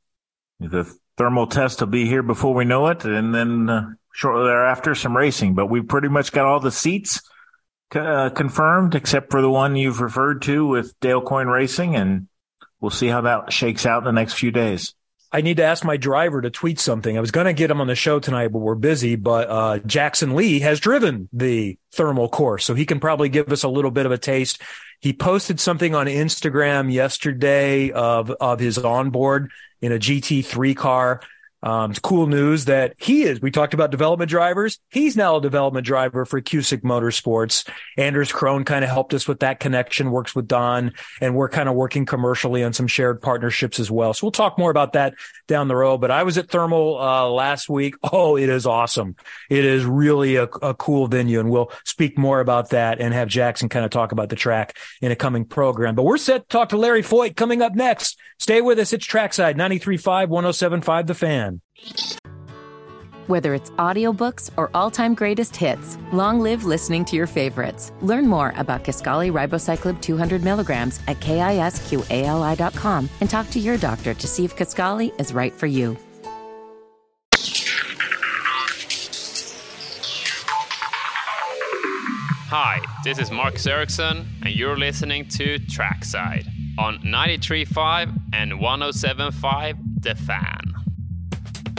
the 0.59 0.91
thermal 1.17 1.47
test 1.47 1.81
will 1.81 1.87
be 1.87 2.05
here 2.05 2.23
before 2.23 2.53
we 2.53 2.63
know 2.63 2.87
it, 2.87 3.03
and 3.03 3.35
then 3.35 3.69
uh, 3.69 3.89
shortly 4.13 4.45
thereafter 4.45 4.95
some 4.95 5.15
racing. 5.15 5.55
But 5.55 5.67
we've 5.67 5.87
pretty 5.87 6.07
much 6.07 6.31
got 6.31 6.45
all 6.45 6.61
the 6.61 6.71
seats 6.71 7.21
uh, 7.93 8.29
confirmed, 8.29 8.95
except 8.95 9.29
for 9.29 9.41
the 9.41 9.49
one 9.49 9.75
you've 9.75 9.99
referred 9.99 10.41
to 10.43 10.65
with 10.65 10.97
Dale 11.01 11.21
Coyne 11.21 11.47
Racing, 11.47 11.97
and 11.97 12.27
we'll 12.81 12.91
see 12.91 13.07
how 13.07 13.21
that 13.21 13.53
shakes 13.53 13.85
out 13.85 13.99
in 13.99 14.03
the 14.03 14.11
next 14.11 14.33
few 14.33 14.51
days. 14.51 14.93
I 15.33 15.39
need 15.39 15.57
to 15.57 15.63
ask 15.63 15.85
my 15.85 15.95
driver 15.95 16.41
to 16.41 16.49
tweet 16.49 16.77
something. 16.77 17.17
I 17.17 17.21
was 17.21 17.31
going 17.31 17.45
to 17.45 17.53
get 17.53 17.71
him 17.71 17.79
on 17.79 17.87
the 17.87 17.95
show 17.95 18.19
tonight, 18.19 18.49
but 18.49 18.59
we're 18.59 18.75
busy. 18.75 19.15
But 19.15 19.49
uh, 19.49 19.79
Jackson 19.79 20.35
Lee 20.35 20.59
has 20.59 20.81
driven 20.81 21.29
the 21.31 21.77
thermal 21.93 22.27
course, 22.27 22.65
so 22.65 22.73
he 22.73 22.85
can 22.85 22.99
probably 22.99 23.29
give 23.29 23.49
us 23.49 23.63
a 23.63 23.69
little 23.69 23.91
bit 23.91 24.05
of 24.05 24.11
a 24.11 24.17
taste. 24.17 24.61
He 24.99 25.13
posted 25.13 25.59
something 25.61 25.95
on 25.95 26.07
Instagram 26.07 26.91
yesterday 26.91 27.91
of 27.91 28.29
of 28.31 28.59
his 28.59 28.77
onboard 28.77 29.51
in 29.81 29.93
a 29.93 29.97
GT3 29.97 30.75
car. 30.75 31.21
Um, 31.63 31.91
it's 31.91 31.99
cool 31.99 32.27
news 32.27 32.65
that 32.65 32.95
he 32.97 33.23
is. 33.23 33.41
We 33.41 33.51
talked 33.51 33.73
about 33.73 33.91
development 33.91 34.29
drivers. 34.29 34.79
He's 34.89 35.15
now 35.15 35.37
a 35.37 35.41
development 35.41 35.85
driver 35.85 36.25
for 36.25 36.41
Cusick 36.41 36.81
Motorsports. 36.81 37.67
Anders 37.97 38.31
Krohn 38.31 38.65
kind 38.65 38.83
of 38.83 38.89
helped 38.89 39.13
us 39.13 39.27
with 39.27 39.41
that 39.41 39.59
connection, 39.59 40.11
works 40.11 40.35
with 40.35 40.47
Don, 40.47 40.93
and 41.19 41.35
we're 41.35 41.49
kind 41.49 41.69
of 41.69 41.75
working 41.75 42.05
commercially 42.05 42.63
on 42.63 42.73
some 42.73 42.87
shared 42.87 43.21
partnerships 43.21 43.79
as 43.79 43.91
well. 43.91 44.13
So 44.13 44.25
we'll 44.25 44.31
talk 44.31 44.57
more 44.57 44.71
about 44.71 44.93
that 44.93 45.13
down 45.47 45.67
the 45.67 45.75
road. 45.75 45.99
But 45.99 46.11
I 46.11 46.23
was 46.23 46.37
at 46.37 46.49
Thermal 46.49 46.99
uh, 46.99 47.29
last 47.29 47.69
week. 47.69 47.95
Oh, 48.13 48.35
it 48.35 48.49
is 48.49 48.65
awesome. 48.65 49.15
It 49.49 49.63
is 49.63 49.85
really 49.85 50.35
a, 50.35 50.43
a 50.43 50.73
cool 50.73 51.07
venue, 51.07 51.39
and 51.39 51.49
we'll 51.49 51.71
speak 51.85 52.17
more 52.17 52.41
about 52.41 52.71
that 52.71 52.99
and 52.99 53.13
have 53.13 53.29
Jackson 53.29 53.69
kind 53.69 53.85
of 53.85 53.91
talk 53.91 54.11
about 54.11 54.27
the 54.27 54.35
track 54.35 54.77
in 55.01 55.13
a 55.13 55.15
coming 55.15 55.45
program. 55.45 55.95
But 55.95 56.03
we're 56.03 56.17
set 56.17 56.41
to 56.41 56.47
talk 56.47 56.69
to 56.69 56.77
Larry 56.77 57.03
Foyt 57.03 57.37
coming 57.37 57.61
up 57.61 57.73
next. 57.73 58.19
Stay 58.37 58.59
with 58.59 58.79
us. 58.79 58.91
It's 58.91 59.05
Trackside 59.05 59.55
93.5, 59.55 60.27
107.5 60.27 61.07
The 61.07 61.13
Fan. 61.13 61.50
Whether 63.27 63.53
it's 63.53 63.69
audiobooks 63.71 64.49
or 64.57 64.69
all-time 64.73 65.13
greatest 65.13 65.55
hits, 65.55 65.97
long 66.11 66.41
live 66.41 66.65
listening 66.65 67.05
to 67.05 67.15
your 67.15 67.27
favorites. 67.27 67.91
Learn 68.01 68.27
more 68.27 68.53
about 68.57 68.83
Kisqali 68.83 69.31
Ribociclib 69.31 70.01
200 70.01 70.43
milligrams 70.43 70.99
at 71.07 71.19
kisqali.com 71.21 73.09
and 73.21 73.29
talk 73.29 73.49
to 73.51 73.59
your 73.59 73.77
doctor 73.77 74.13
to 74.13 74.27
see 74.27 74.43
if 74.43 74.55
Kisqali 74.55 75.17
is 75.19 75.33
right 75.33 75.53
for 75.53 75.67
you. 75.67 75.97
Hi, 82.53 82.81
this 83.05 83.17
is 83.17 83.31
Marcus 83.31 83.65
Ericsson, 83.65 84.27
and 84.43 84.53
you're 84.53 84.77
listening 84.77 85.25
to 85.29 85.57
Trackside 85.57 86.45
on 86.77 86.97
93.5 86.97 88.13
and 88.33 88.51
107.5 88.51 89.77
The 90.01 90.15
Fan. 90.15 90.60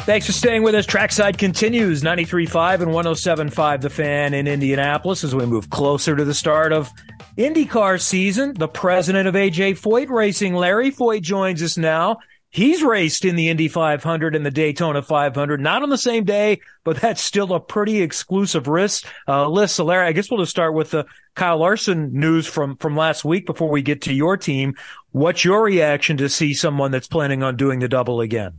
Thanks 0.05 0.27
for 0.27 0.33
staying 0.33 0.65
with 0.65 0.75
us. 0.75 0.85
Trackside 0.85 1.39
continues 1.39 2.03
93.5 2.03 2.81
and 2.81 2.91
107.5 2.91 3.81
The 3.83 3.89
Fan 3.89 4.35
in 4.35 4.49
Indianapolis 4.49 5.23
as 5.23 5.33
we 5.33 5.47
move 5.47 5.71
closer 5.71 6.17
to 6.17 6.25
the 6.25 6.35
start 6.35 6.73
of 6.73 6.91
IndyCar 7.39 8.01
season. 8.01 8.53
The 8.55 8.67
president 8.67 9.29
of 9.29 9.35
AJ 9.35 9.79
Foyt 9.79 10.09
Racing, 10.11 10.55
Larry 10.55 10.91
Foyt, 10.91 11.23
joins 11.23 11.63
us 11.63 11.79
now. 11.79 12.19
He's 12.51 12.83
raced 12.83 13.25
in 13.25 13.37
the 13.37 13.49
Indy 13.49 13.69
500 13.69 14.35
and 14.35 14.45
the 14.45 14.51
Daytona 14.51 15.03
500, 15.03 15.61
not 15.61 15.85
on 15.85 15.89
the 15.89 15.97
same 15.97 16.25
day, 16.25 16.61
but 16.83 17.01
that's 17.01 17.23
still 17.23 17.55
a 17.55 17.61
pretty 17.61 18.03
exclusive 18.03 18.67
risk, 18.67 19.07
uh, 19.29 19.47
list. 19.47 19.77
So 19.77 19.85
Larry, 19.85 20.09
I 20.09 20.13
guess 20.13 20.33
we'll 20.33 20.41
just 20.41 20.51
start 20.51 20.75
with 20.75 20.91
the 20.91 21.07
Kyle 21.37 21.59
Larson 21.59 22.13
news 22.13 22.49
from, 22.49 22.77
from 22.79 22.97
last 22.97 23.25
week 23.25 23.47
before 23.47 23.71
we 23.71 23.83
get 23.83 24.03
to 24.03 24.13
your 24.13 24.37
team. 24.37 24.75
What's 25.13 25.45
your 25.45 25.63
reaction 25.63 26.17
to 26.17 26.29
see 26.29 26.55
someone 26.55 26.91
that's 26.91 27.07
planning 27.07 27.45
on 27.45 27.57
doing 27.57 27.79
the 27.79 27.89
double 27.89 28.21
again? 28.21 28.59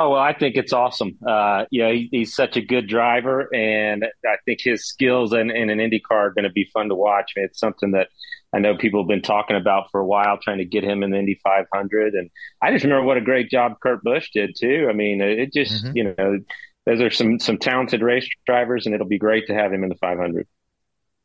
Oh 0.00 0.10
well, 0.10 0.20
I 0.20 0.32
think 0.32 0.54
it's 0.54 0.72
awesome. 0.72 1.18
Uh, 1.26 1.64
you 1.72 1.82
know, 1.82 1.92
he, 1.92 2.08
he's 2.12 2.32
such 2.32 2.56
a 2.56 2.60
good 2.60 2.86
driver, 2.86 3.52
and 3.52 4.06
I 4.24 4.36
think 4.44 4.60
his 4.62 4.86
skills 4.86 5.32
in, 5.32 5.50
in 5.50 5.70
an 5.70 5.78
IndyCar 5.78 6.12
are 6.12 6.30
going 6.30 6.44
to 6.44 6.50
be 6.50 6.70
fun 6.72 6.88
to 6.88 6.94
watch. 6.94 7.32
I 7.36 7.40
mean, 7.40 7.46
it's 7.46 7.58
something 7.58 7.90
that 7.90 8.06
I 8.52 8.60
know 8.60 8.76
people 8.76 9.02
have 9.02 9.08
been 9.08 9.22
talking 9.22 9.56
about 9.56 9.90
for 9.90 9.98
a 9.98 10.06
while, 10.06 10.38
trying 10.38 10.58
to 10.58 10.64
get 10.64 10.84
him 10.84 11.02
in 11.02 11.10
the 11.10 11.18
Indy 11.18 11.40
500. 11.42 12.14
And 12.14 12.30
I 12.62 12.70
just 12.70 12.84
remember 12.84 13.04
what 13.04 13.16
a 13.16 13.22
great 13.22 13.50
job 13.50 13.80
Kurt 13.82 14.04
Busch 14.04 14.30
did 14.32 14.54
too. 14.56 14.86
I 14.88 14.92
mean, 14.92 15.20
it 15.20 15.52
just 15.52 15.84
mm-hmm. 15.84 15.96
you 15.96 16.14
know, 16.16 16.38
those 16.86 17.00
are 17.00 17.10
some 17.10 17.40
some 17.40 17.58
talented 17.58 18.00
race 18.00 18.28
drivers, 18.46 18.86
and 18.86 18.94
it'll 18.94 19.08
be 19.08 19.18
great 19.18 19.48
to 19.48 19.54
have 19.54 19.72
him 19.72 19.82
in 19.82 19.88
the 19.88 19.96
500. 19.96 20.46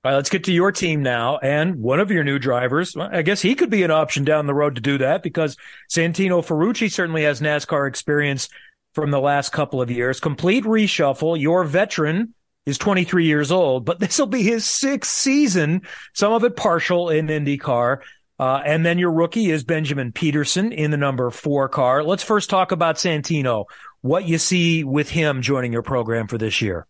All 0.03 0.11
right, 0.11 0.17
let's 0.17 0.29
get 0.29 0.43
to 0.45 0.51
your 0.51 0.73
team 0.73 1.01
now. 1.01 1.37
And 1.37 1.77
one 1.77 2.01
of 2.01 2.11
your 2.11 2.25
new 2.25 2.37
drivers, 2.37 2.97
I 2.97 3.21
guess 3.21 3.41
he 3.41 3.55
could 3.55 3.69
be 3.69 3.83
an 3.83 3.91
option 3.91 4.25
down 4.25 4.47
the 4.47 4.53
road 4.53 4.75
to 4.75 4.81
do 4.81 4.97
that 4.97 5.23
because 5.23 5.55
Santino 5.89 6.45
Ferrucci 6.45 6.91
certainly 6.91 7.23
has 7.23 7.39
NASCAR 7.39 7.87
experience 7.87 8.49
from 8.93 9.11
the 9.11 9.21
last 9.21 9.53
couple 9.53 9.81
of 9.81 9.89
years. 9.89 10.19
Complete 10.19 10.65
reshuffle. 10.65 11.39
Your 11.39 11.63
veteran 11.63 12.33
is 12.65 12.77
23 12.77 13.25
years 13.25 13.49
old, 13.49 13.85
but 13.85 13.99
this 14.01 14.19
will 14.19 14.27
be 14.27 14.43
his 14.43 14.65
sixth 14.65 15.11
season, 15.11 15.83
some 16.13 16.33
of 16.33 16.43
it 16.43 16.57
partial 16.57 17.09
in 17.09 17.27
IndyCar. 17.27 17.99
Uh, 18.37 18.61
and 18.65 18.85
then 18.85 18.99
your 18.99 19.11
rookie 19.11 19.51
is 19.51 19.63
Benjamin 19.63 20.11
Pedersen 20.11 20.73
in 20.73 20.91
the 20.91 20.97
number 20.97 21.29
four 21.29 21.69
car. 21.69 22.03
Let's 22.03 22.23
first 22.23 22.49
talk 22.49 22.73
about 22.73 22.95
Santino. 22.95 23.65
What 24.01 24.25
you 24.25 24.37
see 24.37 24.83
with 24.83 25.09
him 25.09 25.41
joining 25.41 25.71
your 25.71 25.83
program 25.83 26.27
for 26.27 26.37
this 26.37 26.61
year? 26.61 26.87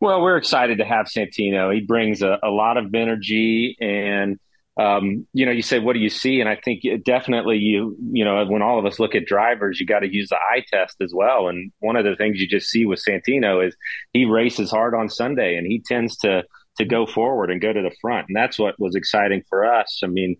Well, 0.00 0.22
we're 0.22 0.38
excited 0.38 0.78
to 0.78 0.84
have 0.84 1.06
Santino. 1.06 1.74
He 1.74 1.82
brings 1.82 2.22
a, 2.22 2.38
a 2.42 2.48
lot 2.48 2.78
of 2.78 2.94
energy 2.94 3.76
and 3.80 4.38
um, 4.78 5.26
you 5.34 5.44
know, 5.44 5.52
you 5.52 5.60
say, 5.60 5.78
what 5.78 5.92
do 5.92 5.98
you 5.98 6.08
see? 6.08 6.40
And 6.40 6.48
I 6.48 6.56
think 6.56 6.82
definitely 7.04 7.58
you, 7.58 7.96
you 8.12 8.24
know, 8.24 8.42
when 8.46 8.62
all 8.62 8.78
of 8.78 8.86
us 8.86 8.98
look 8.98 9.14
at 9.14 9.26
drivers, 9.26 9.78
you 9.78 9.84
got 9.84 9.98
to 9.98 10.10
use 10.10 10.30
the 10.30 10.36
eye 10.36 10.64
test 10.72 10.96
as 11.02 11.12
well. 11.14 11.48
And 11.48 11.70
one 11.80 11.96
of 11.96 12.06
the 12.06 12.16
things 12.16 12.40
you 12.40 12.48
just 12.48 12.70
see 12.70 12.86
with 12.86 13.04
Santino 13.06 13.66
is 13.66 13.76
he 14.14 14.24
races 14.24 14.70
hard 14.70 14.94
on 14.94 15.10
Sunday 15.10 15.56
and 15.56 15.66
he 15.66 15.82
tends 15.86 16.16
to, 16.18 16.44
to 16.78 16.84
go 16.86 17.04
forward 17.04 17.50
and 17.50 17.60
go 17.60 17.70
to 17.70 17.82
the 17.82 17.94
front. 18.00 18.26
And 18.28 18.36
that's 18.36 18.58
what 18.58 18.78
was 18.78 18.94
exciting 18.94 19.42
for 19.50 19.66
us. 19.66 20.00
I 20.02 20.06
mean, 20.06 20.36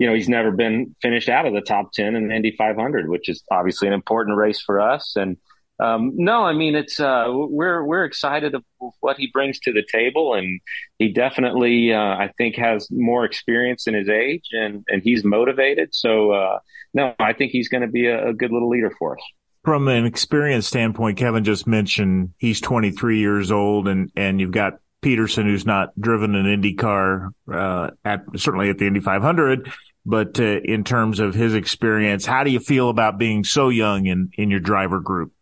you 0.00 0.08
know, 0.08 0.14
he's 0.14 0.28
never 0.28 0.50
been 0.50 0.96
finished 1.00 1.28
out 1.28 1.46
of 1.46 1.54
the 1.54 1.60
top 1.60 1.92
10 1.92 2.16
in 2.16 2.28
the 2.28 2.34
Indy 2.34 2.56
500, 2.58 3.08
which 3.08 3.28
is 3.28 3.44
obviously 3.52 3.86
an 3.86 3.94
important 3.94 4.36
race 4.36 4.60
for 4.60 4.80
us. 4.80 5.14
And, 5.14 5.36
um, 5.80 6.12
no, 6.14 6.44
I 6.44 6.52
mean 6.52 6.76
it's 6.76 7.00
uh, 7.00 7.26
we're 7.28 7.84
we're 7.84 8.04
excited 8.04 8.54
of 8.54 8.62
what 9.00 9.16
he 9.16 9.28
brings 9.32 9.58
to 9.60 9.72
the 9.72 9.84
table, 9.90 10.34
and 10.34 10.60
he 10.98 11.12
definitely 11.12 11.92
uh, 11.92 11.98
I 11.98 12.30
think 12.38 12.56
has 12.56 12.88
more 12.90 13.24
experience 13.24 13.86
in 13.86 13.94
his 13.94 14.08
age, 14.08 14.44
and 14.52 14.84
and 14.88 15.02
he's 15.02 15.24
motivated. 15.24 15.88
So 15.92 16.30
uh, 16.30 16.58
no, 16.92 17.14
I 17.18 17.32
think 17.32 17.50
he's 17.50 17.68
going 17.68 17.80
to 17.80 17.88
be 17.88 18.06
a, 18.06 18.28
a, 18.28 18.32
good 18.32 18.52
little 18.52 18.68
leader 18.68 18.92
for 18.98 19.16
us. 19.16 19.24
From 19.64 19.88
an 19.88 20.04
experience 20.04 20.68
standpoint, 20.68 21.18
Kevin 21.18 21.42
just 21.42 21.66
mentioned 21.66 22.34
he's 22.38 22.60
23 22.60 23.18
years 23.18 23.50
old, 23.50 23.88
and 23.88 24.12
and 24.14 24.40
you've 24.40 24.52
got 24.52 24.74
Pedersen, 25.02 25.46
who's 25.46 25.66
not 25.66 25.88
driven 26.00 26.36
an 26.36 26.46
Indy 26.46 26.74
car 26.74 27.32
uh, 27.52 27.90
at 28.04 28.22
certainly 28.36 28.70
at 28.70 28.78
the 28.78 28.86
Indy 28.86 29.00
500. 29.00 29.72
But 30.06 30.38
uh, 30.38 30.60
in 30.62 30.84
terms 30.84 31.18
of 31.18 31.34
his 31.34 31.54
experience, 31.54 32.26
how 32.26 32.44
do 32.44 32.50
you 32.50 32.60
feel 32.60 32.90
about 32.90 33.18
being 33.18 33.42
so 33.42 33.70
young 33.70 34.06
in, 34.06 34.30
in 34.34 34.50
your 34.50 34.60
driver 34.60 35.00
group? 35.00 35.32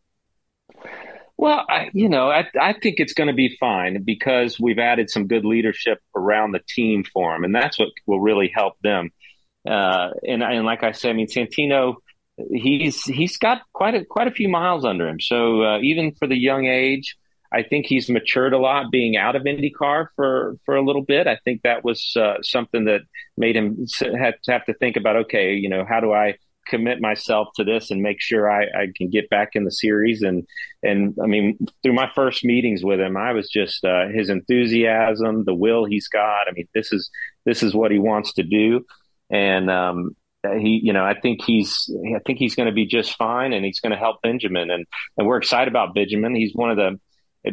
Well, 1.36 1.64
I, 1.68 1.90
you 1.92 2.08
know, 2.08 2.30
I, 2.30 2.46
I 2.60 2.72
think 2.72 2.96
it's 2.98 3.14
going 3.14 3.28
to 3.28 3.34
be 3.34 3.56
fine 3.58 4.02
because 4.04 4.60
we've 4.60 4.78
added 4.78 5.10
some 5.10 5.26
good 5.26 5.44
leadership 5.44 5.98
around 6.14 6.52
the 6.52 6.60
team 6.68 7.04
for 7.04 7.34
him, 7.34 7.44
and 7.44 7.54
that's 7.54 7.78
what 7.78 7.88
will 8.06 8.20
really 8.20 8.52
help 8.54 8.74
them. 8.82 9.10
Uh, 9.68 10.10
and, 10.26 10.42
and 10.42 10.64
like 10.64 10.82
I 10.82 10.92
said, 10.92 11.10
I 11.10 11.12
mean, 11.14 11.28
Santino, 11.28 11.96
he's 12.52 13.02
he's 13.04 13.36
got 13.38 13.62
quite 13.72 13.94
a 13.94 14.04
quite 14.04 14.28
a 14.28 14.32
few 14.32 14.48
miles 14.48 14.84
under 14.84 15.08
him. 15.08 15.20
So 15.20 15.62
uh, 15.62 15.78
even 15.80 16.12
for 16.14 16.26
the 16.26 16.36
young 16.36 16.66
age, 16.66 17.16
I 17.52 17.62
think 17.62 17.86
he's 17.86 18.08
matured 18.08 18.54
a 18.54 18.58
lot 18.58 18.90
being 18.90 19.16
out 19.16 19.36
of 19.36 19.42
IndyCar 19.42 20.06
for 20.16 20.56
for 20.64 20.76
a 20.76 20.84
little 20.84 21.04
bit. 21.04 21.26
I 21.26 21.38
think 21.44 21.62
that 21.62 21.84
was 21.84 22.14
uh, 22.16 22.34
something 22.42 22.86
that 22.86 23.02
made 23.36 23.56
him 23.56 23.86
have 24.00 24.40
to 24.42 24.52
have 24.52 24.64
to 24.66 24.74
think 24.74 24.96
about. 24.96 25.16
Okay, 25.16 25.54
you 25.54 25.68
know, 25.68 25.84
how 25.88 26.00
do 26.00 26.12
I 26.12 26.36
commit 26.66 27.00
myself 27.00 27.48
to 27.56 27.64
this 27.64 27.90
and 27.90 28.02
make 28.02 28.20
sure 28.20 28.50
I, 28.50 28.64
I 28.64 28.86
can 28.96 29.10
get 29.10 29.28
back 29.28 29.50
in 29.54 29.64
the 29.64 29.70
series. 29.70 30.22
And 30.22 30.46
and 30.82 31.16
I 31.22 31.26
mean, 31.26 31.58
through 31.82 31.94
my 31.94 32.10
first 32.14 32.44
meetings 32.44 32.84
with 32.84 33.00
him, 33.00 33.16
I 33.16 33.32
was 33.32 33.48
just 33.48 33.84
uh, 33.84 34.08
his 34.08 34.28
enthusiasm, 34.28 35.44
the 35.44 35.54
will 35.54 35.84
he's 35.84 36.08
got. 36.08 36.48
I 36.48 36.52
mean, 36.52 36.68
this 36.74 36.92
is 36.92 37.10
this 37.44 37.62
is 37.62 37.74
what 37.74 37.90
he 37.90 37.98
wants 37.98 38.34
to 38.34 38.42
do, 38.42 38.84
and 39.30 39.70
um, 39.70 40.16
he, 40.44 40.80
you 40.82 40.92
know, 40.92 41.04
I 41.04 41.18
think 41.18 41.42
he's 41.42 41.90
I 42.14 42.20
think 42.26 42.38
he's 42.38 42.54
going 42.54 42.68
to 42.68 42.74
be 42.74 42.86
just 42.86 43.16
fine, 43.16 43.52
and 43.52 43.64
he's 43.64 43.80
going 43.80 43.92
to 43.92 43.98
help 43.98 44.22
Benjamin, 44.22 44.70
and 44.70 44.86
and 45.16 45.26
we're 45.26 45.38
excited 45.38 45.68
about 45.68 45.94
Benjamin. 45.94 46.34
He's 46.34 46.54
one 46.54 46.70
of 46.70 46.76
the 46.76 46.98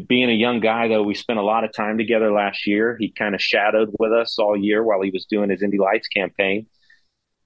being 0.08 0.30
a 0.30 0.34
young 0.34 0.60
guy, 0.60 0.88
though, 0.88 1.02
we 1.02 1.16
spent 1.16 1.40
a 1.40 1.44
lot 1.44 1.64
of 1.64 1.74
time 1.74 1.98
together 1.98 2.32
last 2.32 2.68
year. 2.68 2.96
He 3.00 3.12
kind 3.12 3.34
of 3.34 3.42
shadowed 3.42 3.90
with 3.98 4.12
us 4.12 4.38
all 4.38 4.56
year 4.56 4.84
while 4.84 5.02
he 5.02 5.10
was 5.10 5.26
doing 5.26 5.50
his 5.50 5.64
Indy 5.64 5.80
Lights 5.80 6.08
campaign. 6.08 6.68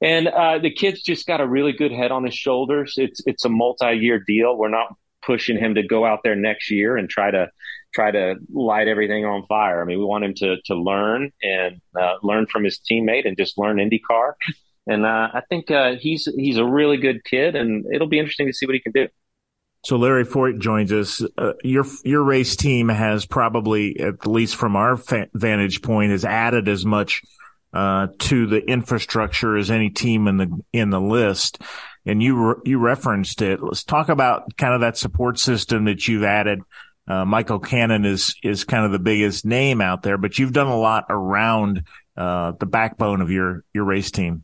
And 0.04 0.28
uh, 0.28 0.60
the 0.60 0.70
kid's 0.70 1.02
just 1.02 1.26
got 1.26 1.40
a 1.40 1.48
really 1.48 1.72
good 1.72 1.94
head 1.94 2.12
on 2.12 2.26
his 2.26 2.36
shoulders. 2.36 2.96
It's 2.98 3.22
it's 3.26 3.46
a 3.46 3.50
multi-year 3.50 4.20
deal. 4.20 4.58
We're 4.58 4.68
not 4.68 4.94
pushing 5.26 5.58
him 5.58 5.76
to 5.76 5.84
go 5.84 6.06
out 6.06 6.20
there 6.24 6.36
next 6.36 6.70
year 6.70 6.98
and 6.98 7.10
try 7.10 7.32
to 7.32 7.50
try 7.96 8.12
to 8.12 8.36
light 8.52 8.90
everything 8.90 9.24
on 9.24 9.46
fire. 9.48 9.82
I 9.82 9.86
mean, 9.86 10.00
we 10.00 10.06
want 10.06 10.26
him 10.26 10.34
to 10.36 10.58
to 10.66 10.76
learn 10.76 11.32
and 11.42 11.80
uh, 11.98 12.16
learn 12.22 12.48
from 12.48 12.66
his 12.66 12.80
teammate 12.80 13.26
and 13.26 13.38
just 13.38 13.58
learn 13.58 13.78
IndyCar. 13.78 14.34
And 14.88 15.06
uh, 15.06 15.30
I 15.34 15.42
think 15.48 15.72
uh, 15.72 15.96
he's 15.96 16.28
he's 16.36 16.58
a 16.58 16.66
really 16.66 16.98
good 16.98 17.24
kid, 17.24 17.56
and 17.56 17.86
it'll 17.94 18.10
be 18.10 18.20
interesting 18.20 18.48
to 18.48 18.54
see 18.54 18.66
what 18.66 18.76
he 18.76 18.82
can 18.82 18.92
do. 18.92 19.08
So 19.86 19.98
Larry 19.98 20.26
Foyt 20.26 20.60
joins 20.60 20.92
us. 20.92 21.24
Uh, 21.38 21.54
your 21.64 21.86
your 22.04 22.24
race 22.24 22.58
team 22.58 22.90
has 22.90 23.26
probably, 23.26 23.98
at 24.02 24.28
least 24.28 24.58
from 24.58 24.76
our 24.76 24.98
fa- 24.98 25.30
vantage 25.34 25.82
point, 25.82 26.12
has 26.12 26.26
added 26.26 26.68
as 26.68 26.86
much 26.86 27.22
uh, 27.74 28.08
to 28.20 28.48
the 28.48 28.60
infrastructure 28.60 29.58
as 29.58 29.72
any 29.72 29.90
team 29.90 30.28
in 30.28 30.38
the 30.38 30.62
in 30.72 30.90
the 30.90 31.02
list. 31.02 31.62
And 32.06 32.22
you 32.22 32.36
re- 32.36 32.62
you 32.66 32.80
referenced 32.80 33.42
it. 33.42 33.64
Let's 33.64 33.84
talk 33.84 34.10
about 34.10 34.56
kind 34.58 34.74
of 34.74 34.82
that 34.82 34.98
support 34.98 35.40
system 35.40 35.86
that 35.86 36.08
you've 36.08 36.24
added. 36.24 36.60
Uh, 37.08 37.26
Michael 37.26 37.60
Cannon 37.60 38.06
is 38.06 38.36
is 38.44 38.64
kind 38.64 38.86
of 38.86 38.92
the 38.92 39.00
biggest 39.00 39.46
name 39.46 39.82
out 39.82 40.04
there, 40.04 40.18
but 40.18 40.38
you've 40.38 40.54
done 40.54 40.68
a 40.68 40.78
lot 40.78 41.06
around 41.10 41.84
uh, 42.16 42.54
the 42.60 42.66
backbone 42.66 43.22
of 43.22 43.32
your 43.32 43.64
your 43.74 43.86
race 43.86 44.12
team. 44.12 44.44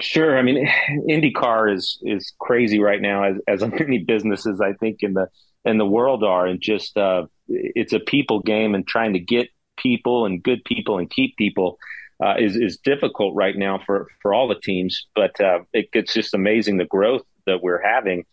Sure. 0.00 0.38
I 0.38 0.42
mean, 0.42 0.68
IndyCar 1.08 1.74
is 1.74 1.98
is 2.02 2.32
crazy 2.38 2.80
right 2.80 3.00
now, 3.00 3.24
as 3.24 3.36
as 3.46 3.60
many 3.80 3.98
businesses 3.98 4.60
I 4.60 4.72
think 4.74 4.98
in 5.02 5.14
the 5.14 5.28
in 5.64 5.78
the 5.78 5.86
world 5.86 6.24
are, 6.24 6.46
and 6.46 6.60
just 6.60 6.96
uh, 6.96 7.26
it's 7.48 7.92
a 7.92 8.00
people 8.00 8.40
game, 8.40 8.74
and 8.74 8.86
trying 8.86 9.14
to 9.14 9.20
get 9.20 9.48
people 9.82 10.26
and 10.26 10.42
good 10.42 10.64
people 10.64 10.98
and 10.98 11.10
keep 11.10 11.36
people 11.36 11.78
uh, 12.24 12.34
is 12.38 12.56
is 12.56 12.78
difficult 12.78 13.34
right 13.34 13.56
now 13.56 13.80
for 13.84 14.08
for 14.20 14.34
all 14.34 14.48
the 14.48 14.60
teams. 14.60 15.06
But 15.14 15.40
uh, 15.40 15.60
it, 15.72 15.88
it's 15.92 16.14
just 16.14 16.34
amazing 16.34 16.76
the 16.76 16.84
growth 16.84 17.22
that 17.46 17.62
we're 17.62 17.82
having, 17.82 18.24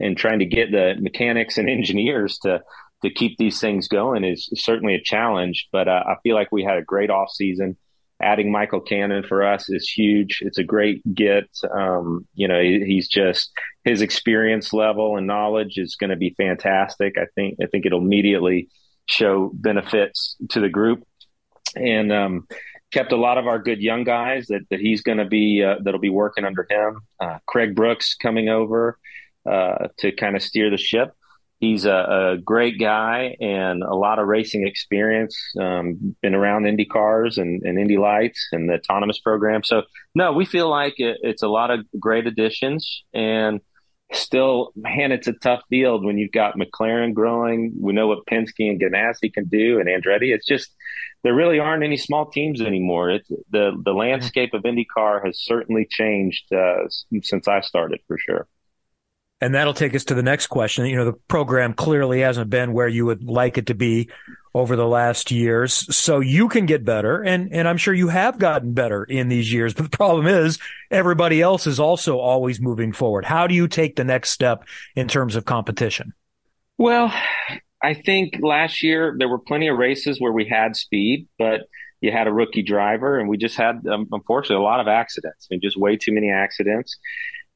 and 0.00 0.16
trying 0.16 0.38
to 0.38 0.46
get 0.46 0.70
the 0.70 0.94
mechanics 0.98 1.58
and 1.58 1.68
engineers 1.78 2.38
to 2.42 2.62
to 3.02 3.10
keep 3.10 3.36
these 3.36 3.60
things 3.60 3.88
going 3.88 4.24
is 4.24 4.48
certainly 4.54 4.94
a 4.94 5.02
challenge. 5.02 5.68
But 5.72 5.88
uh, 5.88 6.02
I 6.06 6.14
feel 6.22 6.36
like 6.36 6.52
we 6.52 6.62
had 6.64 6.78
a 6.78 6.82
great 6.82 7.10
off 7.10 7.30
season 7.30 7.76
adding 8.22 8.52
Michael 8.52 8.80
Cannon 8.80 9.24
for 9.24 9.44
us 9.44 9.68
is 9.68 9.88
huge. 9.88 10.38
It's 10.42 10.58
a 10.58 10.64
great 10.64 11.02
get. 11.12 11.48
Um, 11.74 12.26
you 12.34 12.46
know, 12.46 12.60
he, 12.60 12.84
he's 12.86 13.08
just 13.08 13.52
his 13.84 14.00
experience 14.00 14.72
level 14.72 15.16
and 15.16 15.26
knowledge 15.26 15.76
is 15.76 15.96
going 15.96 16.10
to 16.10 16.16
be 16.16 16.34
fantastic. 16.36 17.18
I 17.18 17.26
think 17.34 17.58
I 17.60 17.66
think 17.66 17.84
it'll 17.84 18.00
immediately 18.00 18.68
show 19.06 19.50
benefits 19.54 20.36
to 20.50 20.60
the 20.60 20.68
group, 20.68 21.04
and 21.76 22.12
um, 22.12 22.46
kept 22.92 23.12
a 23.12 23.16
lot 23.16 23.38
of 23.38 23.46
our 23.46 23.58
good 23.58 23.80
young 23.80 24.04
guys 24.04 24.46
that 24.48 24.62
that 24.70 24.80
he's 24.80 25.02
going 25.02 25.18
to 25.18 25.24
be 25.24 25.64
uh, 25.64 25.76
that'll 25.82 26.00
be 26.00 26.10
working 26.10 26.44
under 26.44 26.66
him. 26.68 27.00
Uh, 27.20 27.38
Craig 27.46 27.74
Brooks 27.74 28.14
coming 28.14 28.48
over 28.48 28.98
uh, 29.50 29.88
to 29.98 30.12
kind 30.12 30.36
of 30.36 30.42
steer 30.42 30.70
the 30.70 30.78
ship 30.78 31.12
he's 31.62 31.84
a, 31.84 32.34
a, 32.34 32.38
great 32.38 32.78
guy 32.78 33.36
and 33.40 33.84
a 33.84 33.94
lot 33.94 34.18
of 34.18 34.26
racing 34.26 34.66
experience. 34.66 35.38
Um, 35.58 36.16
been 36.20 36.34
around 36.34 36.66
Indy 36.66 36.84
cars 36.84 37.38
and, 37.38 37.62
and, 37.62 37.78
Indy 37.78 37.96
Lights 37.96 38.48
and 38.50 38.68
the 38.68 38.74
autonomous 38.74 39.20
program. 39.20 39.62
So 39.62 39.82
no, 40.12 40.32
we 40.32 40.44
feel 40.44 40.68
like 40.68 40.94
it, 40.98 41.18
it's 41.22 41.44
a 41.44 41.48
lot 41.48 41.70
of 41.70 41.86
great 42.00 42.26
additions 42.26 43.04
and 43.14 43.60
still, 44.14 44.72
man, 44.76 45.12
it's 45.12 45.26
a 45.26 45.32
tough 45.32 45.62
field 45.68 46.04
when 46.04 46.18
you've 46.18 46.32
got 46.32 46.56
McLaren 46.56 47.14
growing. 47.14 47.72
We 47.78 47.92
know 47.92 48.06
what 48.06 48.26
Penske 48.26 48.70
and 48.70 48.80
Ganassi 48.80 49.32
can 49.32 49.46
do 49.46 49.80
and 49.80 49.88
Andretti. 49.88 50.34
It's 50.34 50.46
just 50.46 50.74
there 51.22 51.34
really 51.34 51.58
aren't 51.58 51.84
any 51.84 51.96
small 51.96 52.26
teams 52.26 52.60
anymore. 52.60 53.10
It's 53.10 53.28
the 53.50 53.72
the 53.84 53.92
landscape 53.92 54.54
of 54.54 54.62
IndyCar 54.62 55.24
has 55.24 55.38
certainly 55.40 55.86
changed 55.88 56.52
uh, 56.52 56.88
since 57.22 57.48
I 57.48 57.60
started 57.60 58.00
for 58.06 58.18
sure. 58.18 58.46
And 59.40 59.54
that'll 59.54 59.74
take 59.74 59.94
us 59.94 60.04
to 60.04 60.14
the 60.14 60.22
next 60.22 60.46
question. 60.46 60.86
You 60.86 60.96
know, 60.96 61.04
the 61.04 61.18
program 61.28 61.74
clearly 61.74 62.20
hasn't 62.20 62.48
been 62.48 62.72
where 62.72 62.86
you 62.86 63.04
would 63.06 63.24
like 63.24 63.58
it 63.58 63.66
to 63.66 63.74
be 63.74 64.08
over 64.54 64.76
the 64.76 64.86
last 64.86 65.30
years. 65.30 65.72
So 65.94 66.20
you 66.20 66.48
can 66.48 66.66
get 66.66 66.84
better. 66.84 67.22
And, 67.22 67.52
and 67.52 67.66
I'm 67.66 67.76
sure 67.76 67.94
you 67.94 68.08
have 68.08 68.38
gotten 68.38 68.72
better 68.72 69.04
in 69.04 69.28
these 69.28 69.52
years. 69.52 69.74
But 69.82 69.90
the 69.90 69.96
problem 69.96 70.26
is 70.26 70.58
everybody 70.90 71.40
else 71.40 71.66
is 71.66 71.80
also 71.80 72.18
always 72.18 72.60
moving 72.60 72.92
forward. 72.92 73.24
How 73.24 73.46
do 73.46 73.54
you 73.54 73.66
take 73.66 73.96
the 73.96 74.04
next 74.04 74.30
step 74.30 74.64
in 74.94 75.08
terms 75.08 75.34
of 75.34 75.44
competition? 75.44 76.12
Well, 76.78 77.12
I 77.82 77.94
think 77.94 78.38
last 78.40 78.82
year 78.82 79.14
there 79.18 79.28
were 79.28 79.38
plenty 79.38 79.68
of 79.68 79.76
races 79.76 80.20
where 80.20 80.32
we 80.32 80.46
had 80.46 80.76
speed, 80.76 81.26
but 81.38 81.62
you 82.00 82.12
had 82.12 82.26
a 82.26 82.32
rookie 82.32 82.62
driver 82.62 83.18
and 83.18 83.28
we 83.28 83.38
just 83.38 83.56
had, 83.56 83.86
um, 83.86 84.08
unfortunately, 84.12 84.62
a 84.62 84.66
lot 84.66 84.80
of 84.80 84.88
accidents. 84.88 85.48
I 85.50 85.54
mean, 85.54 85.60
just 85.62 85.76
way 85.76 85.96
too 85.96 86.12
many 86.12 86.30
accidents. 86.30 86.96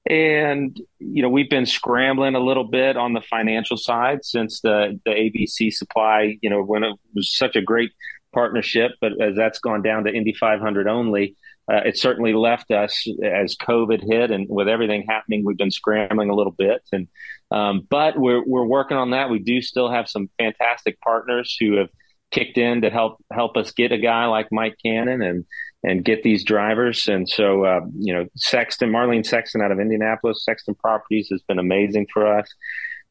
And, 0.09 0.81
you 0.99 1.23
know, 1.23 1.29
we've 1.29 1.51
been 1.51 1.67
scrambling 1.67 2.37
a 2.37 2.41
little 2.41 2.69
bit 2.69 2.97
on 2.97 3.13
the 3.13 3.21
financial 3.21 3.77
side 3.77 4.25
since 4.25 4.61
the, 4.61 5.01
the 5.05 5.11
ABC 5.11 5.73
supply, 5.73 6.37
you 6.41 6.49
know, 6.49 6.63
when 6.63 6.85
it 6.85 6.97
was 7.15 7.35
such 7.35 7.57
a 7.57 7.63
great 7.63 7.91
partnership, 8.33 8.93
but 9.01 9.21
as 9.21 9.35
that's 9.35 9.59
gone 9.59 9.83
down 9.83 10.05
to 10.05 10.13
Indy 10.13 10.33
500 10.33 10.87
only, 10.87 11.37
uh, 11.69 11.81
it 11.85 11.99
certainly 11.99 12.35
left 12.35 12.71
us 12.71 13.05
as 13.25 13.57
COVID 13.57 14.01
hit 14.09 14.31
and 14.31 14.47
with 14.49 14.69
everything 14.69 15.05
happening, 15.09 15.43
we've 15.45 15.57
been 15.57 15.73
scrambling 15.73 16.31
a 16.31 16.37
little 16.37 16.55
bit. 16.57 16.83
And, 16.93 17.09
um, 17.51 17.85
but 17.91 18.17
we're, 18.17 18.45
we're 18.47 18.67
working 18.67 18.97
on 18.97 19.11
that. 19.11 19.31
We 19.31 19.41
do 19.41 19.61
still 19.61 19.91
have 19.91 20.09
some 20.09 20.31
fantastic 20.39 21.01
partners 21.01 21.57
who 21.59 21.79
have 21.79 21.89
kicked 22.31 22.59
in 22.59 22.83
to 22.83 22.91
help, 22.91 23.17
help 23.33 23.57
us 23.57 23.73
get 23.73 23.91
a 23.91 23.99
guy 23.99 24.27
like 24.27 24.53
Mike 24.53 24.77
Cannon 24.85 25.23
and, 25.23 25.45
and 25.87 26.05
get 26.05 26.25
these 26.25 26.45
drivers. 26.45 27.07
And 27.07 27.29
so, 27.29 27.65
uh, 27.65 27.81
you 27.97 28.13
know, 28.13 28.27
Sexton, 28.37 28.91
Marlene 28.91 29.25
Sexton 29.25 29.63
out 29.63 29.71
of 29.71 29.79
Indianapolis, 29.79 30.45
Sexton 30.45 30.75
Properties 30.75 31.29
has 31.31 31.41
been 31.43 31.61
amazing 31.61 32.09
for 32.13 32.27
us. 32.27 32.53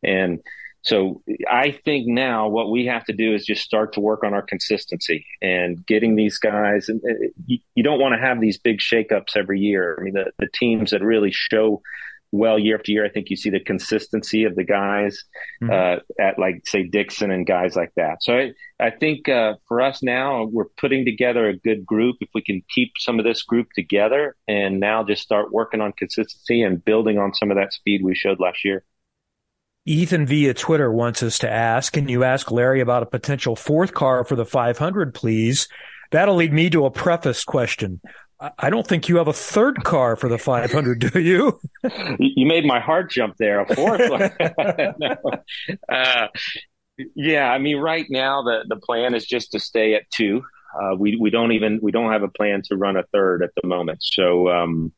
And 0.03 0.41
so 0.83 1.23
I 1.49 1.71
think 1.71 2.05
now 2.05 2.49
what 2.49 2.69
we 2.69 2.85
have 2.85 3.05
to 3.05 3.13
do 3.13 3.33
is 3.33 3.45
just 3.45 3.63
start 3.63 3.93
to 3.93 4.01
work 4.01 4.23
on 4.25 4.33
our 4.33 4.43
consistency 4.43 5.25
and 5.41 5.83
getting 5.87 6.15
these 6.15 6.37
guys. 6.37 6.89
And 6.89 7.01
you, 7.47 7.59
you 7.75 7.81
don't 7.81 7.99
want 7.99 8.13
to 8.13 8.21
have 8.21 8.41
these 8.41 8.59
big 8.59 8.79
shakeups 8.79 9.37
every 9.37 9.61
year. 9.61 9.97
I 9.97 10.03
mean, 10.03 10.13
the, 10.13 10.31
the 10.37 10.49
teams 10.53 10.91
that 10.91 11.01
really 11.01 11.31
show 11.31 11.81
well 12.37 12.59
year 12.59 12.75
after 12.75 12.91
year. 12.91 13.05
I 13.05 13.09
think 13.09 13.29
you 13.29 13.35
see 13.35 13.49
the 13.49 13.59
consistency 13.59 14.43
of 14.43 14.55
the 14.55 14.63
guys 14.63 15.23
mm-hmm. 15.61 15.71
uh, 15.71 16.23
at 16.23 16.37
like 16.37 16.61
say 16.65 16.83
Dixon 16.83 17.31
and 17.31 17.45
guys 17.45 17.75
like 17.75 17.91
that. 17.95 18.21
So 18.21 18.37
I, 18.37 18.51
I 18.79 18.89
think 18.91 19.29
uh, 19.29 19.55
for 19.67 19.81
us 19.81 20.03
now, 20.03 20.45
we're 20.45 20.69
putting 20.77 21.05
together 21.05 21.47
a 21.47 21.57
good 21.57 21.85
group. 21.85 22.17
If 22.21 22.29
we 22.33 22.41
can 22.41 22.63
keep 22.73 22.93
some 22.97 23.19
of 23.19 23.25
this 23.25 23.43
group 23.43 23.67
together 23.75 24.35
and 24.47 24.79
now 24.79 25.03
just 25.03 25.21
start 25.21 25.51
working 25.51 25.81
on 25.81 25.93
consistency 25.93 26.61
and 26.61 26.83
building 26.83 27.17
on 27.17 27.33
some 27.33 27.51
of 27.51 27.57
that 27.57 27.73
speed 27.73 28.01
we 28.03 28.15
showed 28.15 28.39
last 28.39 28.65
year. 28.65 28.83
Ethan 29.87 30.25
via 30.25 30.53
Twitter 30.53 30.91
wants 30.91 31.21
us 31.21 31.37
to 31.39 31.49
ask, 31.49 31.93
can 31.93 32.09
you 32.09 32.23
ask 32.23 32.49
Larry 32.49 32.81
about 32.81 33.03
a 33.03 33.07
potential 33.07 33.55
fourth 33.55 33.93
car 33.93 34.23
for 34.23 34.35
the 34.35 34.45
500, 34.45 35.13
please? 35.13 35.67
That'll 36.11 36.35
lead 36.35 36.53
me 36.53 36.71
to 36.71 36.85
a 36.85 36.91
preface 36.91 37.43
question. 37.43 38.01
I 38.39 38.69
don't 38.69 38.85
think 38.85 39.07
you 39.07 39.17
have 39.17 39.27
a 39.27 39.33
third 39.33 39.83
car 39.83 40.15
for 40.15 40.27
the 40.27 40.37
500, 40.37 41.11
do 41.11 41.19
you? 41.19 41.59
you 42.19 42.45
made 42.45 42.65
my 42.65 42.79
heart 42.79 43.09
jump 43.09 43.37
there. 43.37 43.61
A 43.61 43.75
fourth 43.75 44.01
no. 44.99 45.15
uh, 45.89 46.27
yeah, 47.15 47.49
I 47.49 47.57
mean, 47.59 47.77
right 47.77 48.05
now 48.09 48.41
the 48.41 48.65
the 48.67 48.77
plan 48.77 49.13
is 49.15 49.25
just 49.25 49.51
to 49.51 49.59
stay 49.59 49.95
at 49.95 50.03
two. 50.11 50.43
Uh, 50.79 50.95
we 50.95 51.15
we 51.15 51.29
don't 51.29 51.51
even 51.51 51.79
we 51.81 51.91
don't 51.91 52.11
have 52.11 52.23
a 52.23 52.27
plan 52.27 52.61
to 52.65 52.75
run 52.75 52.97
a 52.97 53.03
third 53.13 53.43
at 53.43 53.51
the 53.61 53.67
moment. 53.67 53.99
So 54.01 54.49
um, 54.49 54.93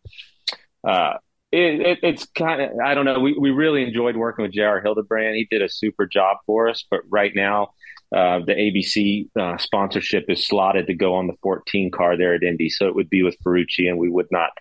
uh, 0.88 1.16
it, 1.52 1.82
it, 1.82 2.00
it's 2.04 2.26
kind 2.36 2.62
of 2.62 2.72
I 2.84 2.94
don't 2.94 3.06
know. 3.06 3.20
We 3.20 3.34
we 3.34 3.52
really 3.52 3.84
enjoyed 3.84 4.16
working 4.16 4.44
with 4.44 4.54
J.R. 4.54 4.82
Hildebrand. 4.82 5.36
He 5.36 5.48
did 5.50 5.62
a 5.62 5.70
super 5.70 6.06
job 6.06 6.38
for 6.46 6.70
us. 6.70 6.86
But 6.90 7.02
right 7.10 7.32
now, 7.36 7.70
uh, 8.16 8.39
the 8.39 8.53
ABC 8.53 9.28
uh, 9.39 9.58
sponsorship 9.58 10.26
is 10.30 10.47
slotted 10.47 10.88
to 10.88 10.93
go 10.93 11.16
on 11.16 11.28
the 11.28 11.36
14 11.43 11.91
car 11.91 12.18
there 12.18 12.34
at 12.34 12.43
Indy, 12.43 12.70
so 12.70 12.88
it 12.88 12.95
would 12.95 13.10
be 13.10 13.24
with 13.24 13.38
Ferrucci, 13.45 13.89
and 13.89 13.97
we 13.97 14.10
would 14.10 14.28
not 14.32 14.51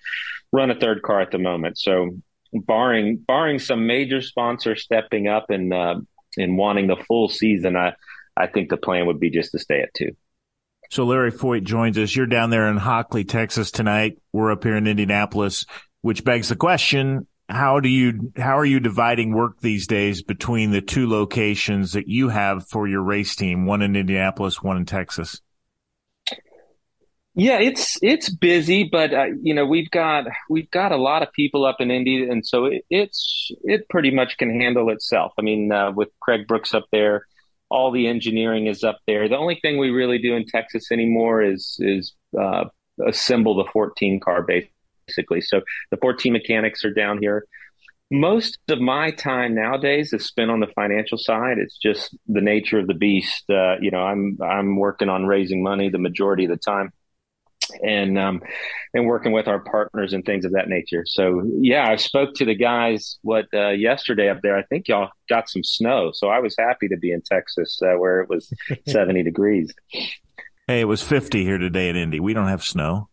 run 0.52 0.70
a 0.70 0.74
third 0.74 1.02
car 1.02 1.20
at 1.20 1.30
the 1.30 1.38
moment. 1.38 1.78
So, 1.78 2.10
barring 2.52 3.18
barring 3.18 3.58
some 3.58 3.86
major 3.86 4.20
sponsor 4.20 4.74
stepping 4.74 5.28
up 5.28 5.50
and 5.50 5.72
uh, 5.72 6.00
and 6.36 6.58
wanting 6.58 6.88
the 6.88 6.96
full 6.96 7.28
season, 7.28 7.76
I 7.76 7.94
I 8.36 8.48
think 8.48 8.68
the 8.68 8.76
plan 8.76 9.06
would 9.06 9.20
be 9.20 9.30
just 9.30 9.52
to 9.52 9.58
stay 9.58 9.80
at 9.80 9.94
two. 9.94 10.10
So 10.90 11.04
Larry 11.04 11.32
Foyt 11.32 11.64
joins 11.64 11.98
us. 11.98 12.14
You're 12.14 12.26
down 12.26 12.50
there 12.50 12.68
in 12.68 12.76
Hockley, 12.76 13.24
Texas 13.24 13.70
tonight. 13.70 14.18
We're 14.32 14.52
up 14.52 14.62
here 14.62 14.76
in 14.76 14.86
Indianapolis, 14.86 15.66
which 16.02 16.24
begs 16.24 16.48
the 16.48 16.56
question: 16.56 17.26
how 17.48 17.78
do 17.80 17.88
you 17.88 18.32
how 18.36 18.58
are 18.58 18.64
you 18.64 18.80
dividing 18.80 19.32
work 19.32 19.60
these 19.60 19.86
days 19.86 20.22
between 20.22 20.72
the 20.72 20.80
two 20.80 21.08
locations 21.08 21.92
that 21.92 22.08
you 22.08 22.28
have 22.28 22.66
for 22.68 22.88
your 22.88 23.02
race 23.02 23.36
team 23.36 23.66
one 23.66 23.82
in 23.82 23.94
indianapolis 23.94 24.62
one 24.62 24.76
in 24.76 24.84
texas? 24.84 25.40
Yeah 27.34 27.58
it's 27.60 27.98
it's 28.02 28.30
busy 28.30 28.88
but 28.90 29.14
uh, 29.14 29.26
you 29.40 29.54
know 29.54 29.64
we've 29.64 29.90
got 29.90 30.24
we've 30.50 30.70
got 30.70 30.90
a 30.90 30.96
lot 30.96 31.22
of 31.22 31.32
people 31.32 31.64
up 31.64 31.76
in 31.80 31.90
indy 31.90 32.28
and 32.28 32.44
so 32.44 32.64
it, 32.64 32.84
it's 32.90 33.50
it 33.62 33.88
pretty 33.88 34.10
much 34.10 34.38
can 34.38 34.60
handle 34.60 34.90
itself. 34.90 35.32
I 35.38 35.42
mean 35.42 35.70
uh, 35.70 35.92
with 35.92 36.08
craig 36.20 36.48
brooks 36.48 36.74
up 36.74 36.86
there 36.90 37.26
all 37.68 37.90
the 37.90 38.06
engineering 38.06 38.68
is 38.68 38.84
up 38.84 38.98
there. 39.08 39.28
The 39.28 39.36
only 39.36 39.58
thing 39.60 39.78
we 39.78 39.90
really 39.90 40.18
do 40.18 40.34
in 40.34 40.46
texas 40.46 40.90
anymore 40.90 41.42
is 41.42 41.76
is 41.78 42.12
uh, 42.36 42.64
assemble 43.06 43.54
the 43.54 43.70
14 43.72 44.18
car 44.18 44.42
base 44.42 44.66
basically. 45.06 45.40
So 45.40 45.62
the 45.90 45.96
14 45.98 46.32
mechanics 46.32 46.84
are 46.84 46.92
down 46.92 47.18
here. 47.20 47.46
Most 48.10 48.58
of 48.68 48.80
my 48.80 49.10
time 49.10 49.54
nowadays 49.54 50.12
is 50.12 50.26
spent 50.26 50.50
on 50.50 50.60
the 50.60 50.68
financial 50.68 51.18
side. 51.18 51.58
It's 51.58 51.76
just 51.76 52.16
the 52.28 52.40
nature 52.40 52.78
of 52.78 52.86
the 52.86 52.94
beast. 52.94 53.44
Uh, 53.50 53.76
you 53.80 53.90
know, 53.90 53.98
I'm 53.98 54.38
I'm 54.40 54.76
working 54.76 55.08
on 55.08 55.26
raising 55.26 55.60
money 55.60 55.88
the 55.88 55.98
majority 55.98 56.44
of 56.44 56.50
the 56.50 56.56
time, 56.56 56.92
and 57.82 58.16
um, 58.16 58.42
and 58.94 59.06
working 59.08 59.32
with 59.32 59.48
our 59.48 59.58
partners 59.58 60.12
and 60.12 60.24
things 60.24 60.44
of 60.44 60.52
that 60.52 60.68
nature. 60.68 61.02
So 61.04 61.42
yeah, 61.58 61.90
I 61.90 61.96
spoke 61.96 62.34
to 62.34 62.44
the 62.44 62.54
guys 62.54 63.18
what 63.22 63.46
uh, 63.52 63.70
yesterday 63.70 64.28
up 64.28 64.40
there. 64.40 64.56
I 64.56 64.62
think 64.62 64.86
y'all 64.86 65.10
got 65.28 65.48
some 65.48 65.64
snow, 65.64 66.12
so 66.14 66.28
I 66.28 66.38
was 66.38 66.54
happy 66.56 66.86
to 66.86 66.96
be 66.96 67.10
in 67.10 67.22
Texas 67.22 67.80
uh, 67.82 67.98
where 67.98 68.20
it 68.20 68.28
was 68.28 68.48
70 68.86 69.24
degrees. 69.24 69.74
Hey, 70.68 70.80
it 70.80 70.88
was 70.88 71.02
50 71.02 71.42
here 71.42 71.58
today 71.58 71.88
in 71.88 71.96
Indy. 71.96 72.20
We 72.20 72.34
don't 72.34 72.48
have 72.48 72.62
snow 72.62 73.08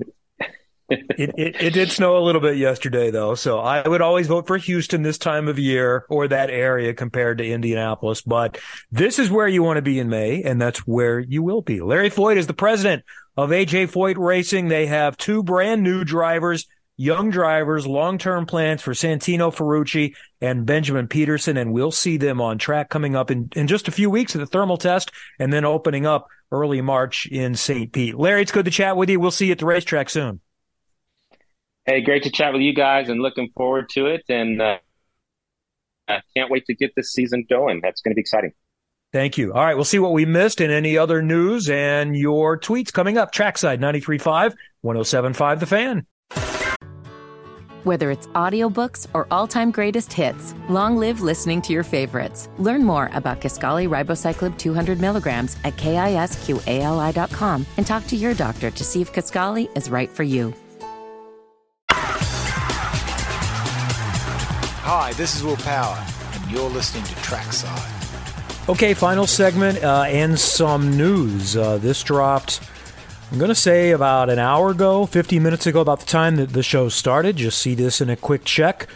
it, 0.90 1.32
it, 1.38 1.56
it, 1.62 1.74
did 1.74 1.92
snow 1.92 2.18
a 2.18 2.24
little 2.24 2.42
bit 2.42 2.58
yesterday, 2.58 3.12
though. 3.12 3.36
So 3.36 3.60
I 3.60 3.88
would 3.88 4.02
always 4.02 4.28
vote 4.28 4.48
for 4.48 4.58
Houston 4.58 5.02
this 5.02 5.18
time 5.18 5.48
of 5.48 5.58
year 5.58 6.06
or 6.10 6.28
that 6.28 6.50
area 6.50 6.94
compared 6.94 7.38
to 7.40 7.50
Indianapolis. 7.50 8.22
But 8.22 8.60
this 8.92 9.20
is 9.20 9.32
where 9.32 9.48
you 9.48 9.64
want 9.64 9.78
to 9.78 9.82
be 9.82 10.00
in 10.00 10.10
May, 10.10 10.44
and 10.44 10.62
that's 10.62 10.80
where 10.80 11.20
you 11.20 11.44
will 11.44 11.62
be. 11.62 11.82
Larry 11.82 12.10
Foyt 12.10 12.38
is 12.38 12.48
the 12.48 12.54
president 12.54 13.04
of 13.38 13.50
AJ 13.50 13.92
Foyt 13.92 14.18
Racing. 14.18 14.68
They 14.68 14.86
have 14.86 15.18
two 15.18 15.44
brand 15.44 15.84
new 15.84 16.04
drivers 16.04 16.68
young 16.98 17.32
drivers, 17.32 17.88
long 17.88 18.18
term 18.18 18.46
plans 18.46 18.82
for 18.82 18.94
Santino 18.94 19.54
Ferrucci 19.54 20.16
and 20.42 20.66
Benjamin 20.66 21.08
Pedersen. 21.08 21.58
And 21.58 21.74
we'll 21.74 21.92
see 21.92 22.18
them 22.18 22.42
on 22.42 22.58
track 22.58 22.90
coming 22.90 23.16
up 23.16 23.32
in, 23.32 23.50
in 23.56 23.68
just 23.68 23.88
a 23.88 23.92
few 23.92 24.10
weeks 24.10 24.36
at 24.36 24.40
the 24.40 24.46
thermal 24.46 24.78
test 24.78 25.12
and 25.40 25.52
then 25.52 25.66
opening 25.66 26.06
up 26.06 26.28
early 26.52 26.82
March 26.82 27.26
in 27.26 27.56
St. 27.56 27.92
Pete. 27.92 28.16
Larry, 28.16 28.42
it's 28.42 28.52
good 28.52 28.66
to 28.66 28.72
chat 28.72 28.96
with 28.96 29.10
you. 29.10 29.20
We'll 29.20 29.32
see 29.32 29.48
you 29.48 29.54
at 29.54 29.60
the 29.60 29.66
racetrack 29.66 30.10
soon. 30.10 30.40
Hey, 31.86 32.02
great 32.02 32.24
to 32.24 32.32
chat 32.32 32.54
with 32.54 32.62
you 32.62 32.74
guys 32.74 33.10
and 33.10 33.22
looking 33.22 33.50
forward 33.56 33.90
to 33.90 34.06
it. 34.08 34.24
And 34.30 34.62
uh, 34.62 34.78
I 36.08 36.22
can't 36.36 36.50
wait 36.50 36.66
to 36.68 36.76
get 36.76 36.96
this 36.96 37.12
season 37.12 37.46
going. 37.50 37.82
That's 37.82 38.02
going 38.02 38.12
to 38.12 38.16
be 38.16 38.22
exciting. 38.22 38.54
Thank 39.12 39.38
you. 39.38 39.54
All 39.54 39.64
right, 39.64 39.76
we'll 39.76 39.84
see 39.84 40.00
what 40.00 40.14
we 40.14 40.26
missed 40.26 40.60
and 40.60 40.72
any 40.72 40.98
other 40.98 41.22
news 41.22 41.70
and 41.70 42.18
your 42.18 42.58
tweets 42.58 42.92
coming 42.92 43.18
up. 43.18 43.32
Trackside 43.32 43.80
93.5, 43.80 44.56
107.5 44.84 45.60
The 45.60 45.66
Fan. 45.66 46.08
Whether 47.84 48.12
it's 48.12 48.28
audiobooks 48.28 49.08
or 49.14 49.28
all-time 49.30 49.70
greatest 49.70 50.14
hits, 50.14 50.56
long 50.70 50.96
live 50.96 51.20
listening 51.20 51.62
to 51.64 51.74
your 51.74 51.84
favorites. 51.84 52.48
Learn 52.58 52.82
more 52.84 53.12
about 53.14 53.42
Kisqali 53.42 53.90
Ribociclib 53.90 54.58
200 54.58 55.02
milligrams 55.02 55.58
at 55.66 55.76
kisqali.com 55.76 57.66
and 57.76 57.86
talk 57.86 58.08
to 58.08 58.16
your 58.16 58.34
doctor 58.34 58.72
to 58.72 58.84
see 58.86 59.02
if 59.02 59.12
Kisqali 59.12 59.70
is 59.78 59.90
right 59.90 60.10
for 60.10 60.24
you. 60.24 60.54
Hi, 64.96 65.12
this 65.14 65.36
is 65.36 65.42
Will 65.42 65.58
Power, 65.58 66.06
and 66.34 66.52
you're 66.52 66.70
listening 66.70 67.04
to 67.06 67.16
Trackside. 67.16 68.70
Okay, 68.70 68.94
final 68.94 69.26
segment 69.26 69.84
uh, 69.84 70.04
and 70.04 70.40
some 70.40 70.96
news. 70.96 71.58
Uh, 71.58 71.80
this 71.80 72.04
dropped 72.04 72.62
I'm 73.32 73.40
going 73.40 73.50
to 73.50 73.56
say 73.56 73.90
about 73.90 74.30
an 74.30 74.38
hour 74.38 74.70
ago, 74.70 75.08
50 75.08 75.40
minutes 75.40 75.66
ago, 75.66 75.82
about 75.82 76.02
the 76.02 76.06
time 76.06 76.36
that 76.36 76.54
the 76.54 76.62
show 76.62 76.90
started. 76.90 77.38
Just 77.38 77.58
see 77.58 77.74
this 77.74 78.02
in 78.02 78.12
a 78.12 78.16
quick 78.16 78.46
check. 78.46 78.88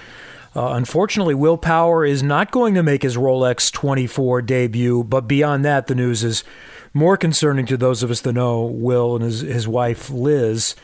Uh, 0.55 0.73
unfortunately, 0.73 1.33
Will 1.33 1.57
Power 1.57 2.05
is 2.05 2.21
not 2.21 2.51
going 2.51 2.75
to 2.75 2.83
make 2.83 3.01
his 3.01 3.17
Rolex 3.17 3.71
24 3.71 4.43
debut, 4.43 5.03
but 5.03 5.21
beyond 5.21 5.65
that, 5.65 5.87
the 5.87 5.95
news 5.95 6.23
is 6.23 6.43
more 6.93 7.17
concerning 7.17 7.65
to 7.65 7.75
those 7.75 8.03
of 8.03 8.11
us 8.11 8.21
that 8.21 8.33
know 8.33 8.65
Will 8.65 9.15
and 9.15 9.25
his, 9.25 9.41
his 9.41 9.67
wife, 9.67 10.11
Liz. 10.11 10.75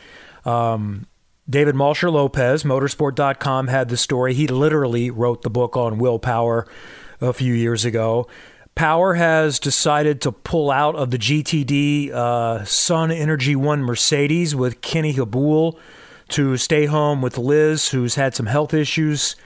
Um, 0.44 1.06
David 1.48 1.74
Malsher 1.74 2.10
Lopez, 2.10 2.64
motorsport.com, 2.64 3.68
had 3.68 3.88
the 3.88 3.96
story. 3.96 4.32
He 4.34 4.46
literally 4.46 5.10
wrote 5.10 5.42
the 5.42 5.50
book 5.50 5.76
on 5.76 5.98
willpower 5.98 6.66
a 7.20 7.32
few 7.32 7.52
years 7.52 7.84
ago. 7.84 8.26
Power 8.74 9.14
has 9.14 9.60
decided 9.60 10.20
to 10.22 10.32
pull 10.32 10.70
out 10.70 10.96
of 10.96 11.10
the 11.10 11.18
GTD 11.18 12.10
uh, 12.10 12.64
Sun 12.64 13.12
Energy 13.12 13.54
One 13.54 13.82
Mercedes 13.82 14.56
with 14.56 14.80
Kenny 14.80 15.14
Habul 15.14 15.78
to 16.30 16.56
stay 16.56 16.86
home 16.86 17.22
with 17.22 17.38
Liz, 17.38 17.90
who's 17.90 18.14
had 18.16 18.34
some 18.34 18.46
health 18.46 18.74
issues 18.74 19.36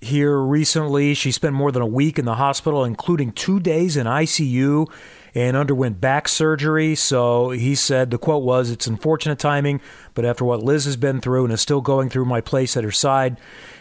here 0.00 0.38
recently. 0.38 1.14
She 1.14 1.30
spent 1.30 1.54
more 1.54 1.70
than 1.70 1.82
a 1.82 1.86
week 1.86 2.18
in 2.18 2.24
the 2.24 2.34
hospital, 2.36 2.84
including 2.84 3.32
two 3.32 3.60
days 3.60 3.96
in 3.96 4.06
ICU, 4.06 4.90
and 5.34 5.56
underwent 5.56 6.00
back 6.00 6.28
surgery. 6.28 6.94
So 6.94 7.50
he 7.50 7.74
said 7.74 8.10
the 8.10 8.18
quote 8.18 8.42
was, 8.42 8.70
It's 8.70 8.86
unfortunate 8.86 9.38
timing, 9.38 9.80
but 10.14 10.24
after 10.24 10.44
what 10.44 10.62
Liz 10.62 10.84
has 10.84 10.96
been 10.96 11.20
through 11.20 11.44
and 11.44 11.52
is 11.52 11.60
still 11.60 11.80
going 11.80 12.08
through, 12.08 12.24
my 12.24 12.40
place 12.40 12.76
at 12.76 12.84
her 12.84 12.92
side. 12.92 13.38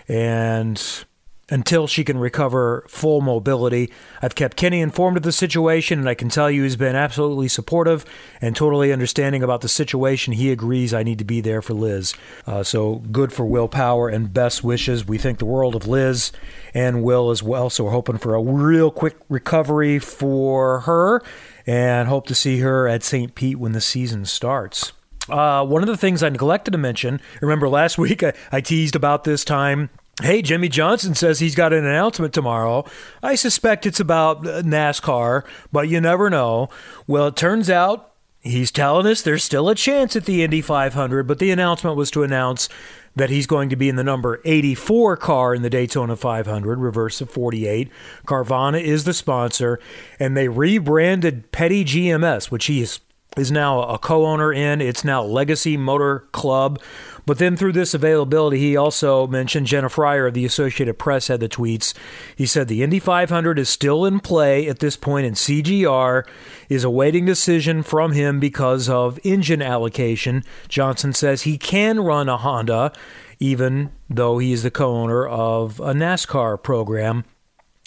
And 0.07 1.05
until 1.51 1.85
she 1.85 2.03
can 2.03 2.17
recover 2.17 2.85
full 2.87 3.19
mobility. 3.19 3.91
I've 4.21 4.33
kept 4.33 4.55
Kenny 4.57 4.79
informed 4.79 5.17
of 5.17 5.23
the 5.23 5.33
situation, 5.33 5.99
and 5.99 6.09
I 6.09 6.15
can 6.15 6.29
tell 6.29 6.49
you 6.49 6.63
he's 6.63 6.77
been 6.77 6.95
absolutely 6.95 7.49
supportive 7.49 8.05
and 8.39 8.55
totally 8.55 8.93
understanding 8.93 9.43
about 9.43 9.59
the 9.59 9.67
situation. 9.67 10.33
He 10.33 10.51
agrees 10.51 10.93
I 10.93 11.03
need 11.03 11.19
to 11.19 11.25
be 11.25 11.41
there 11.41 11.61
for 11.61 11.73
Liz. 11.73 12.15
Uh, 12.47 12.63
so 12.63 12.95
good 13.11 13.33
for 13.33 13.45
Will 13.45 13.67
Power 13.67 14.07
and 14.07 14.33
best 14.33 14.63
wishes. 14.63 15.05
We 15.05 15.17
think 15.17 15.39
the 15.39 15.45
world 15.45 15.75
of 15.75 15.87
Liz 15.87 16.31
and 16.73 17.03
Will 17.03 17.29
as 17.29 17.43
well. 17.43 17.69
So 17.69 17.83
we're 17.83 17.91
hoping 17.91 18.17
for 18.17 18.33
a 18.33 18.41
real 18.41 18.89
quick 18.89 19.17
recovery 19.27 19.99
for 19.99 20.81
her 20.81 21.21
and 21.67 22.07
hope 22.07 22.27
to 22.27 22.35
see 22.35 22.59
her 22.59 22.87
at 22.87 23.03
St. 23.03 23.35
Pete 23.35 23.59
when 23.59 23.73
the 23.73 23.81
season 23.81 24.25
starts. 24.25 24.93
Uh, 25.29 25.65
one 25.65 25.83
of 25.83 25.87
the 25.87 25.97
things 25.97 26.23
I 26.23 26.29
neglected 26.29 26.71
to 26.71 26.77
mention, 26.77 27.19
remember 27.41 27.67
last 27.67 27.97
week 27.97 28.23
I, 28.23 28.33
I 28.51 28.61
teased 28.61 28.95
about 28.95 29.25
this 29.25 29.43
time 29.43 29.89
Hey, 30.21 30.43
Jimmie 30.43 30.69
Johnson 30.69 31.15
says 31.15 31.39
he's 31.39 31.55
got 31.55 31.73
an 31.73 31.83
announcement 31.83 32.31
tomorrow. 32.31 32.85
I 33.23 33.33
suspect 33.33 33.87
it's 33.87 33.99
about 33.99 34.45
uh, 34.45 34.61
NASCAR, 34.61 35.43
but 35.71 35.89
you 35.89 35.99
never 35.99 36.29
know. 36.29 36.69
Well, 37.07 37.27
it 37.27 37.35
turns 37.35 37.71
out 37.71 38.13
he's 38.39 38.71
telling 38.71 39.07
us 39.07 39.23
there's 39.23 39.43
still 39.43 39.67
a 39.67 39.73
chance 39.73 40.15
at 40.15 40.25
the 40.25 40.43
Indy 40.43 40.61
500, 40.61 41.23
but 41.23 41.39
the 41.39 41.49
announcement 41.49 41.97
was 41.97 42.11
to 42.11 42.21
announce 42.21 42.69
that 43.15 43.31
he's 43.31 43.47
going 43.47 43.69
to 43.69 43.75
be 43.75 43.89
in 43.89 43.95
the 43.95 44.03
number 44.03 44.41
84 44.45 45.17
car 45.17 45.55
in 45.55 45.63
the 45.63 45.71
Daytona 45.71 46.15
500, 46.15 46.77
reverse 46.77 47.19
of 47.19 47.31
48. 47.31 47.89
Carvana 48.27 48.79
is 48.79 49.05
the 49.05 49.13
sponsor, 49.13 49.79
and 50.19 50.37
they 50.37 50.47
rebranded 50.47 51.51
Petty 51.51 51.83
GMS, 51.83 52.51
which 52.51 52.65
he 52.65 52.81
is, 52.81 52.99
is 53.37 53.51
now 53.51 53.81
a 53.81 53.97
co 53.97 54.27
owner 54.27 54.53
in. 54.53 54.81
It's 54.81 55.03
now 55.03 55.23
Legacy 55.23 55.77
Motor 55.77 56.27
Club. 56.31 56.79
But 57.25 57.37
then 57.37 57.55
through 57.55 57.73
this 57.73 57.93
availability, 57.93 58.59
he 58.59 58.75
also 58.75 59.27
mentioned 59.27 59.67
Jenna 59.67 59.89
Fryer 59.89 60.27
of 60.27 60.33
the 60.33 60.45
Associated 60.45 60.97
Press 60.97 61.27
had 61.27 61.39
the 61.39 61.49
tweets. 61.49 61.93
He 62.35 62.45
said 62.45 62.67
the 62.67 62.83
Indy 62.83 62.99
500 62.99 63.59
is 63.59 63.69
still 63.69 64.05
in 64.05 64.19
play 64.19 64.67
at 64.67 64.79
this 64.79 64.97
point, 64.97 65.25
and 65.25 65.35
CGR 65.35 66.23
is 66.69 66.83
awaiting 66.83 67.25
decision 67.25 67.83
from 67.83 68.13
him 68.13 68.39
because 68.39 68.89
of 68.89 69.19
engine 69.23 69.61
allocation. 69.61 70.43
Johnson 70.67 71.13
says 71.13 71.43
he 71.43 71.57
can 71.57 71.99
run 71.99 72.29
a 72.29 72.37
Honda, 72.37 72.91
even 73.39 73.91
though 74.09 74.37
he 74.37 74.51
is 74.51 74.63
the 74.63 74.71
co 74.71 74.95
owner 74.95 75.27
of 75.27 75.79
a 75.79 75.93
NASCAR 75.93 76.61
program. 76.61 77.23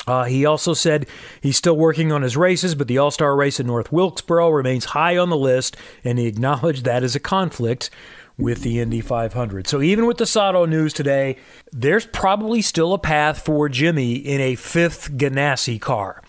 Uh, 0.07 0.25
he 0.25 0.45
also 0.45 0.75
said 0.75 1.07
he's 1.41 1.57
still 1.57 1.77
working 1.77 2.13
on 2.13 2.23
his 2.23 2.37
races, 2.37 2.75
but 2.75 2.89
the 2.89 2.99
All 2.99 3.11
Star 3.11 3.35
race 3.35 3.59
in 3.59 3.67
North 3.67 3.91
Wilkesboro 3.91 4.51
remains 4.51 4.87
high 4.87 5.17
on 5.17 5.31
the 5.31 5.37
list, 5.37 5.77
and 6.05 6.19
he 6.19 6.27
acknowledged 6.27 6.85
that 6.85 7.03
as 7.03 7.17
a 7.17 7.21
conflict 7.21 7.91
with 8.37 8.63
the 8.63 8.81
Indy 8.81 9.01
500. 9.01 9.67
So 9.67 9.81
even 9.81 10.07
with 10.07 10.19
the 10.19 10.27
Sato 10.27 10.67
news 10.67 10.93
today, 10.93 11.37
there's 11.73 12.07
probably 12.07 12.63
still 12.63 12.93
a 12.93 12.99
path 12.99 13.45
for 13.45 13.69
Jimmie 13.69 14.15
in 14.15 14.41
a 14.41 14.57
fifth 14.57 15.13
Ganassi 15.13 15.81
car. 15.81 16.23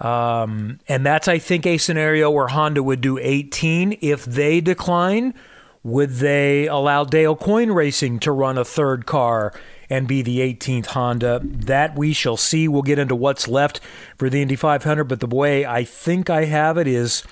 Um, 0.00 0.80
and 0.88 1.04
that's, 1.04 1.28
I 1.28 1.38
think, 1.38 1.66
a 1.66 1.78
scenario 1.78 2.30
where 2.30 2.48
Honda 2.48 2.82
would 2.82 3.00
do 3.00 3.18
18. 3.18 3.98
If 4.00 4.24
they 4.24 4.60
decline, 4.60 5.34
would 5.82 6.10
they 6.10 6.66
allow 6.66 7.04
Dale 7.04 7.36
Coyne 7.36 7.72
Racing 7.72 8.18
to 8.20 8.32
run 8.32 8.58
a 8.58 8.64
third 8.64 9.06
car 9.06 9.52
and 9.90 10.08
be 10.08 10.22
the 10.22 10.40
18th 10.40 10.86
Honda? 10.86 11.40
That 11.44 11.96
we 11.96 12.12
shall 12.12 12.36
see. 12.36 12.68
We'll 12.68 12.82
get 12.82 12.98
into 12.98 13.16
what's 13.16 13.48
left 13.48 13.80
for 14.18 14.28
the 14.28 14.42
Indy 14.42 14.56
500, 14.56 15.04
but 15.04 15.20
the 15.20 15.26
way 15.26 15.64
I 15.64 15.84
think 15.84 16.28
I 16.30 16.44
have 16.44 16.76
it 16.78 16.86
is 16.86 17.22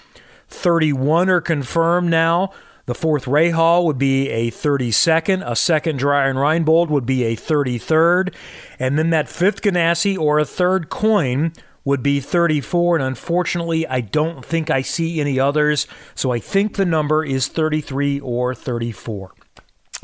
31 0.49 1.31
are 1.31 1.41
confirmed 1.41 2.11
now. 2.11 2.53
The 2.87 2.95
fourth 2.95 3.27
Rahal 3.27 3.85
would 3.85 3.99
be 3.99 4.29
a 4.29 4.51
32nd. 4.51 5.49
A 5.49 5.55
second 5.55 5.99
Dreyer 5.99 6.35
Reinbold 6.35 6.89
would 6.89 7.07
be 7.07 7.25
a 7.25 7.37
33rd. 7.37 8.35
And 8.79 8.99
then 8.99 9.11
that 9.11 9.29
fifth 9.29 9.63
Ganassi 9.63 10.19
or 10.19 10.39
a 10.39 10.45
third 10.45 10.89
Coyne 10.89 11.53
would 11.85 12.03
be 12.03 12.21
34. 12.21 12.97
And 12.97 13.05
unfortunately, 13.05 13.87
I 13.87 14.01
don't 14.01 14.45
think 14.45 14.71
I 14.71 14.83
see 14.83 15.21
any 15.21 15.39
others. 15.39 15.87
So 16.15 16.33
I 16.33 16.39
think 16.39 16.75
the 16.75 16.85
number 16.85 17.25
is 17.25 17.49
33 17.49 18.21
or 18.21 18.55
34. 18.55 19.33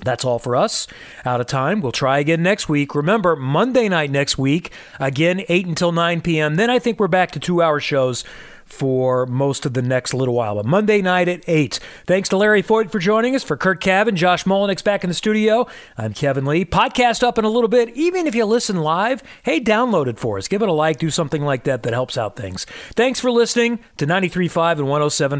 That's 0.04 0.24
all 0.24 0.38
for 0.38 0.54
us. 0.54 0.86
Out 1.24 1.40
of 1.40 1.48
time. 1.48 1.80
We'll 1.80 1.90
try 1.90 2.20
again 2.20 2.42
next 2.42 2.68
week. 2.68 2.94
Remember, 2.94 3.34
Monday 3.34 3.88
night 3.88 4.12
next 4.12 4.38
week, 4.38 4.70
again, 5.00 5.42
8 5.48 5.66
until 5.66 5.90
9 5.90 6.20
p.m. 6.20 6.54
Then 6.54 6.70
I 6.70 6.78
think 6.78 7.00
we're 7.00 7.08
back 7.08 7.32
to 7.32 7.40
two 7.40 7.60
hour 7.60 7.80
shows 7.80 8.24
for 8.68 9.26
most 9.26 9.66
of 9.66 9.74
the 9.74 9.82
next 9.82 10.14
little 10.14 10.34
while. 10.34 10.54
But 10.54 10.66
Monday 10.66 11.02
night 11.02 11.28
at 11.28 11.42
8. 11.46 11.80
Thanks 12.06 12.28
to 12.30 12.36
Larry 12.36 12.62
Foyt 12.62 12.90
for 12.90 12.98
joining 12.98 13.34
us. 13.34 13.42
For 13.42 13.56
Curt 13.56 13.80
Cavin, 13.80 14.14
Josh 14.14 14.44
Molinick's 14.44 14.82
back 14.82 15.04
in 15.04 15.08
the 15.08 15.14
studio. 15.14 15.66
I'm 15.96 16.12
Kevin 16.12 16.44
Lee. 16.44 16.64
Podcast 16.64 17.22
up 17.22 17.38
in 17.38 17.44
a 17.44 17.50
little 17.50 17.68
bit. 17.68 17.90
Even 17.96 18.26
if 18.26 18.34
you 18.34 18.44
listen 18.44 18.76
live, 18.76 19.22
hey, 19.42 19.60
download 19.60 20.06
it 20.06 20.18
for 20.18 20.38
us. 20.38 20.48
Give 20.48 20.62
it 20.62 20.68
a 20.68 20.72
like. 20.72 20.98
Do 20.98 21.10
something 21.10 21.42
like 21.42 21.64
that 21.64 21.82
that 21.82 21.92
helps 21.92 22.18
out 22.18 22.36
things. 22.36 22.64
Thanks 22.94 23.20
for 23.20 23.30
listening 23.30 23.80
to 23.96 24.06
93.5 24.06 24.78
and 24.78 24.88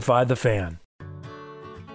107.5 0.03 0.29
The 0.29 0.37
Fan. 0.37 0.88